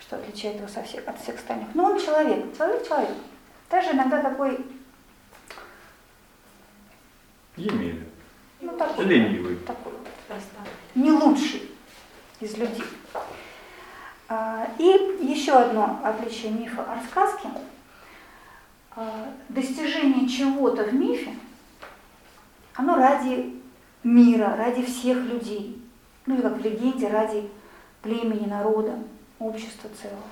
что 0.00 0.16
отличает 0.16 0.56
его 0.56 0.68
со 0.68 0.82
всех, 0.82 1.06
от 1.08 1.18
всех 1.20 1.36
остальных. 1.36 1.74
Но 1.74 1.84
он 1.84 2.00
человек, 2.00 2.56
человек-человек. 2.56 3.16
Даже 3.70 3.92
иногда 3.92 4.22
такой... 4.22 4.64
Емеля. 7.56 8.06
Ну, 8.64 8.72
такой. 8.78 9.04
Ленивый. 9.04 9.56
Такой. 9.56 9.92
Не 10.94 11.10
лучший 11.10 11.70
из 12.40 12.56
людей. 12.56 12.84
А, 14.28 14.66
и 14.78 14.84
еще 15.20 15.52
одно 15.52 16.00
отличие 16.02 16.50
мифа 16.50 16.82
от 16.82 17.04
сказки. 17.04 17.48
А, 18.96 19.34
достижение 19.50 20.26
чего-то 20.26 20.84
в 20.84 20.94
мифе, 20.94 21.34
оно 22.74 22.96
ради 22.96 23.60
мира, 24.02 24.56
ради 24.56 24.82
всех 24.82 25.18
людей. 25.18 25.82
Ну 26.24 26.34
или 26.34 26.42
как 26.42 26.56
в 26.56 26.64
легенде, 26.64 27.08
ради 27.08 27.50
племени, 28.00 28.46
народа, 28.46 28.98
общества 29.38 29.90
целого. 30.00 30.22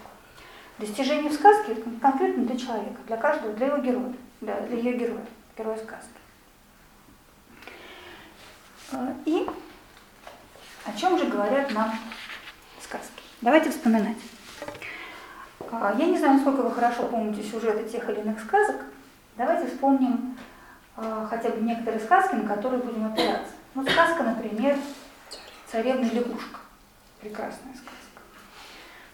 Достижение 0.78 1.30
в 1.30 1.34
сказке 1.34 1.74
конкретно 2.00 2.44
для 2.44 2.56
человека, 2.56 2.96
для 3.06 3.18
каждого, 3.18 3.52
для 3.52 3.66
его 3.66 3.76
героя, 3.76 4.14
для, 4.40 4.60
для 4.62 4.78
ее 4.78 4.96
героя, 4.96 5.26
героя 5.56 5.76
сказки. 5.76 6.21
А, 8.92 9.14
и 9.24 9.46
о 10.84 10.98
чем 10.98 11.18
же 11.18 11.26
говорят 11.26 11.72
нам 11.72 11.94
сказки? 12.80 13.22
Давайте 13.40 13.70
вспоминать. 13.70 14.18
А, 15.70 15.94
я 15.98 16.06
не 16.06 16.18
знаю, 16.18 16.34
насколько 16.34 16.62
вы 16.62 16.70
хорошо 16.72 17.04
помните 17.04 17.42
сюжеты 17.42 17.88
тех 17.88 18.08
или 18.10 18.20
иных 18.20 18.40
сказок. 18.40 18.76
Давайте 19.36 19.68
вспомним 19.68 20.36
а, 20.96 21.26
хотя 21.28 21.50
бы 21.50 21.62
некоторые 21.62 22.00
сказки, 22.00 22.34
на 22.34 22.46
которые 22.46 22.82
будем 22.82 23.06
опираться. 23.06 23.52
Ну, 23.74 23.82
сказка, 23.84 24.22
например, 24.22 24.76
«Царевна 25.70 26.04
лягушка». 26.10 26.60
Прекрасная 27.20 27.72
сказка. 27.72 27.92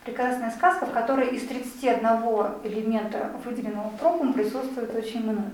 Прекрасная 0.05 0.51
сказка, 0.51 0.87
в 0.87 0.93
которой 0.93 1.29
из 1.29 1.47
31 1.47 2.01
элемента, 2.65 3.31
выделенного 3.45 3.91
пробом, 3.91 4.33
присутствует 4.33 4.93
очень 4.97 5.23
много. 5.23 5.51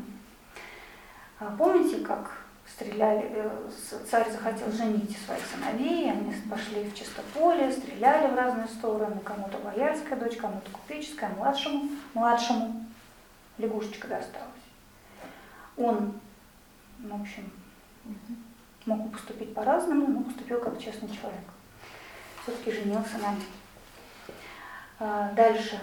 Помните, 1.58 1.98
как 1.98 2.43
стреляли, 2.66 3.30
э, 3.30 3.70
царь 4.10 4.30
захотел 4.30 4.70
женить 4.72 5.16
своих 5.24 5.42
сыновей, 5.46 6.10
они 6.10 6.34
пошли 6.50 6.84
в 6.84 6.94
чистополе, 6.94 7.70
стреляли 7.72 8.32
в 8.32 8.34
разные 8.34 8.68
стороны, 8.68 9.20
кому-то 9.20 9.58
боярская 9.58 10.18
дочь, 10.18 10.36
кому-то 10.36 10.70
купеческая, 10.70 11.30
младшему, 11.30 11.90
младшему 12.14 12.86
лягушечка 13.58 14.08
досталась. 14.08 14.50
Он, 15.76 16.14
в 16.98 17.20
общем, 17.20 17.50
мог 18.86 19.12
поступить 19.12 19.54
по-разному, 19.54 20.06
но 20.06 20.20
поступил 20.22 20.60
как 20.60 20.78
честный 20.78 21.08
человек. 21.08 21.44
Все-таки 22.42 22.72
женился 22.72 23.18
на 23.18 23.32
ней. 23.32 23.48
А, 25.00 25.32
дальше 25.32 25.80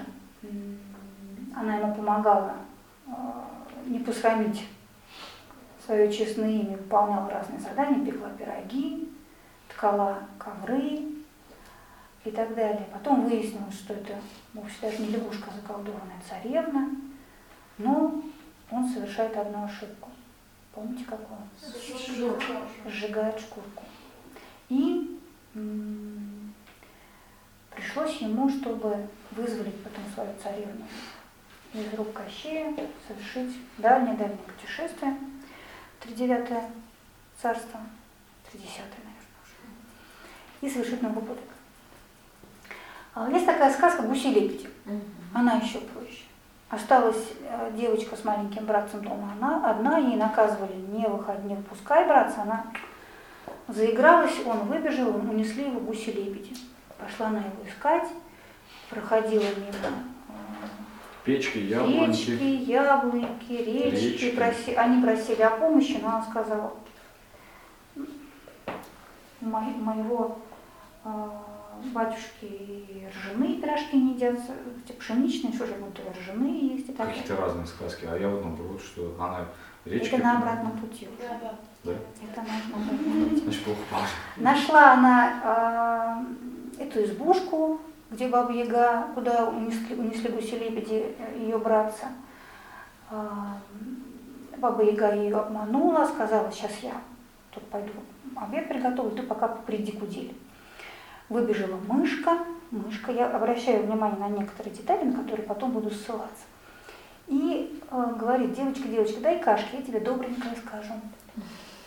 она 1.56 1.76
ему 1.78 1.94
помогала 1.96 2.56
а, 3.08 3.48
не 3.86 4.00
посрамить 4.00 4.68
свое 5.92 6.10
честное 6.10 6.50
имя, 6.50 6.78
выполняла 6.78 7.30
разные 7.30 7.60
задания, 7.60 8.06
пекла 8.06 8.30
пироги, 8.30 9.10
ткала 9.68 10.20
ковры 10.40 11.02
и 12.24 12.32
так 12.32 12.56
далее. 12.56 12.88
Потом 12.94 13.28
выяснилось, 13.28 13.74
что 13.74 13.96
это 13.96 14.14
вовсе 14.54 14.76
даже 14.82 15.00
не 15.00 15.10
лягушка, 15.10 15.52
а 15.52 15.56
заколдованная 15.58 16.22
царевна, 16.26 16.92
но 17.78 18.24
он 18.72 18.88
совершает 18.88 19.36
одну 19.36 19.66
ошибку. 19.66 20.10
Помните 20.74 21.04
какую? 21.04 21.42
Сжигает 22.88 23.38
шкурку. 23.38 23.84
И 24.70 25.20
пришлось 27.76 28.16
ему, 28.22 28.50
чтобы 28.50 29.10
вызволить 29.32 29.84
потом 29.84 30.06
свою 30.14 30.32
царевну 30.42 30.86
из 31.74 31.94
рук 31.96 32.14
Кощея, 32.14 32.74
совершить 33.06 33.58
дальнее-дальнее 33.78 34.40
путешествие– 34.48 35.18
тридевятое 36.02 36.70
царство, 37.42 37.80
тридесятое, 38.52 39.00
наверное, 39.04 39.42
уже, 39.44 40.68
и 40.68 40.70
совершить 40.70 41.02
новый 41.02 41.24
подвиг. 41.24 41.50
А, 43.14 43.30
есть 43.30 43.46
такая 43.46 43.74
сказка 43.74 44.04
«Гуси-лебеди». 44.04 44.70
Она 45.34 45.54
еще 45.56 45.80
проще. 45.80 46.24
Осталась 46.70 47.34
э, 47.44 47.72
девочка 47.76 48.16
с 48.16 48.24
маленьким 48.24 48.66
братцем 48.66 49.04
дома, 49.04 49.34
она 49.34 49.70
одна, 49.70 49.98
ей 49.98 50.16
наказывали 50.16 50.74
не 50.74 51.06
выходи, 51.06 51.48
не 51.48 51.56
выпускай 51.56 52.08
братца, 52.08 52.44
она 52.44 52.66
заигралась, 53.68 54.40
он 54.46 54.60
выбежал, 54.68 55.10
унесли 55.16 55.66
его 55.66 55.82
гуси-лебеди. 55.82 56.56
Пошла 56.98 57.28
она 57.28 57.40
его 57.40 57.68
искать, 57.68 58.08
проходила 58.90 59.44
мимо 59.58 60.11
Печки, 61.24 61.60
яблоньки. 61.60 62.32
Печки, 62.32 62.72
яблоньки, 62.72 63.52
речки. 63.52 64.06
речки. 64.06 64.32
Проси, 64.32 64.74
они 64.74 65.04
просили 65.04 65.42
о 65.42 65.52
помощи, 65.52 66.00
но 66.02 66.10
она 66.10 66.24
сказала, 66.24 66.74
у 69.42 69.46
моего 69.46 70.40
э, 71.04 71.10
батюшки 71.94 73.08
ржаные 73.10 73.56
пирожки 73.56 73.98
не 73.98 74.14
едят, 74.14 74.40
эти 74.86 74.96
пшеничные, 74.96 75.54
что 75.54 75.68
же 75.68 75.74
будто 75.76 76.02
ржаные 76.12 76.76
есть 76.76 76.90
и 76.90 76.94
так 76.94 77.08
Какие-то 77.08 77.36
разные 77.36 77.68
сказки. 77.68 78.06
А 78.06 78.18
я 78.18 78.28
вот 78.28 78.44
наоборот, 78.44 78.82
что 78.82 79.16
она 79.20 79.46
речки... 79.86 80.16
Это 80.16 80.24
на 80.24 80.38
обратном 80.38 80.72
пути 80.78 81.08
уже. 81.08 81.28
Да, 81.28 81.40
да. 81.42 81.56
Да? 81.84 81.92
Это 81.92 82.42
на 82.42 82.58
обратном 82.58 83.30
пути. 83.30 83.42
Значит, 83.44 83.64
плохо 83.64 83.80
Нашла 84.38 84.94
она 84.94 86.26
э, 86.78 86.84
эту 86.84 87.04
избушку, 87.04 87.82
где 88.12 88.28
Баба 88.28 88.52
Яга, 88.52 89.08
куда 89.16 89.48
унесли, 89.48 89.96
унесли 89.96 90.30
гуси-лебеди 90.30 91.16
э, 91.18 91.40
ее 91.40 91.58
братца. 91.58 92.08
А, 93.10 93.58
Баба 94.58 94.84
Яга 94.84 95.16
ее 95.16 95.38
обманула, 95.38 96.06
сказала, 96.06 96.52
сейчас 96.52 96.72
я 96.82 96.94
тут 97.52 97.64
пойду 97.68 97.92
обед 98.36 98.68
приготовлю, 98.68 99.12
ты 99.12 99.24
пока 99.24 99.48
приди 99.48 99.94
к. 99.94 100.02
Выбежала 101.30 101.78
мышка, 101.88 102.40
мышка. 102.72 103.12
Я 103.14 103.30
обращаю 103.30 103.84
внимание 103.84 104.20
на 104.20 104.28
некоторые 104.28 104.76
детали, 104.76 105.06
на 105.06 105.22
которые 105.22 105.48
потом 105.48 105.72
буду 105.72 105.90
ссылаться. 105.90 106.44
И 107.28 107.82
э, 107.90 108.14
говорит, 108.20 108.54
девочка, 108.54 108.90
девочка, 108.90 109.22
дай 109.22 109.40
кашки, 109.40 109.78
я 109.78 109.82
тебе 109.82 110.02
добренькое 110.02 110.54
скажу. 110.58 110.94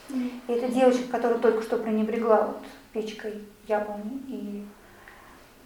И 0.09 0.43
эта 0.49 0.69
девочка, 0.73 1.09
которая 1.11 1.39
только 1.39 1.63
что 1.63 1.77
пренебрегла 1.77 2.47
вот 2.47 2.63
печкой 2.93 3.45
яблони 3.67 4.23
и 4.29 4.67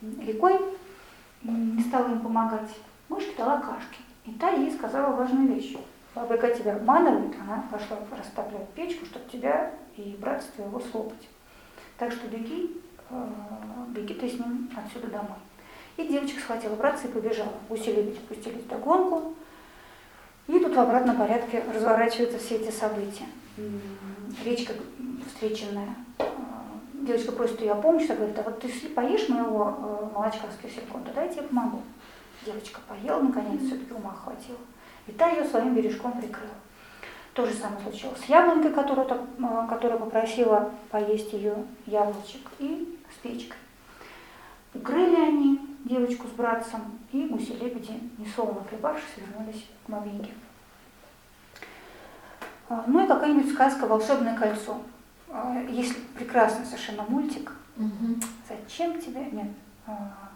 рекой, 0.03 0.59
не 1.43 1.83
стала 1.83 2.09
им 2.09 2.21
помогать. 2.21 2.71
Мышке 3.09 3.33
дала 3.37 3.61
кашки. 3.61 4.01
И 4.27 4.33
та 4.33 4.51
ей 4.51 4.71
сказала 4.71 5.15
важную 5.15 5.55
вещь. 5.55 5.77
Бабка 6.15 6.51
тебя 6.51 6.77
обманывает, 6.77 7.35
она 7.41 7.65
пошла 7.71 7.99
растапливать 8.17 8.69
печку, 8.71 9.07
чтобы 9.07 9.29
тебя 9.31 9.73
и 9.97 10.17
братца 10.21 10.49
твоего 10.57 10.81
слопать. 10.81 11.29
Так 11.97 12.13
что 12.13 12.27
беги, 12.27 12.81
э, 13.11 13.29
беги 13.91 14.15
ты 14.15 14.29
с 14.29 14.35
ним 14.35 14.71
отсюда 14.77 15.09
домой. 15.09 15.39
И 15.97 16.07
девочка 16.07 16.41
схватила 16.41 16.75
братца 16.75 17.07
и 17.07 17.11
побежала. 17.11 17.53
Гуси-лебеди 17.69 18.19
пустились 18.29 18.63
в 18.63 18.69
догонку. 18.69 19.35
И 20.47 20.59
тут 20.59 20.75
в 20.75 20.81
обратном 20.81 21.17
порядке 21.17 21.63
разворачиваются 21.73 22.39
все 22.39 22.57
эти 22.57 22.71
события. 22.71 23.27
Речка 24.45 24.73
встреченная. 25.27 25.95
Э, 26.99 27.05
девочка 27.07 27.33
просит 27.33 27.61
ее 27.61 27.73
о 27.73 27.77
помощи, 27.77 28.09
говорит, 28.09 28.39
а 28.39 28.43
вот 28.43 28.61
ты 28.61 28.69
поешь 28.91 29.29
моего 29.29 29.77
э, 29.79 30.15
молочка 30.15 30.47
с 30.51 30.63
кисельком, 30.63 31.05
тогда 31.05 31.23
я 31.23 31.29
тебе 31.29 31.43
помогу. 31.43 31.83
Девочка 32.45 32.81
поела, 32.89 33.21
наконец, 33.21 33.63
все-таки 33.63 33.93
ума 33.93 34.15
хватило. 34.15 34.59
И 35.07 35.13
та 35.13 35.31
ее 35.31 35.45
своим 35.45 35.75
бережком 35.75 36.13
прикрыла. 36.13 36.55
То 37.35 37.47
же 37.47 37.55
самое 37.55 37.81
случилось 37.83 38.21
с 38.21 38.25
яблонькой, 38.25 38.73
которую, 38.73 39.07
э, 39.09 39.67
которая 39.69 39.99
попросила 39.99 40.71
поесть 40.91 41.33
ее 41.33 41.55
яблочек, 41.87 42.43
и 42.59 42.99
с 43.15 43.23
печкой. 43.23 43.57
Укрыли 44.75 45.17
они 45.17 45.61
девочку 45.85 46.27
с 46.29 46.31
братцем, 46.33 46.81
и 47.13 47.27
гуси-лебеди, 47.27 47.99
несолоно 48.19 48.63
хлебавшись, 48.69 49.17
вернулись 49.17 49.67
к 49.87 49.91
бабеньке. 49.91 50.31
А, 52.69 52.85
ну 52.87 53.03
и 53.03 53.09
какая-нибудь 53.09 53.53
сказка 53.53 53.87
«Волшебное 53.87 54.37
кольцо». 54.37 54.79
А, 55.31 55.63
есть 55.69 55.97
прекрасный 56.15 56.65
совершенно 56.65 57.03
мультик. 57.05 57.53
Угу. 57.77 58.21
Зачем 58.49 59.01
тебе? 59.01 59.25
Нет. 59.31 59.49
А, 59.87 60.31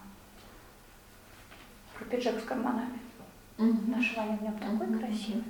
про 1.97 2.05
пиджак 2.05 2.41
с 2.41 2.45
карманами. 2.45 2.99
Угу. 3.59 3.79
Наш 3.89 4.17
Ваня 4.17 4.37
в 4.39 4.43
нем 4.43 4.59
такой 4.59 4.87
угу. 4.87 4.99
красивый. 4.99 5.45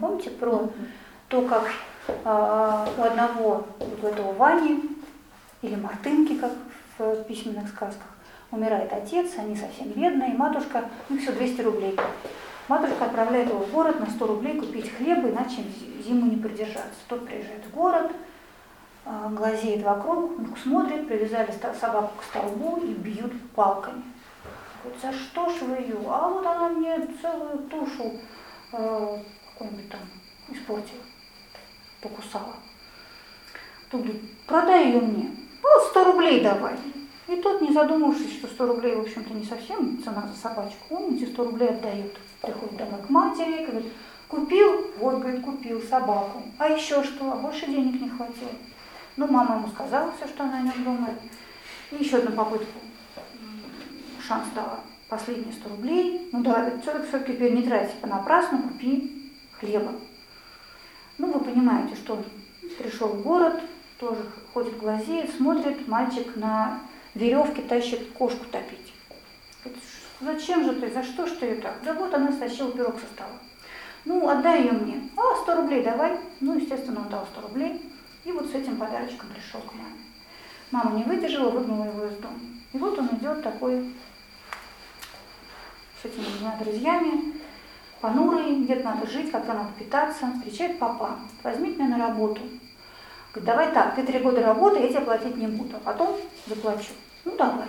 Помните 0.00 0.30
про 0.30 0.70
то, 1.28 1.42
как 1.42 1.70
э, 2.08 2.86
у 2.96 3.02
одного 3.02 3.66
вот 3.78 4.04
этого 4.04 4.32
Вани 4.32 4.96
или 5.60 5.74
Мартынки, 5.74 6.36
как 6.36 6.52
в 6.96 7.24
письменных 7.24 7.68
сказках, 7.68 8.06
умирает 8.50 8.92
отец, 8.92 9.32
они 9.36 9.54
совсем 9.54 9.88
бедные, 9.88 10.32
и 10.32 10.36
матушка, 10.36 10.88
ну 11.08 11.18
все, 11.18 11.32
200 11.32 11.60
рублей. 11.60 11.98
Матушка 12.68 13.06
отправляет 13.06 13.48
его 13.48 13.60
в 13.60 13.70
город 13.70 14.00
на 14.00 14.06
100 14.06 14.26
рублей 14.26 14.58
купить 14.58 14.90
хлеба, 14.94 15.28
иначе 15.30 15.62
зиму 16.04 16.26
не 16.30 16.36
продержаться. 16.36 17.00
Тот 17.08 17.26
приезжает 17.26 17.64
в 17.64 17.74
город, 17.74 18.10
глазеет 19.30 19.82
вокруг, 19.82 20.32
смотрит, 20.62 21.08
привязали 21.08 21.50
собаку 21.80 22.12
к 22.18 22.24
столбу 22.24 22.76
и 22.76 22.92
бьют 22.92 23.32
палками. 23.52 24.02
Говорит, 24.82 25.02
за 25.02 25.12
что 25.12 25.48
ж 25.48 25.62
вы 25.62 25.76
ее? 25.76 25.96
А 26.06 26.28
вот 26.28 26.46
она 26.46 26.68
мне 26.68 27.06
целую 27.20 27.58
тушу 27.68 28.20
э, 28.72 29.18
какую-нибудь 29.52 29.90
там 29.90 30.00
испортила, 30.50 31.02
покусала. 32.02 32.54
Тут 33.90 34.06
продай 34.46 34.88
ее 34.88 35.00
мне. 35.00 35.30
Вот 35.62 35.88
100 35.90 36.04
рублей 36.04 36.42
давай. 36.42 36.76
И 37.28 37.36
тот, 37.36 37.60
не 37.60 37.72
задумавшись, 37.72 38.38
что 38.38 38.46
100 38.46 38.66
рублей, 38.66 38.94
в 38.94 39.00
общем-то, 39.00 39.34
не 39.34 39.44
совсем 39.44 40.02
цена 40.02 40.28
за 40.32 40.40
собачку, 40.40 40.96
он 40.96 41.14
эти 41.14 41.24
100 41.24 41.44
рублей 41.44 41.70
отдает. 41.70 42.16
Приходит 42.40 42.76
домой 42.76 43.00
к 43.06 43.10
матери, 43.10 43.66
говорит, 43.66 43.92
купил, 44.28 44.86
вот, 44.98 45.18
говорит, 45.18 45.44
купил 45.44 45.82
собаку. 45.82 46.42
А 46.58 46.68
еще 46.68 47.02
что? 47.02 47.32
А 47.32 47.36
больше 47.36 47.66
денег 47.66 48.00
не 48.00 48.08
хватило. 48.08 48.50
Ну, 49.18 49.26
мама 49.26 49.56
ему 49.56 49.66
сказала 49.66 50.12
все, 50.12 50.28
что 50.28 50.44
она 50.44 50.58
о 50.58 50.62
нем 50.62 50.84
думает. 50.84 51.18
И 51.90 51.96
еще 51.96 52.18
одну 52.18 52.36
попытку 52.36 52.78
шанс 54.24 54.46
дала 54.54 54.78
последние 55.08 55.52
100 55.52 55.68
рублей. 55.70 56.28
Ну 56.32 56.44
да, 56.44 56.70
все-таки 56.80 57.32
теперь 57.32 57.52
не 57.52 57.64
трать 57.64 57.92
понапрасну, 58.00 58.62
купи 58.62 59.32
хлеба. 59.58 59.90
Ну, 61.18 61.32
вы 61.32 61.40
понимаете, 61.40 61.96
что 61.96 62.14
он 62.14 62.24
пришел 62.78 63.08
в 63.08 63.22
город, 63.22 63.60
тоже 63.98 64.24
ходит 64.54 64.78
глазеет, 64.78 65.34
смотрит, 65.34 65.88
мальчик 65.88 66.36
на 66.36 66.78
веревке 67.16 67.62
тащит 67.62 68.12
кошку 68.12 68.44
топить. 68.44 68.94
Зачем 70.20 70.62
же 70.62 70.74
ты, 70.74 70.92
за 70.92 71.02
что 71.02 71.26
ж 71.26 71.30
ты 71.32 71.46
ее 71.46 71.54
так? 71.56 71.74
Да 71.82 71.92
вот 71.94 72.14
она 72.14 72.30
стащила 72.30 72.70
пирог 72.70 73.00
со 73.00 73.06
стола. 73.06 73.40
Ну, 74.04 74.28
отдай 74.28 74.62
ее 74.62 74.72
мне. 74.72 75.10
А, 75.16 75.42
100 75.42 75.56
рублей 75.56 75.82
давай. 75.82 76.20
Ну, 76.38 76.56
естественно, 76.56 77.00
он 77.00 77.08
дал 77.08 77.26
100 77.32 77.40
рублей. 77.40 77.87
И 78.28 78.32
вот 78.32 78.46
с 78.46 78.54
этим 78.54 78.76
подарочком 78.76 79.30
пришел 79.30 79.62
к 79.62 79.72
маме. 79.72 79.96
Мама 80.70 80.98
не 80.98 81.04
выдержала, 81.04 81.48
выгнала 81.48 81.84
его 81.84 82.04
из 82.04 82.18
дома. 82.18 82.38
И 82.74 82.76
вот 82.76 82.98
он 82.98 83.06
идет 83.16 83.42
такой 83.42 83.94
с 86.02 86.04
этими 86.04 86.24
двумя 86.36 86.54
друзьями, 86.56 87.40
понурый, 88.02 88.64
где-то 88.64 88.84
надо 88.84 89.06
жить, 89.06 89.30
как-то 89.30 89.54
надо 89.54 89.72
питаться, 89.78 90.30
встречает 90.34 90.78
папа, 90.78 91.20
возьми 91.42 91.70
меня 91.70 91.96
на 91.96 92.06
работу. 92.06 92.42
Говорит, 93.32 93.46
давай 93.46 93.72
так, 93.72 93.94
ты 93.94 94.02
три 94.04 94.18
года 94.18 94.42
работай, 94.42 94.82
я 94.82 94.88
тебе 94.88 95.00
платить 95.00 95.36
не 95.38 95.46
буду, 95.46 95.76
а 95.76 95.80
потом 95.80 96.18
заплачу. 96.46 96.92
Ну 97.24 97.34
давай. 97.34 97.68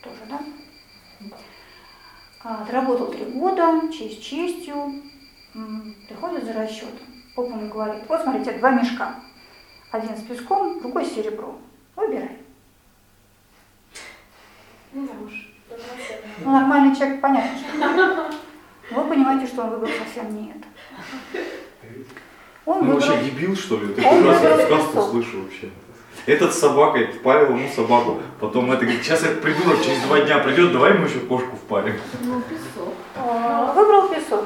Тоже, 0.00 0.20
да? 0.30 0.40
А, 2.44 2.62
отработал 2.62 3.08
три 3.08 3.24
года, 3.24 3.80
честь 3.92 4.22
честью, 4.22 5.02
приходит 6.06 6.44
за 6.44 6.52
расчетом. 6.52 7.06
Папа 7.34 7.48
мне 7.48 7.68
говорит, 7.68 8.04
вот 8.06 8.22
смотрите, 8.22 8.58
два 8.58 8.70
мешка. 8.70 9.16
Один 9.90 10.16
с 10.16 10.22
песком, 10.22 10.80
другой 10.80 11.04
с 11.04 11.14
серебром. 11.14 11.58
Выбирай. 11.94 12.36
Ну. 14.92 15.08
Ну, 16.44 16.50
нормальный 16.50 16.94
человек, 16.96 17.20
понятно, 17.20 17.58
что 17.58 18.94
вы 18.94 19.08
понимаете, 19.08 19.46
что 19.46 19.62
он 19.62 19.70
выбрал 19.70 19.90
совсем 19.98 20.34
не 20.34 20.50
это. 20.50 20.68
Он 22.64 22.84
ну, 22.84 22.92
выбрал... 22.92 23.08
вообще 23.08 23.24
дебил, 23.24 23.56
что 23.56 23.78
ли? 23.78 23.88
Ты 23.88 24.02
прекрасно 24.02 24.58
сказку 24.64 25.02
слышу 25.10 25.42
вообще. 25.42 25.70
Этот 26.26 26.52
с 26.52 26.58
собакой 26.58 27.06
впарил 27.06 27.56
ему 27.56 27.68
собаку. 27.70 28.20
Потом 28.40 28.72
это 28.72 28.82
говорит, 28.82 29.02
сейчас 29.04 29.22
этот 29.22 29.42
придурок 29.42 29.82
через 29.82 30.02
два 30.02 30.20
дня 30.20 30.38
придет, 30.40 30.72
давай 30.72 30.94
ему 30.94 31.06
еще 31.06 31.20
кошку 31.20 31.56
впарим. 31.56 31.94
Ну, 32.22 32.40
песок. 32.42 32.94
А, 33.14 33.72
выбрал 33.72 34.08
песок. 34.08 34.44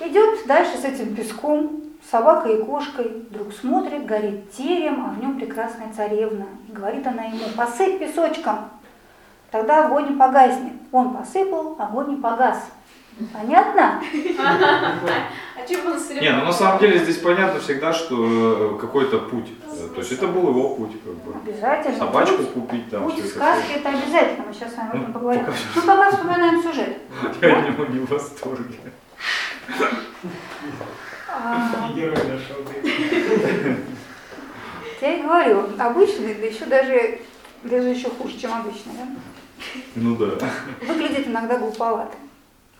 Идет 0.00 0.46
дальше 0.46 0.76
с 0.76 0.84
этим 0.84 1.14
песком, 1.14 1.83
собакой 2.14 2.60
и 2.60 2.62
кошкой. 2.64 3.24
Вдруг 3.30 3.52
смотрит, 3.52 4.06
горит 4.06 4.52
терем, 4.52 5.04
а 5.06 5.10
в 5.10 5.20
нем 5.20 5.38
прекрасная 5.38 5.92
царевна. 5.92 6.46
И 6.68 6.72
говорит 6.72 7.06
она 7.06 7.24
ему, 7.24 7.44
посыпь 7.56 7.98
песочком 7.98 8.70
тогда 9.54 9.86
огонь 9.86 10.08
не 10.08 10.16
погаснет. 10.16 10.72
Он 10.90 11.16
посыпал, 11.16 11.76
огонь 11.78 12.08
не 12.08 12.16
погас. 12.16 12.58
Понятно? 13.32 14.02
А 15.56 15.68
чем 15.68 15.86
он 15.86 15.96
Не, 16.20 16.32
ну 16.32 16.46
на 16.46 16.52
самом 16.52 16.80
деле 16.80 16.98
здесь 16.98 17.18
понятно 17.18 17.60
всегда, 17.60 17.92
что 17.92 18.74
э, 18.74 18.78
какой-то 18.80 19.20
путь. 19.20 19.52
То 19.94 20.00
есть 20.00 20.10
это 20.10 20.26
был 20.26 20.48
его 20.48 20.74
путь. 20.74 21.00
Как 21.04 21.14
бы. 21.14 21.34
Обязательно. 21.44 21.98
Собачку 21.98 22.38
путь, 22.38 22.52
купить 22.52 22.90
там. 22.90 23.04
Путь 23.04 23.20
в 23.20 23.28
сказке 23.28 23.74
это 23.74 23.90
обязательно. 23.90 24.44
Мы 24.48 24.52
сейчас 24.52 24.74
с 24.74 24.76
вами 24.76 24.90
об 24.90 24.96
этом 24.96 25.06
ну, 25.06 25.14
поговорим. 25.14 25.44
Ну 25.76 25.82
пока 25.82 26.10
вспоминаем 26.10 26.60
сюжет. 26.60 26.98
Я 27.40 27.60
не 27.60 27.70
могу 27.70 27.92
не 27.92 28.00
в 28.00 28.10
восторге. 28.10 28.80
А. 31.36 31.92
Герой 31.94 32.16
нашел. 32.16 32.56
Я 35.00 35.18
и 35.18 35.22
говорю, 35.22 35.68
обычный, 35.78 36.34
да 36.34 36.46
еще 36.46 36.64
даже, 36.64 37.20
даже 37.62 37.88
еще 37.88 38.08
хуже, 38.08 38.38
чем 38.38 38.54
обычный, 38.54 38.92
да? 38.94 39.06
Ну 39.96 40.16
да. 40.16 40.38
Выглядит 40.86 41.26
иногда 41.26 41.58
глуповато. 41.58 42.16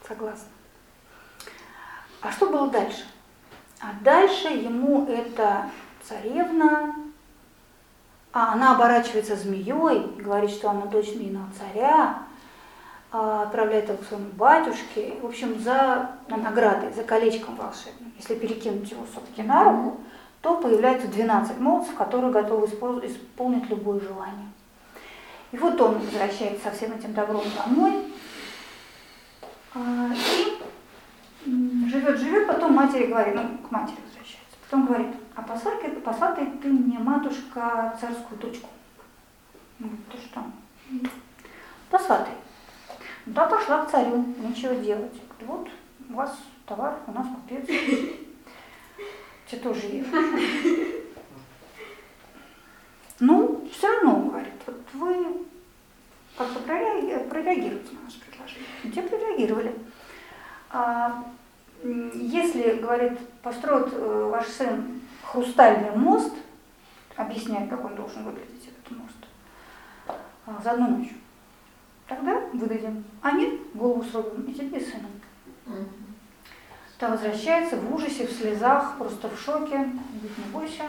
Согласна. 0.07 0.49
А 2.23 2.33
что 2.33 2.49
было 2.49 2.71
дальше? 2.71 3.05
А 3.81 3.93
дальше 4.03 4.49
ему 4.49 5.07
эта 5.07 5.71
царевна, 6.03 6.95
а 8.33 8.55
она 8.55 8.75
оборачивается 8.75 9.37
змеей, 9.37 10.17
говорит, 10.19 10.51
что 10.51 10.71
она 10.71 10.87
дочь 10.87 11.13
змеиного 11.13 11.49
царя, 11.59 12.24
отправляет 13.15 13.89
его 13.89 13.99
к 13.99 14.05
своему 14.07 14.31
батюшке, 14.33 15.15
в 15.23 15.27
общем, 15.27 15.61
за 15.61 16.11
на 16.29 16.37
наградой, 16.37 16.93
за 16.93 17.05
колечком 17.05 17.55
волшебным. 17.55 18.13
Если 18.19 18.35
перекинуть 18.35 18.91
его 18.91 19.05
все-таки 19.11 19.43
на 19.43 19.63
руку, 19.65 20.01
то 20.41 20.57
появляется 20.61 21.07
12 21.07 21.59
молодцев, 21.61 21.95
которые 21.95 22.33
готовы 22.33 22.67
исполнить 22.67 23.71
любое 23.71 24.01
желание. 24.01 24.49
И 25.53 25.57
вот 25.57 25.81
он 25.81 25.99
возвращается 25.99 26.65
со 26.65 26.71
всем 26.73 26.93
этим 26.93 27.15
добром 27.15 27.45
домой. 27.57 28.05
А, 29.75 30.11
и 30.13 30.59
живет-живет, 31.89 32.49
потом 32.49 32.75
матери 32.75 33.07
говорит, 33.07 33.37
ну, 33.37 33.59
к 33.59 33.71
матери 33.71 34.01
возвращается. 34.05 34.57
Потом 34.65 34.87
говорит, 34.87 35.15
а 35.37 35.43
посадки, 35.43 35.87
посадки 35.91 36.45
ты 36.61 36.69
мне, 36.69 36.99
матушка, 36.99 37.97
царскую 38.01 38.41
дочку. 38.41 38.69
Ну, 39.79 39.89
ты 40.11 40.19
что? 40.19 40.43
Посватай. 41.91 42.35
Та 43.33 43.47
пошла 43.47 43.85
к 43.85 43.91
царю, 43.91 44.25
нечего 44.39 44.75
делать. 44.75 45.15
Вот 45.41 45.69
у 46.11 46.15
вас 46.15 46.37
товар, 46.67 46.99
у 47.07 47.13
нас 47.13 47.27
купец. 47.27 47.67
Тебе 49.47 49.61
тоже 49.63 49.87
есть. 49.87 50.09
Ну, 53.21 53.67
все 53.73 53.89
равно, 53.89 54.29
говорит, 54.29 54.53
вот 54.67 54.77
вы 54.95 55.47
как-то 56.37 56.61
прореагируете 56.61 57.95
на 57.95 58.03
наше 58.03 58.21
предложение. 58.21 58.93
Те 58.93 59.03
прореагировали. 59.03 59.75
А, 60.71 61.25
если, 61.83 62.81
говорит, 62.81 63.19
построит 63.43 63.93
э, 63.93 64.29
ваш 64.31 64.49
сын 64.49 65.01
хрустальный 65.23 65.93
мост, 65.93 66.35
объясняет, 67.17 67.71
как 67.71 67.85
он 67.85 67.95
должен 67.95 68.25
выглядеть, 68.25 68.69
этот 68.69 68.99
мост, 68.99 69.17
а, 70.47 70.61
за 70.63 70.73
одну 70.73 70.99
ночь, 70.99 71.13
тогда 72.07 72.41
выдадим. 72.53 73.05
А 73.23 73.33
нет, 73.33 73.55
голову 73.75 74.05
срубим, 74.05 74.43
и 74.43 74.53
тебе 74.53 74.79
и 74.79 74.85
сыну. 74.85 75.09
Та 76.99 77.11
возвращается 77.11 77.77
в 77.77 77.95
ужасе, 77.95 78.27
в 78.27 78.33
слезах, 78.33 78.97
просто 78.99 79.29
в 79.29 79.39
шоке. 79.39 79.77
Говорит, 79.79 80.39
не 80.39 80.53
бойся, 80.53 80.85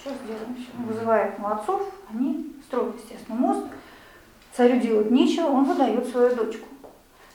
все 0.00 0.10
сделаем. 0.24 0.56
Все. 0.56 0.86
Вызывает 0.86 1.38
молодцов, 1.38 1.82
они 2.10 2.54
строят, 2.66 2.96
естественно, 2.96 3.38
мост. 3.38 3.66
Царю 4.52 4.80
делать 4.80 5.10
нечего, 5.10 5.46
он 5.46 5.64
выдает 5.64 6.06
свою 6.08 6.34
дочку. 6.34 6.68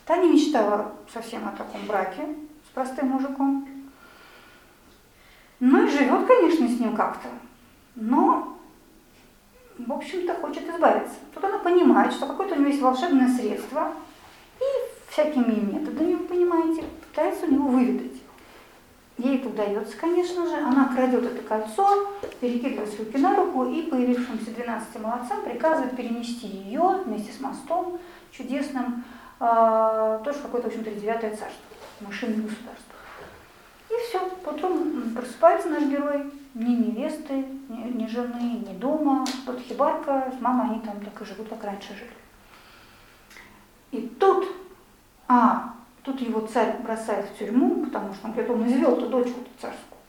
Та 0.06 0.16
не 0.16 0.32
мечтала 0.32 0.92
совсем 1.12 1.46
о 1.46 1.52
таком 1.52 1.86
браке 1.86 2.26
с 2.66 2.74
простым 2.74 3.08
мужиком. 3.08 3.68
Ну 5.60 5.86
и 5.86 5.90
живет, 5.90 6.26
конечно, 6.26 6.66
с 6.66 6.80
ним 6.80 6.96
как-то. 6.96 7.28
Но, 7.94 8.58
в 9.86 9.92
общем-то, 9.92 10.34
хочет 10.34 10.68
избавиться. 10.68 11.16
Тут 11.34 11.44
она 11.44 11.58
понимает, 11.58 12.12
что 12.12 12.26
какое-то 12.26 12.54
у 12.54 12.58
него 12.58 12.68
есть 12.68 12.82
волшебное 12.82 13.28
средство, 13.28 13.92
и 14.58 15.10
всякими 15.10 15.54
методами, 15.60 16.14
вы 16.14 16.24
понимаете, 16.24 16.84
пытается 17.08 17.46
у 17.46 17.50
него 17.50 17.68
выведать. 17.68 18.20
Ей 19.18 19.36
это 19.38 19.48
удается, 19.48 19.96
конечно 19.98 20.46
же. 20.46 20.54
Она 20.54 20.88
крадет 20.94 21.24
это 21.24 21.42
кольцо, 21.42 22.08
перекидывает 22.40 22.90
с 22.90 22.98
руки 22.98 23.18
на 23.18 23.36
руку 23.36 23.66
и 23.66 23.82
появившимся 23.82 24.50
12 24.50 25.00
молодцам 25.00 25.42
приказывает 25.42 25.94
перенести 25.94 26.46
ее 26.46 27.02
вместе 27.04 27.32
с 27.32 27.40
мостом 27.40 27.98
чудесным, 28.32 29.04
э, 29.40 30.20
тоже 30.24 30.38
какое-то, 30.38 30.68
в 30.68 30.70
общем-то, 30.70 30.92
девятое 30.92 31.30
царство, 31.30 31.60
машинное 32.00 32.36
государство. 32.36 32.94
И 33.90 33.92
все, 34.08 34.20
потом 34.42 35.12
просыпается 35.14 35.68
наш 35.68 35.82
герой, 35.82 36.30
ни 36.54 36.74
невесты, 36.74 37.44
ни, 37.68 38.02
ни 38.02 38.06
жены, 38.06 38.64
ни 38.66 38.78
дома, 38.78 39.24
вот 39.46 39.60
хибарка, 39.60 40.32
с 40.36 40.40
мамой 40.40 40.70
они 40.70 40.80
там 40.80 41.00
так 41.04 41.20
и 41.20 41.24
живут, 41.24 41.48
как 41.48 41.64
раньше 41.64 41.94
жили. 41.94 42.10
И 43.92 44.08
тут, 44.18 44.46
а, 45.28 45.74
Тут 46.02 46.20
его 46.22 46.46
царь 46.46 46.78
бросает 46.78 47.28
в 47.28 47.38
тюрьму, 47.38 47.84
потому 47.84 48.14
что 48.14 48.26
он 48.26 48.32
говорит, 48.32 48.50
он 48.50 48.66
извел-то 48.66 49.08
дочку-то 49.08 49.50
царскую. 49.60 50.00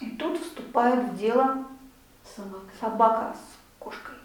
И 0.00 0.16
тут 0.16 0.40
вступает 0.40 1.04
в 1.04 1.16
дело 1.16 1.64
собака. 2.34 2.66
собака 2.80 3.36
с 3.36 3.82
кошкой. 3.82 4.16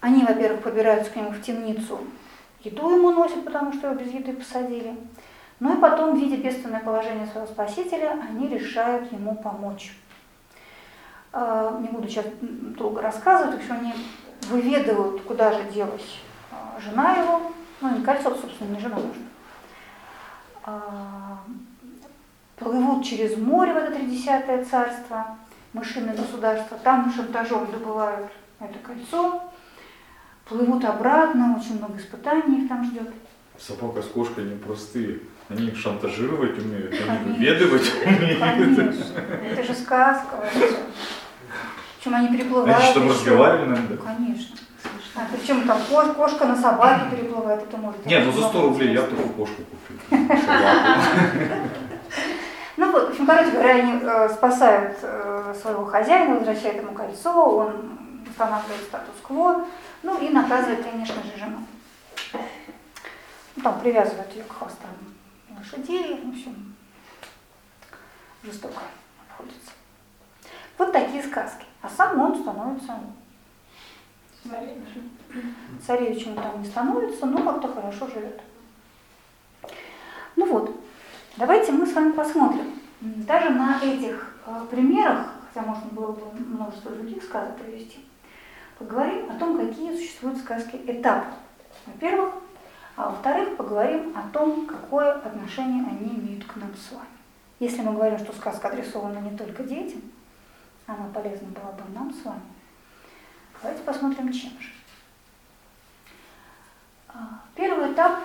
Они, 0.00 0.24
во-первых, 0.24 0.62
побираются 0.62 1.10
к 1.10 1.16
нему 1.16 1.30
в 1.30 1.40
темницу, 1.40 2.00
еду 2.60 2.90
ему 2.90 3.10
носят, 3.12 3.44
потому 3.44 3.72
что 3.72 3.88
его 3.88 3.98
без 3.98 4.12
еды 4.12 4.34
посадили. 4.34 4.96
Ну 5.62 5.76
и 5.76 5.80
потом, 5.80 6.16
видя 6.16 6.38
бедственное 6.38 6.80
положение 6.80 7.24
своего 7.28 7.46
спасителя, 7.46 8.18
они 8.28 8.48
решают 8.48 9.12
ему 9.12 9.36
помочь. 9.36 9.96
А, 11.32 11.78
не 11.80 11.86
буду 11.86 12.08
сейчас 12.08 12.26
долго 12.40 13.00
рассказывать, 13.00 13.62
в 13.62 13.70
они 13.70 13.94
выведывают, 14.48 15.22
куда 15.22 15.52
же 15.52 15.62
делась 15.70 16.18
а, 16.50 16.80
жена 16.80 17.14
его, 17.14 17.52
ну, 17.80 17.96
не 17.96 18.02
кольцо, 18.04 18.34
собственно, 18.34 18.74
не 18.74 18.80
жена 18.80 18.96
нужна. 20.64 21.38
Плывут 22.56 23.04
через 23.04 23.36
море 23.36 23.72
в 23.72 23.76
это 23.76 23.94
тридесятое 23.94 24.64
царство, 24.64 25.38
мышиное 25.74 26.16
государство, 26.16 26.76
там 26.78 27.12
шантажом 27.12 27.70
добывают 27.70 28.32
это 28.58 28.80
кольцо, 28.80 29.44
плывут 30.44 30.84
обратно, 30.84 31.56
очень 31.56 31.78
много 31.78 31.98
испытаний 31.98 32.64
их 32.64 32.68
там 32.68 32.84
ждет. 32.84 33.14
Собака 33.56 34.02
с 34.02 34.06
кошкой 34.06 34.46
непростые. 34.46 35.20
Они 35.48 35.66
их 35.68 35.76
шантажировать 35.78 36.58
умеют, 36.58 36.94
они 37.06 37.32
выведывать 37.32 37.92
умеют. 38.04 38.40
Конечно. 38.40 39.04
Это 39.50 39.62
же 39.62 39.74
сказка. 39.74 40.44
Причем 41.98 42.14
они 42.14 42.28
переплывают. 42.36 42.76
Они 42.76 42.90
что, 42.90 43.08
разговаривали 43.08 43.68
надо? 43.68 43.96
Конечно. 43.96 44.56
А, 45.14 45.20
причем 45.30 45.66
там 45.66 45.78
кошка, 45.90 46.14
кошка 46.14 46.46
на 46.46 46.56
собаке 46.56 47.14
переплывает, 47.14 47.62
это 47.62 47.76
может 47.76 48.06
Нет, 48.06 48.24
ну 48.24 48.32
за 48.32 48.48
100 48.48 48.62
рублей 48.62 48.94
я 48.94 49.02
только 49.02 49.28
кошку 49.28 49.62
купил. 49.62 50.18
Ну 52.78 52.90
вот, 52.90 53.08
в 53.08 53.10
общем, 53.10 53.26
короче 53.26 53.50
говоря, 53.50 53.74
они 53.74 54.00
э, 54.02 54.28
спасают 54.30 54.96
э, 55.02 55.54
своего 55.60 55.84
хозяина, 55.84 56.36
возвращают 56.36 56.78
ему 56.78 56.94
кольцо, 56.94 57.30
он 57.30 57.98
устанавливает 58.28 58.80
статус-кво, 58.88 59.66
ну 60.02 60.18
и 60.18 60.30
наказывает, 60.30 60.82
конечно 60.82 61.16
же, 61.22 61.38
жену. 61.38 61.58
Ну, 63.54 63.62
там 63.62 63.78
привязывают 63.78 64.34
ее 64.34 64.44
к 64.44 64.52
хвостам 64.52 64.90
лошадей, 65.62 66.20
в 66.20 66.28
общем, 66.28 66.74
жестоко 68.42 68.80
обходится. 69.28 69.70
Вот 70.76 70.92
такие 70.92 71.22
сказки. 71.22 71.64
А 71.80 71.88
сам 71.88 72.20
он 72.20 72.40
становится 72.40 72.98
Царевичем 75.86 76.34
там 76.34 76.60
не 76.60 76.66
становится, 76.66 77.26
но 77.26 77.42
как-то 77.44 77.68
хорошо 77.68 78.08
живет. 78.08 78.40
Ну 80.34 80.46
вот, 80.46 80.76
давайте 81.36 81.70
мы 81.70 81.86
с 81.86 81.92
вами 81.92 82.10
посмотрим. 82.10 82.72
Даже 83.00 83.50
на 83.50 83.80
этих 83.80 84.36
э, 84.46 84.66
примерах, 84.68 85.28
хотя 85.46 85.64
можно 85.64 85.86
было 85.90 86.12
бы 86.12 86.32
множество 86.40 86.90
других 86.90 87.22
сказок 87.22 87.56
привести, 87.56 88.04
поговорим 88.78 89.30
о 89.30 89.38
том, 89.38 89.56
какие 89.56 89.96
существуют 89.96 90.38
сказки 90.38 90.80
этапы. 90.86 91.28
Во-первых, 91.86 92.34
а 93.02 93.10
во-вторых, 93.10 93.56
поговорим 93.56 94.16
о 94.16 94.32
том, 94.32 94.66
какое 94.66 95.12
отношение 95.12 95.84
они 95.84 96.14
имеют 96.14 96.44
к 96.44 96.56
нам 96.56 96.70
с 96.74 96.92
вами. 96.92 97.06
Если 97.58 97.80
мы 97.82 97.92
говорим, 97.92 98.18
что 98.18 98.32
сказка 98.32 98.68
адресована 98.68 99.18
не 99.18 99.36
только 99.36 99.64
детям, 99.64 100.00
она 100.86 101.08
полезна 101.12 101.48
была 101.48 101.72
бы 101.72 101.82
нам 101.94 102.12
с 102.12 102.24
вами, 102.24 102.42
Давайте 103.60 103.82
посмотрим, 103.84 104.32
чем 104.32 104.50
же. 104.60 104.70
А, 107.08 107.40
первый 107.54 107.92
этап 107.92 108.18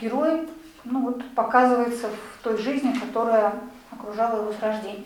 герой 0.00 0.48
ну 0.84 1.02
вот, 1.02 1.22
показывается 1.34 2.08
в 2.08 2.42
той 2.42 2.56
жизни, 2.56 2.92
которая 2.98 3.52
окружала 3.90 4.40
его 4.40 4.52
с 4.52 4.60
рождения. 4.60 5.04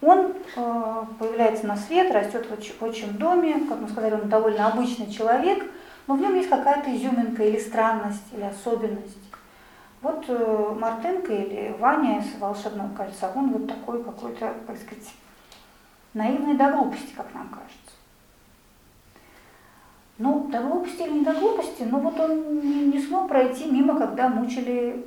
Он 0.00 0.34
э, 0.56 1.02
появляется 1.18 1.66
на 1.66 1.76
свет, 1.76 2.12
растет 2.12 2.46
в 2.48 2.84
отчим 2.84 3.16
доме, 3.16 3.66
как 3.68 3.80
мы 3.80 3.88
сказали, 3.88 4.14
он 4.14 4.28
довольно 4.28 4.66
обычный 4.68 5.10
человек, 5.10 5.64
но 6.06 6.14
в 6.14 6.20
нем 6.20 6.34
есть 6.34 6.50
какая-то 6.50 6.94
изюминка 6.94 7.44
или 7.44 7.58
странность, 7.58 8.24
или 8.32 8.42
особенность. 8.42 9.18
Вот 10.02 10.24
э, 10.28 10.76
Мартынка 10.78 11.32
или 11.32 11.74
Ваня 11.78 12.18
из 12.18 12.38
«Волшебного 12.38 12.94
кольца», 12.94 13.32
он 13.34 13.50
вот 13.52 13.66
такой 13.66 14.04
какой-то, 14.04 14.52
так 14.66 14.76
сказать, 14.76 15.14
наивный 16.12 16.54
до 16.54 16.70
глупости, 16.72 17.12
как 17.16 17.32
нам 17.32 17.48
кажется. 17.48 17.74
Ну, 20.18 20.48
до 20.48 20.60
глупости 20.60 21.02
или 21.02 21.12
не 21.18 21.24
до 21.24 21.32
глупости, 21.32 21.82
но 21.82 21.98
вот 21.98 22.20
он 22.20 22.60
не, 22.60 22.86
не 22.86 23.00
смог 23.00 23.28
пройти 23.28 23.70
мимо, 23.70 23.98
когда 23.98 24.28
мучили 24.28 25.06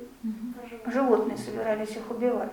животные, 0.84 1.38
собирались 1.38 1.96
их 1.96 2.10
убивать. 2.10 2.50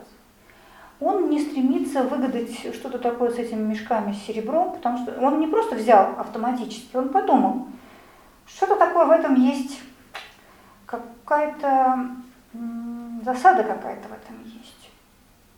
Он 0.99 1.29
не 1.29 1.41
стремится 1.41 2.03
выгадать 2.03 2.73
что-то 2.73 2.99
такое 2.99 3.31
с 3.31 3.37
этими 3.37 3.61
мешками 3.61 4.13
с 4.13 4.23
серебром, 4.25 4.71
потому 4.73 4.99
что 4.99 5.19
он 5.19 5.39
не 5.39 5.47
просто 5.47 5.75
взял 5.75 6.13
автоматически, 6.17 6.95
он 6.95 7.09
подумал, 7.09 7.67
что-то 8.47 8.75
такое 8.75 9.05
в 9.05 9.11
этом 9.11 9.35
есть, 9.35 9.79
какая-то 10.85 12.09
засада 13.23 13.63
какая-то 13.63 14.07
в 14.07 14.13
этом 14.13 14.43
есть. 14.43 14.89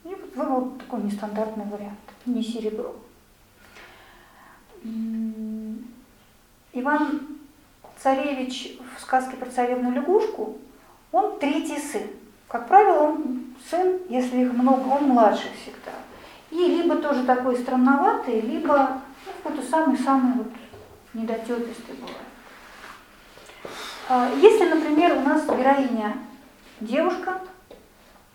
И 0.04 0.08
вот 0.08 0.36
выбрал 0.36 0.70
такой 0.72 1.02
нестандартный 1.02 1.64
вариант, 1.64 1.98
не 2.26 2.42
серебро. 2.42 2.94
Иван 6.72 7.20
Царевич 7.98 8.78
в 8.96 9.00
сказке 9.00 9.36
про 9.36 9.50
царевну 9.50 9.90
лягушку, 9.90 10.58
он 11.12 11.38
третий 11.38 11.78
сын. 11.78 12.02
Как 12.48 12.68
правило, 12.68 13.10
он 13.10 13.54
сын, 13.68 13.98
если 14.08 14.42
их 14.42 14.52
много, 14.52 14.86
он 14.88 15.08
младший 15.08 15.50
всегда. 15.60 15.92
И 16.50 16.56
либо 16.56 16.96
тоже 16.96 17.24
такой 17.24 17.56
странноватый, 17.56 18.40
либо 18.40 19.00
ну, 19.26 19.32
какой-то 19.42 19.68
самый-самый 19.68 20.34
вот 20.34 20.52
недотепистый 21.12 21.96
бывает. 21.96 22.27
А, 24.08 24.30
если, 24.30 24.68
например, 24.68 25.16
у 25.16 25.20
нас 25.20 25.44
героиня 25.44 26.16
девушка, 26.80 27.40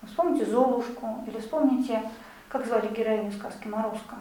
вспомните 0.06 0.46
Золушку, 0.46 1.24
или 1.26 1.38
вспомните, 1.38 2.02
как 2.48 2.66
звали 2.66 2.88
героиню 2.88 3.32
сказки 3.32 3.66
Морозко? 3.66 4.16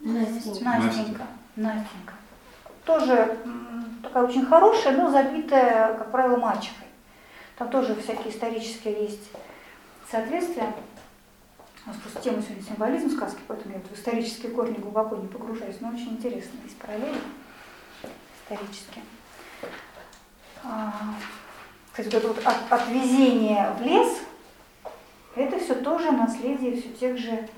Настенька. 0.00 0.64
Настенька. 0.64 1.26
Настенька 1.56 2.14
тоже 2.90 3.38
такая 4.02 4.24
очень 4.24 4.44
хорошая, 4.44 4.96
но 4.96 5.10
забитая, 5.10 5.94
как 5.94 6.10
правило, 6.10 6.36
мачехой. 6.36 6.86
Там 7.56 7.70
тоже 7.70 7.94
всякие 7.94 8.30
исторические 8.30 9.04
есть 9.04 9.30
соответствия. 10.10 10.72
У 11.86 11.88
нас 11.88 11.98
просто 11.98 12.20
тема 12.20 12.42
сегодня 12.42 12.62
символизм 12.62 13.10
сказки, 13.10 13.38
поэтому 13.46 13.74
я 13.74 13.80
в 13.80 13.98
исторические 13.98 14.52
корни 14.52 14.74
глубоко 14.74 15.16
не 15.16 15.28
погружаюсь, 15.28 15.76
но 15.80 15.88
очень 15.88 16.12
интересно, 16.12 16.58
есть 16.64 16.76
параллели 16.78 17.18
исторические. 18.42 19.04
А, 20.64 20.92
кстати, 21.90 22.06
вот 22.06 22.14
это 22.14 22.28
вот 22.28 22.46
от, 22.46 22.72
отвезение 22.72 23.72
в 23.78 23.82
лес, 23.82 24.18
это 25.36 25.58
все 25.58 25.74
тоже 25.74 26.12
наследие 26.12 26.80
все 26.80 26.88
тех 26.90 27.18
же 27.18 27.48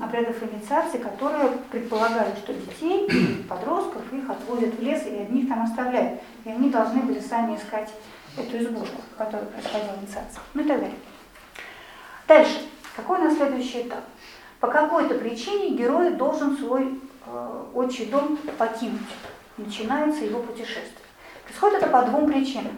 обрядов 0.00 0.36
инициации, 0.42 0.98
которые 0.98 1.50
предполагали, 1.70 2.34
что 2.36 2.52
детей, 2.52 3.44
подростков 3.48 4.12
их 4.12 4.28
отвозят 4.28 4.74
в 4.74 4.82
лес 4.82 5.06
и 5.06 5.16
одних 5.16 5.48
там 5.48 5.62
оставляют. 5.62 6.20
И 6.44 6.50
они 6.50 6.70
должны 6.70 7.02
были 7.02 7.20
сами 7.20 7.56
искать 7.56 7.90
эту 8.36 8.58
избушку, 8.58 9.00
в 9.12 9.16
которой 9.16 9.46
происходила 9.46 9.96
инициация. 10.00 10.40
Ну 10.54 10.62
и 10.62 10.68
так 10.68 10.80
далее. 10.80 10.96
Дальше. 12.28 12.60
Какой 12.96 13.18
у 13.18 13.24
нас 13.24 13.36
следующий 13.36 13.82
этап? 13.82 14.04
По 14.58 14.68
какой-то 14.68 15.14
причине 15.14 15.70
герой 15.76 16.14
должен 16.14 16.56
свой 16.56 17.00
э, 17.26 17.64
отчий 17.74 18.06
дом 18.06 18.36
покинуть. 18.58 19.00
Начинается 19.56 20.24
его 20.24 20.42
путешествие. 20.42 21.09
Происходит 21.50 21.82
это 21.82 21.90
по 21.90 22.02
двум 22.02 22.30
причинам. 22.30 22.76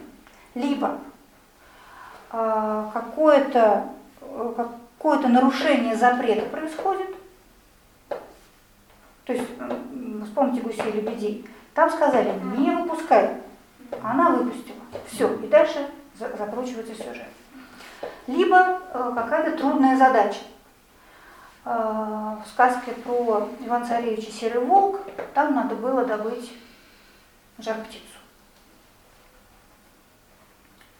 Либо 0.55 0.97
э, 2.31 2.85
какое-то 2.91 3.89
какое-то 4.97 5.27
нарушение 5.27 5.95
запрета 5.95 6.47
происходит, 6.47 7.09
то 9.25 9.33
есть, 9.33 9.47
вспомните 10.23 10.61
гусей 10.61 10.89
и 10.89 10.93
лебедей, 10.93 11.47
там 11.75 11.91
сказали, 11.91 12.33
не 12.57 12.71
выпускай, 12.71 13.37
она 14.01 14.29
выпустила, 14.31 14.77
все, 15.11 15.31
и 15.35 15.47
дальше 15.47 15.87
закручивается 16.17 16.95
сюжет. 16.95 17.27
Либо 18.27 18.79
э, 18.93 19.11
какая-то 19.15 19.57
трудная 19.57 19.97
задача. 19.97 20.39
Э, 21.65 22.37
в 22.43 22.49
сказке 22.49 22.93
про 22.93 23.49
Иван 23.59 23.85
Царевича 23.85 24.31
Серый 24.31 24.63
Волк, 24.63 25.01
там 25.33 25.53
надо 25.53 25.75
было 25.75 26.05
добыть 26.05 26.53
жар-птицу. 27.59 28.12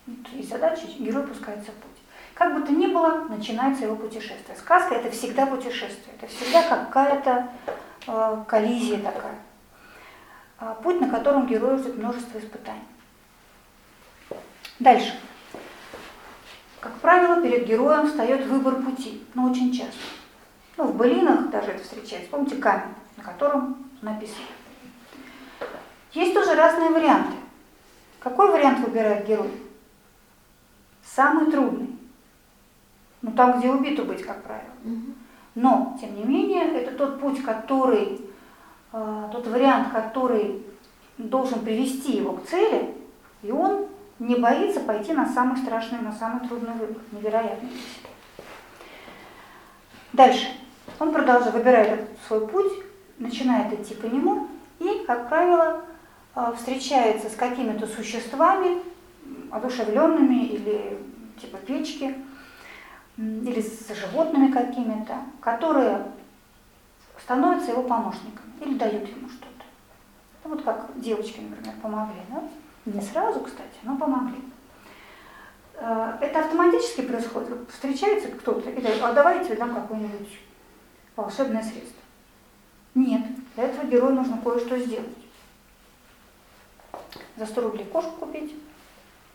И 0.05 0.43
задача, 0.43 0.87
герой 0.99 1.25
пускается 1.25 1.71
в 1.71 1.75
путь. 1.75 1.91
Как 2.33 2.53
бы 2.53 2.65
то 2.65 2.73
ни 2.73 2.87
было, 2.87 3.25
начинается 3.29 3.83
его 3.85 3.95
путешествие. 3.95 4.57
Сказка– 4.57 4.95
это 4.95 5.11
всегда 5.11 5.45
путешествие, 5.45 6.15
это 6.19 6.27
всегда 6.27 6.63
какая-то 6.63 7.47
э, 8.07 8.43
коллизия 8.47 8.99
такая. 8.99 9.35
Э, 10.59 10.75
путь, 10.81 10.99
на 10.99 11.09
котором 11.09 11.47
герою 11.47 11.77
ждет 11.77 11.97
множество 11.97 12.39
испытаний. 12.39 12.81
Дальше. 14.79 15.13
Как 16.79 16.93
правило, 16.95 17.41
перед 17.41 17.65
героем 17.65 18.07
встает 18.07 18.45
выбор 18.47 18.81
пути, 18.81 19.23
но 19.35 19.49
очень 19.49 19.71
часто. 19.71 19.95
Ну, 20.75 20.85
в 20.85 20.97
былинах 20.97 21.49
даже 21.49 21.71
это 21.71 21.83
встречается. 21.83 22.29
Помните 22.29 22.57
камень, 22.57 22.95
на 23.15 23.23
котором 23.23 23.89
написано. 24.01 24.45
Есть 26.11 26.33
тоже 26.33 26.55
разные 26.55 26.89
варианты. 26.89 27.35
Какой 28.19 28.51
вариант 28.51 28.79
выбирает 28.79 29.25
герой? 29.25 29.51
Самый 31.03 31.51
трудный. 31.51 31.97
Ну, 33.21 33.31
там, 33.31 33.59
где 33.59 33.69
убиту 33.69 34.03
быть, 34.05 34.23
как 34.23 34.43
правило. 34.43 34.73
Но, 35.55 35.97
тем 35.99 36.15
не 36.15 36.23
менее, 36.23 36.63
это 36.73 36.91
тот 36.97 37.19
путь, 37.19 37.43
который, 37.43 38.21
э, 38.91 39.29
тот 39.31 39.47
вариант, 39.47 39.91
который 39.91 40.63
должен 41.17 41.59
привести 41.59 42.17
его 42.17 42.33
к 42.33 42.45
цели, 42.47 42.93
и 43.43 43.51
он 43.51 43.85
не 44.19 44.35
боится 44.35 44.79
пойти 44.79 45.13
на 45.13 45.27
самый 45.27 45.57
страшный, 45.57 45.99
на 45.99 46.11
самый 46.11 46.47
трудный 46.47 46.73
выбор. 46.73 46.97
Невероятно. 47.11 47.69
Дальше. 50.11 50.47
Он 50.99 51.11
продолжает, 51.11 51.53
выбирает 51.53 52.09
свой 52.27 52.47
путь, 52.47 52.71
начинает 53.19 53.73
идти 53.73 53.93
по 53.93 54.05
нему 54.05 54.47
и, 54.79 55.03
как 55.05 55.29
правило, 55.29 55.81
э, 56.35 56.53
встречается 56.57 57.29
с 57.29 57.35
какими-то 57.35 57.87
существами, 57.87 58.81
одушевленными 59.53 60.45
или 60.45 60.97
типа 61.39 61.57
печки, 61.57 62.15
или 63.17 63.61
с 63.61 63.93
животными 63.93 64.51
какими-то, 64.51 65.19
которые 65.39 66.07
становятся 67.23 67.71
его 67.71 67.83
помощниками 67.83 68.51
или 68.61 68.77
дают 68.77 69.07
ему 69.07 69.29
что-то. 69.29 69.65
Ну, 70.43 70.51
вот 70.51 70.63
как 70.63 70.89
девочки, 70.95 71.39
например, 71.39 71.75
помогли. 71.81 72.19
Да? 72.29 72.43
Не 72.85 73.01
сразу, 73.01 73.39
кстати, 73.41 73.77
но 73.83 73.95
помогли. 73.95 74.41
Э, 75.75 76.17
это 76.19 76.39
автоматически 76.39 77.01
происходит. 77.01 77.69
Встречается 77.69 78.29
кто-то 78.29 78.69
и 78.69 78.81
говорит, 78.81 79.01
а 79.01 79.13
давайте 79.13 79.49
я 79.49 79.55
дам 79.55 79.75
какое-нибудь 79.75 80.39
волшебное 81.15 81.61
средство. 81.61 82.01
Нет, 82.95 83.21
для 83.55 83.65
этого 83.65 83.85
герою 83.85 84.15
нужно 84.15 84.39
кое-что 84.43 84.77
сделать. 84.79 85.07
За 87.37 87.45
100 87.45 87.61
рублей 87.61 87.85
кошку 87.85 88.25
купить, 88.25 88.55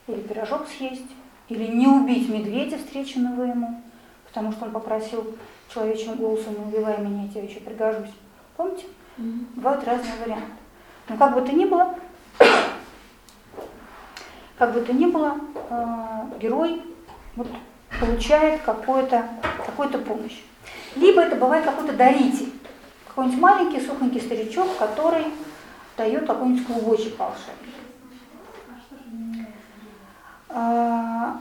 или 0.09 0.21
пирожок 0.21 0.67
съесть, 0.69 1.07
или 1.49 1.67
не 1.67 1.87
убить 1.87 2.29
медведя, 2.29 2.79
встреченного 2.79 3.45
ему, 3.45 3.83
потому 4.27 4.53
что 4.53 4.65
он 4.65 4.73
попросил 4.73 5.37
человечьим 5.73 6.17
голосом, 6.17 6.55
не 6.59 6.65
убивай 6.65 6.99
меня, 6.99 7.25
я 7.25 7.29
тебе 7.29 7.45
еще 7.45 7.61
пригожусь. 7.61 8.11
Помните? 8.57 8.87
Mm-hmm. 9.19 9.47
Бывают 9.57 9.85
разные 9.85 10.15
варианты. 10.21 10.53
Но 11.09 11.17
как 11.17 11.35
бы 11.35 11.43
то 11.43 11.53
ни 11.53 11.65
было, 11.65 11.95
как 14.59 14.75
бы 14.75 14.81
то 14.81 14.93
ни 14.93 15.07
было, 15.07 15.37
э, 15.71 16.39
герой 16.41 16.83
вот, 17.37 17.49
получает 18.01 18.63
какую-то 18.63 19.29
какую 19.65 19.89
помощь. 20.05 20.41
Либо 20.97 21.23
это 21.23 21.37
бывает 21.37 21.65
какой-то 21.65 21.93
даритель, 21.93 22.53
какой-нибудь 23.07 23.41
маленький 23.41 23.81
сухонький 23.81 24.21
старичок, 24.21 24.77
который 24.79 25.27
дает 25.97 26.27
какой-нибудь 26.27 26.67
клубочек 26.67 27.19
волшебный. 27.19 27.73
А, 30.51 31.41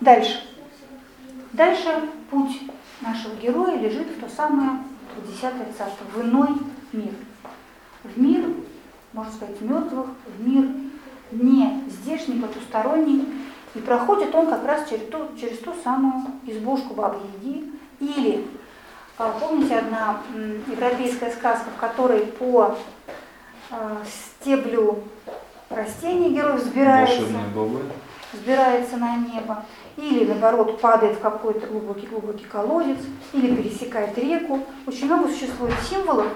дальше. 0.00 0.42
Дальше 1.52 2.08
путь 2.30 2.60
нашего 3.00 3.34
героя 3.36 3.78
лежит 3.78 4.08
в 4.08 4.20
то 4.20 4.28
самое 4.28 4.78
десятое 5.26 5.72
царство, 5.76 6.04
в 6.14 6.22
иной 6.22 6.48
мир. 6.92 7.12
В 8.02 8.20
мир, 8.20 8.44
можно 9.12 9.32
сказать, 9.32 9.60
мертвых, 9.60 10.06
в 10.36 10.46
мир 10.46 10.68
не 11.32 11.84
здешний, 11.88 12.40
потусторонний. 12.40 13.26
И 13.74 13.80
проходит 13.80 14.34
он 14.34 14.48
как 14.48 14.64
раз 14.64 14.88
через 14.88 15.06
ту, 15.08 15.28
через 15.40 15.58
ту 15.58 15.74
самую 15.82 16.26
избушку 16.46 16.94
Бабы 16.94 17.18
Яги. 17.34 17.72
Или, 18.00 18.46
а, 19.18 19.30
помните, 19.40 19.78
одна 19.78 20.20
европейская 20.66 21.30
сказка, 21.30 21.70
в 21.76 21.80
которой 21.80 22.26
по 22.26 22.76
а, 23.70 24.02
стеблю 24.06 25.02
растений 25.74 26.34
герой 26.34 26.56
взбирается, 26.56 27.22
взбирается 28.32 28.96
на 28.96 29.16
небо, 29.16 29.64
или 29.96 30.24
наоборот 30.24 30.80
падает 30.80 31.18
в 31.18 31.20
какой-то 31.20 31.66
глубокий-глубокий 31.66 32.44
колодец, 32.44 32.98
или 33.32 33.54
пересекает 33.54 34.16
реку. 34.18 34.60
Очень 34.86 35.06
много 35.06 35.28
существует 35.28 35.74
символов, 35.88 36.28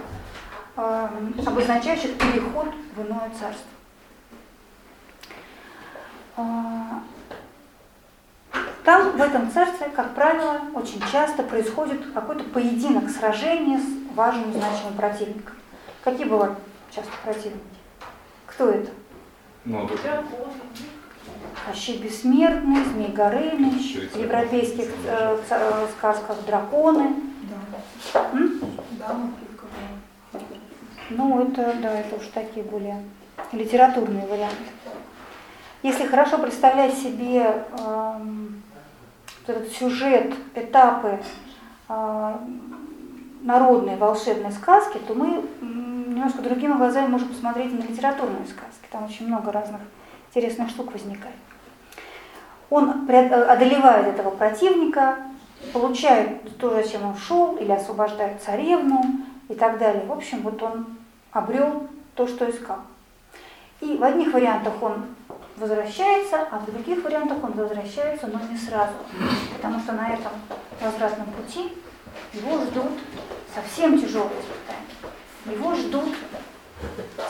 э, 0.76 1.09
обозначающих 1.47 2.16
переход 2.18 2.68
в 2.97 3.03
иное 3.03 3.30
царство. 3.30 3.68
А, 6.36 7.03
там, 8.84 9.11
в 9.18 9.20
этом 9.20 9.51
царстве, 9.51 9.89
как 9.95 10.14
правило, 10.14 10.61
очень 10.74 11.03
часто 11.12 11.43
происходит 11.43 12.01
какой-то 12.14 12.45
поединок, 12.45 13.11
сражение 13.11 13.78
с 13.78 14.14
важным 14.14 14.53
значимым 14.53 14.95
противником. 14.97 15.57
Какие 16.03 16.26
бывают 16.26 16.57
часто 16.91 17.11
противники? 17.24 17.61
Кто 18.47 18.70
это? 18.70 18.91
Ну, 19.69 19.87
тут... 19.87 20.01
Кощей 21.66 21.99
Бессмертный, 21.99 22.85
Змей 22.85 23.12
Горыныч, 23.12 24.11
в 24.12 24.19
европейских 24.19 24.89
э, 25.05 25.39
э, 25.51 25.87
сказках 25.99 26.39
драконы. 26.47 27.16
Да. 28.14 28.31
М? 28.33 28.61
Да, 28.93 29.14
ну, 31.11 31.43
это, 31.43 31.75
да, 31.83 32.01
это 32.01 32.16
уж 32.16 32.29
такие 32.33 32.64
более 32.64 33.03
литературные 33.53 34.27
варианты. 34.27 34.57
Если 35.83 36.07
хорошо 36.07 36.39
представлять 36.39 36.95
себе 36.97 37.64
э, 37.79 38.21
этот 39.47 39.71
сюжет, 39.73 40.35
этапы 40.55 41.19
э, 41.91 42.37
народной 43.43 43.97
волшебной 43.97 44.53
сказки, 44.53 44.99
то 45.07 45.14
мы 45.14 45.45
немножко 45.61 46.41
другими 46.41 46.73
глазами 46.73 47.09
можем 47.09 47.29
посмотреть 47.29 47.73
на 47.73 47.83
литературные 47.83 48.47
сказки. 48.47 48.78
Там 48.91 49.05
очень 49.05 49.26
много 49.26 49.53
разных 49.53 49.80
интересных 50.28 50.70
штук 50.70 50.93
возникает. 50.93 51.34
Он 52.70 53.09
одолевает 53.11 54.07
этого 54.07 54.30
противника, 54.30 55.18
получает 55.72 56.59
то, 56.59 56.70
зачем 56.70 57.05
он 57.05 57.16
шел, 57.16 57.57
или 57.57 57.72
освобождает 57.72 58.43
царевну 58.43 59.03
и 59.49 59.55
так 59.55 59.78
далее. 59.78 60.05
В 60.05 60.12
общем, 60.12 60.43
вот 60.43 60.62
он 60.62 60.86
обрел 61.32 61.89
то, 62.14 62.26
что 62.26 62.49
искал. 62.51 62.78
И 63.80 63.97
в 63.97 64.03
одних 64.03 64.32
вариантах 64.32 64.74
он 64.82 65.07
возвращается, 65.57 66.47
а 66.51 66.59
в 66.59 66.66
других 66.66 67.03
вариантах 67.05 67.43
он 67.43 67.53
возвращается, 67.53 68.26
но 68.26 68.41
не 68.51 68.57
сразу. 68.57 68.95
Потому 69.57 69.80
что 69.80 69.93
на 69.93 70.09
этом 70.09 70.32
возвратном 70.80 71.28
пути 71.28 71.72
его 72.32 72.59
ждут 72.64 72.93
совсем 73.55 73.99
тяжелые 73.99 74.41
испытания. 74.41 75.57
Его 75.57 75.74
ждут 75.74 76.14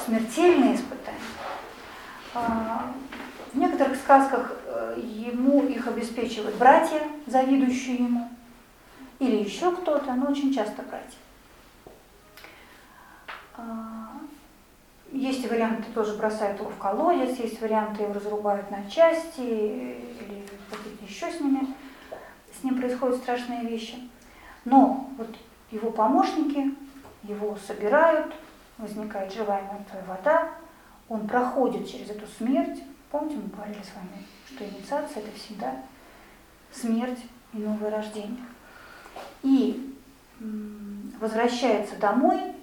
смертельные 0.05 0.75
испытания. 0.75 1.19
А, 2.47 2.93
в 3.53 3.59
некоторых 3.59 3.97
сказках 3.97 4.53
э, 4.67 5.01
ему 5.03 5.65
их 5.65 5.87
обеспечивают 5.87 6.57
братья, 6.57 7.03
завидующие 7.27 7.97
ему, 7.97 8.29
или 9.19 9.37
еще 9.37 9.75
кто-то, 9.75 10.15
но 10.15 10.31
очень 10.31 10.55
часто 10.55 10.83
братья. 10.83 11.19
А, 13.57 14.13
есть 15.11 15.51
варианты, 15.51 15.91
тоже 15.93 16.15
бросают 16.17 16.61
его 16.61 16.71
в 16.71 16.79
колодец, 16.79 17.39
есть 17.39 17.61
варианты, 17.61 18.03
его 18.03 18.13
разрубают 18.13 18.71
на 18.71 18.89
части, 18.89 19.41
или 19.41 20.45
какие-то 20.71 21.05
еще 21.05 21.33
с 21.33 21.41
ними, 21.41 21.75
с 22.59 22.63
ним 22.63 22.79
происходят 22.79 23.17
страшные 23.17 23.67
вещи. 23.67 24.09
Но 24.65 25.11
вот 25.17 25.35
его 25.71 25.91
помощники, 25.91 26.75
его 27.25 27.57
собирают, 27.67 28.33
возникает 28.77 29.33
живая 29.33 29.63
мертвая 29.63 30.05
вода, 30.07 30.51
он 31.09 31.27
проходит 31.27 31.89
через 31.89 32.11
эту 32.11 32.27
смерть. 32.27 32.83
Помните, 33.11 33.37
мы 33.37 33.49
говорили 33.49 33.83
с 33.83 33.95
вами, 33.95 34.25
что 34.47 34.65
инициация– 34.65 35.23
это 35.25 35.37
всегда 35.39 35.77
смерть 36.73 37.21
и 37.55 37.59
новое 37.59 37.91
рождение. 37.91 38.45
И 39.43 39.95
возвращается 41.21 41.97
домой, 41.97 42.55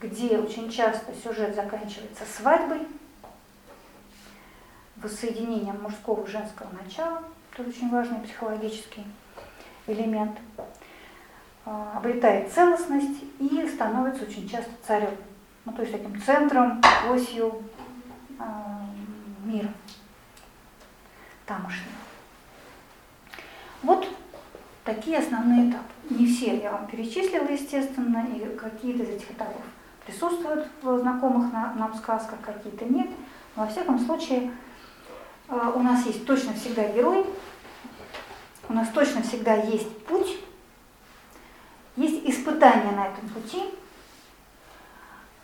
где 0.00 0.38
очень 0.38 0.70
часто 0.70 1.12
сюжет 1.14 1.54
заканчивается 1.54 2.24
свадьбой, 2.26 2.86
воссоединением 4.96 5.82
мужского 5.82 6.24
и 6.24 6.30
женского 6.30 6.68
начала, 6.82 7.22
это 7.52 7.68
очень 7.68 7.90
важный 7.90 8.20
психологический 8.20 9.04
элемент, 9.86 10.38
а, 11.66 11.94
обретает 11.96 12.52
целостность 12.52 13.22
и 13.38 13.68
становится 13.68 14.24
очень 14.24 14.48
часто 14.48 14.70
царем, 14.86 15.16
ну, 15.64 15.72
то 15.72 15.82
есть 15.82 15.92
таким 15.92 16.20
центром, 16.20 16.80
осью 17.10 17.62
а, 18.38 18.86
мира 19.44 19.68
тамошнего. 21.46 21.92
Вот 23.82 24.08
такие 24.84 25.18
основные 25.18 25.70
этапы. 25.70 25.84
Не 26.10 26.26
все 26.26 26.58
я 26.58 26.72
вам 26.72 26.86
перечислила, 26.86 27.50
естественно, 27.50 28.26
и 28.34 28.56
какие-то 28.56 29.02
из 29.02 29.10
этих 29.10 29.30
этапов 29.30 29.62
присутствуют 30.06 30.68
в 30.82 30.98
знакомых 30.98 31.52
нам 31.52 31.94
сказках, 31.94 32.40
какие-то 32.40 32.84
нет. 32.84 33.08
Но 33.56 33.64
во 33.64 33.68
всяком 33.68 33.98
случае, 33.98 34.50
а, 35.48 35.70
у 35.70 35.82
нас 35.82 36.04
есть 36.06 36.26
точно 36.26 36.52
всегда 36.54 36.88
герой, 36.88 37.26
у 38.68 38.72
нас 38.72 38.88
точно 38.88 39.22
всегда 39.22 39.54
есть 39.54 40.04
путь, 40.06 40.38
есть 41.96 42.24
испытания 42.28 42.92
на 42.92 43.06
этом 43.06 43.28
пути, 43.28 43.62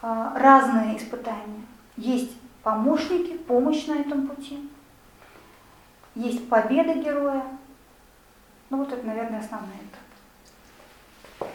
а, 0.02 0.38
разные 0.38 0.96
испытания. 0.96 1.64
Есть 1.96 2.32
помощники, 2.62 3.36
помощь 3.36 3.86
на 3.86 3.94
этом 3.94 4.26
пути, 4.26 4.68
есть 6.14 6.48
победа 6.48 6.94
героя. 6.94 7.44
Ну 8.68 8.78
вот 8.78 8.92
это, 8.92 9.06
наверное, 9.06 9.40
основной 9.40 9.76
этап. 11.38 11.48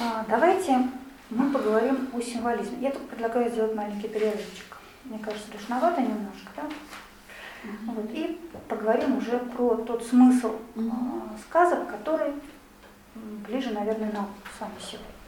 А, 0.00 0.24
давайте 0.28 0.88
мы 1.30 1.50
поговорим 1.50 2.08
о 2.12 2.20
символизме. 2.20 2.78
Я 2.80 2.90
тут 2.90 3.08
предлагаю 3.08 3.50
сделать 3.50 3.74
маленький 3.74 4.08
перерывчик. 4.08 4.78
Мне 5.04 5.18
кажется, 5.18 5.50
душновато 5.52 6.00
немножко, 6.00 6.50
да? 6.56 6.62
Mm-hmm. 6.62 7.94
Вот, 7.94 8.10
и 8.12 8.40
поговорим 8.68 9.18
уже 9.18 9.38
про 9.38 9.76
тот 9.76 10.04
смысл 10.04 10.56
mm-hmm. 10.74 11.38
сказок, 11.48 11.90
который 11.90 12.32
ближе, 13.14 13.70
наверное, 13.70 14.12
нам 14.12 14.28
с 14.56 14.60
вами 14.60 14.74
сегодня. 14.80 15.18